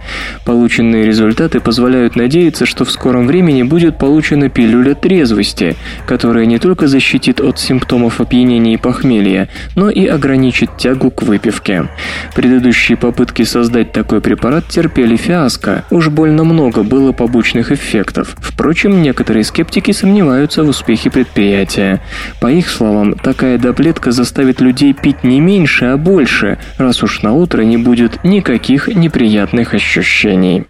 Полученные 0.44 1.06
результаты 1.06 1.60
позволяют 1.60 2.16
надеяться, 2.16 2.66
что 2.66 2.84
в 2.84 2.90
скором 2.90 3.26
времени 3.26 3.62
будет 3.62 3.98
получена 3.98 4.48
пилюля 4.48 4.94
трезвости, 4.94 5.76
которая 6.06 6.23
не 6.32 6.58
только 6.58 6.88
защитит 6.88 7.40
от 7.40 7.58
симптомов 7.58 8.20
опьянения 8.20 8.74
и 8.74 8.78
похмелья, 8.78 9.48
но 9.76 9.90
и 9.90 10.06
ограничит 10.06 10.76
тягу 10.76 11.10
к 11.10 11.22
выпивке. 11.22 11.88
Предыдущие 12.34 12.96
попытки 12.96 13.42
создать 13.42 13.92
такой 13.92 14.20
препарат 14.20 14.66
терпели 14.68 15.16
фиаско, 15.16 15.84
уж 15.90 16.08
больно 16.08 16.44
много 16.44 16.82
было 16.82 17.12
побочных 17.12 17.72
эффектов. 17.72 18.36
Впрочем, 18.40 19.02
некоторые 19.02 19.44
скептики 19.44 19.92
сомневаются 19.92 20.64
в 20.64 20.68
успехе 20.68 21.10
предприятия. 21.10 22.00
По 22.40 22.50
их 22.50 22.68
словам, 22.68 23.14
такая 23.14 23.58
таблетка 23.58 24.10
заставит 24.10 24.60
людей 24.60 24.94
пить 24.94 25.24
не 25.24 25.40
меньше, 25.40 25.86
а 25.86 25.96
больше, 25.96 26.58
раз 26.78 27.02
уж 27.02 27.22
на 27.22 27.32
утро 27.32 27.62
не 27.62 27.76
будет 27.76 28.24
никаких 28.24 28.88
неприятных 28.88 29.74
ощущений. 29.74 30.64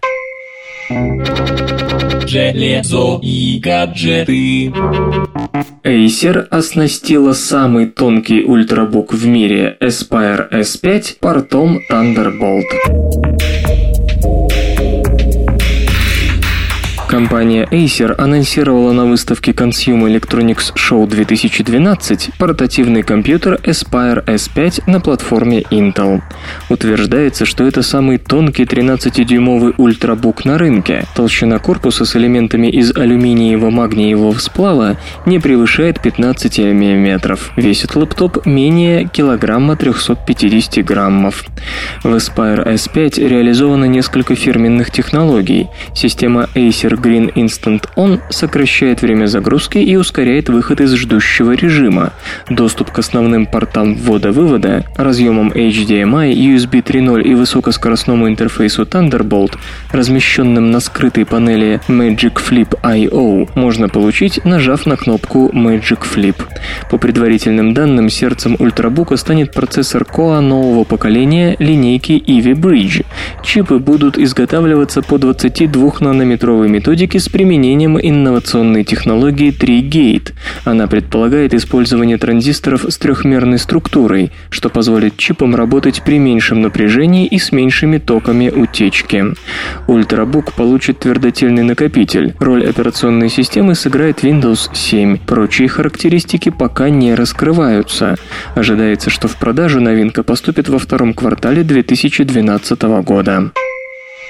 Железо 2.27 3.19
и 3.21 3.59
гаджеты. 3.59 4.71
Acer 5.83 6.47
оснастила 6.49 7.33
самый 7.33 7.87
тонкий 7.87 8.43
ультрабук 8.43 9.13
в 9.13 9.27
мире 9.27 9.77
Aspire 9.79 10.49
S5 10.51 11.17
портом 11.19 11.79
Thunderbolt. 11.89 13.74
Компания 17.15 17.65
Acer 17.71 18.13
анонсировала 18.17 18.91
на 18.91 19.05
выставке 19.05 19.51
Consumer 19.51 20.13
Electronics 20.13 20.73
Show 20.75 21.07
2012 21.07 22.31
портативный 22.37 23.03
компьютер 23.03 23.57
Aspire 23.63 24.21
S5 24.25 24.83
на 24.87 24.99
платформе 24.99 25.61
Intel. 25.61 26.21
Утверждается, 26.67 27.45
что 27.45 27.63
это 27.63 27.83
самый 27.83 28.17
тонкий 28.17 28.65
13-дюймовый 28.65 29.75
ультрабук 29.77 30.43
на 30.43 30.57
рынке. 30.57 31.05
Толщина 31.15 31.57
корпуса 31.59 32.03
с 32.03 32.17
элементами 32.17 32.67
из 32.67 32.91
алюминиево-магниевого 32.91 34.37
сплава 34.37 34.97
не 35.25 35.39
превышает 35.39 36.01
15 36.01 36.59
мм. 36.59 37.39
Весит 37.55 37.95
лэптоп 37.95 38.45
менее 38.45 39.07
килограмма 39.07 39.77
350 39.77 40.83
граммов. 40.83 41.45
В 42.03 42.13
Aspire 42.13 42.73
S5 42.73 43.25
реализовано 43.25 43.85
несколько 43.85 44.35
фирменных 44.35 44.91
технологий. 44.91 45.69
Система 45.93 46.49
Acer 46.55 47.04
Green 47.05 47.31
Instant 47.35 47.83
On 47.95 48.19
сокращает 48.31 49.03
время 49.03 49.27
загрузки 49.27 49.77
и 49.77 49.95
ускоряет 49.95 50.49
выход 50.49 50.81
из 50.81 50.95
ждущего 50.95 51.51
режима. 51.51 52.13
Доступ 52.49 52.91
к 52.91 52.97
основным 52.97 53.45
портам 53.45 53.93
ввода-вывода, 53.93 54.85
разъемам 54.97 55.49
HDMI, 55.49 56.33
USB 56.33 56.81
3.0 56.83 57.21
и 57.21 57.35
высокоскоростному 57.35 58.27
интерфейсу 58.27 58.83
Thunderbolt, 58.83 59.55
размещенным 59.91 60.71
на 60.71 60.79
скрытой 60.79 61.25
панели 61.25 61.79
Magic 61.87 62.37
Flip 62.37 62.75
I.O., 62.81 63.47
можно 63.53 63.87
получить, 63.87 64.43
нажав 64.43 64.87
на 64.87 64.97
кнопку 64.97 65.51
Magic 65.53 65.99
Flip. 66.11 66.41
По 66.89 66.97
предварительным 66.97 67.75
данным, 67.75 68.09
сердцем 68.09 68.55
ультрабука 68.57 69.15
станет 69.17 69.53
процессор 69.53 70.01
Core 70.01 70.39
нового 70.39 70.85
поколения 70.85 71.55
линейки 71.59 72.13
Ivy 72.13 72.53
Bridge. 72.53 73.05
Чипы 73.43 73.77
будут 73.77 74.17
изготавливаться 74.17 75.03
по 75.03 75.15
22-нанометровой 75.15 76.67
методике 76.67 76.94
методики 76.95 77.17
с 77.17 77.27
применением 77.27 77.99
инновационной 77.99 78.85
технологии 78.85 79.53
3-Gate. 79.53 80.31
Она 80.63 80.87
предполагает 80.87 81.53
использование 81.53 82.17
транзисторов 82.17 82.85
с 82.87 82.97
трехмерной 82.97 83.59
структурой, 83.59 84.31
что 84.49 84.69
позволит 84.69 85.17
чипам 85.17 85.55
работать 85.55 86.03
при 86.05 86.19
меньшем 86.19 86.61
напряжении 86.61 87.27
и 87.27 87.37
с 87.37 87.51
меньшими 87.51 87.97
токами 87.97 88.47
утечки. 88.49 89.25
Ультрабук 89.87 90.53
получит 90.53 90.99
твердотельный 90.99 91.63
накопитель. 91.63 92.33
Роль 92.39 92.65
операционной 92.65 93.29
системы 93.29 93.75
сыграет 93.75 94.23
Windows 94.23 94.69
7. 94.73 95.17
Прочие 95.17 95.67
характеристики 95.67 96.47
пока 96.49 96.89
не 96.89 97.13
раскрываются. 97.13 98.15
Ожидается, 98.55 99.09
что 99.09 99.27
в 99.27 99.35
продажу 99.35 99.81
новинка 99.81 100.23
поступит 100.23 100.69
во 100.69 100.79
втором 100.79 101.13
квартале 101.13 101.63
2012 101.63 102.81
года. 103.03 103.51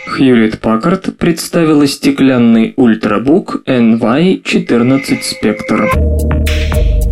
Hewlett 0.08 0.60
Packard 0.62 1.12
представила 1.18 1.88
стеклянный 1.88 2.74
ультрабук 2.78 3.64
NY14 3.66 5.20
Spectre. 5.22 7.05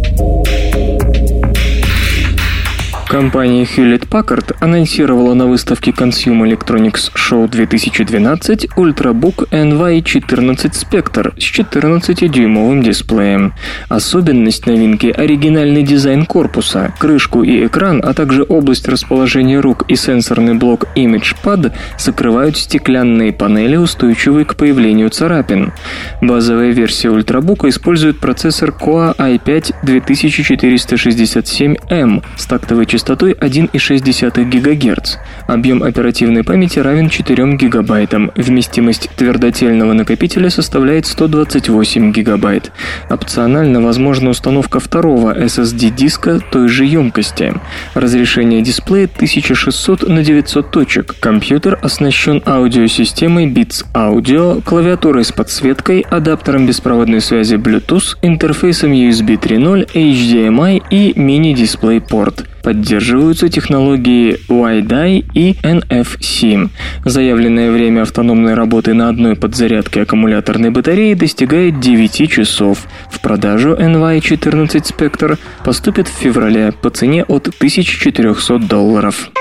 Компания 3.14 3.64
Hewlett 3.64 4.10
Packard 4.10 4.56
анонсировала 4.60 5.36
на 5.36 5.46
выставке 5.46 5.92
Consumer 5.92 6.50
Electronics 6.50 7.14
Show 7.14 7.48
2012 7.48 8.70
ультрабук 8.76 9.44
NY14 9.52 10.72
Spectre 10.72 11.32
с 11.40 11.44
14-дюймовым 11.44 12.82
дисплеем. 12.82 13.54
Особенность 13.88 14.66
новинки– 14.66 15.14
оригинальный 15.18 15.84
дизайн 15.84 16.26
корпуса, 16.26 16.92
крышку 16.98 17.44
и 17.44 17.68
экран, 17.68 18.02
а 18.04 18.16
также 18.16 18.48
область 18.50 18.88
расположения 18.88 19.60
рук 19.60 19.86
и 19.90 19.96
сенсорный 19.96 20.56
блок 20.56 20.88
ImagePad 20.96 21.72
закрывают 22.00 22.58
стеклянные 22.58 23.32
панели, 23.32 23.76
устойчивые 23.76 24.46
к 24.46 24.56
появлению 24.56 25.12
царапин. 25.12 25.72
Базовая 26.20 26.72
версия 26.72 27.12
ультрабука 27.12 27.70
использует 27.70 28.18
процессор 28.18 28.72
Core 28.72 29.16
i5 29.16 29.76
2467M 29.84 32.24
с 32.38 32.46
тактовой 32.48 32.88
частотой 32.88 33.03
частотой 33.04 33.34
1,6 33.34 34.46
ГГц. 34.46 35.18
Объем 35.48 35.84
оперативной 35.84 36.46
памяти 36.46 36.80
равен 36.80 37.10
4 37.10 37.58
ГБ. 37.58 38.32
Вместимость 38.38 39.10
твердотельного 39.18 39.92
накопителя 39.92 40.50
составляет 40.50 41.06
128 41.06 42.14
ГБ. 42.14 42.62
Опционально 43.10 43.82
возможна 43.82 44.30
установка 44.30 44.80
второго 44.80 45.38
SSD-диска 45.38 46.42
той 46.50 46.70
же 46.70 46.86
емкости. 46.86 47.54
Разрешение 47.94 48.62
дисплея 48.62 49.10
1600 49.14 50.08
на 50.08 50.24
900 50.24 50.72
точек. 50.72 51.16
Компьютер 51.20 51.78
оснащен 51.82 52.42
аудиосистемой 52.46 53.48
Beats 53.48 53.86
Audio, 53.94 54.62
клавиатурой 54.62 55.26
с 55.26 55.34
подсветкой, 55.34 56.06
адаптером 56.10 56.66
беспроводной 56.68 57.20
связи 57.20 57.56
Bluetooth, 57.56 58.16
интерфейсом 58.22 58.94
USB 58.94 59.38
3.0, 59.38 59.90
HDMI 59.94 60.84
и 60.90 61.20
мини-дисплей-порт. 61.20 62.46
Поддерживаются 62.94 63.50
технологии 63.50 64.38
WiDi 64.48 65.26
и 65.34 65.54
NFC. 65.64 66.70
Заявленное 67.04 67.72
время 67.72 68.04
автономной 68.04 68.54
работы 68.54 68.94
на 68.94 69.10
одной 69.10 69.36
подзарядке 69.36 70.04
аккумуляторной 70.04 70.70
батареи 70.70 71.16
достигает 71.16 71.80
9 71.80 72.30
часов. 72.30 72.86
В 73.10 73.20
продажу 73.20 73.74
NY14 73.74 74.68
Spectre 74.68 75.40
поступит 75.66 76.08
в 76.08 76.12
феврале 76.12 76.72
по 76.72 76.92
цене 76.92 77.24
от 77.24 77.48
1400 77.48 78.60
долларов. 78.60 79.32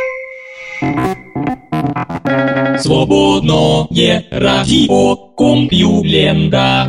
Свободное 2.79 4.25
радио 4.31 5.17
Компьюлента. 5.37 6.89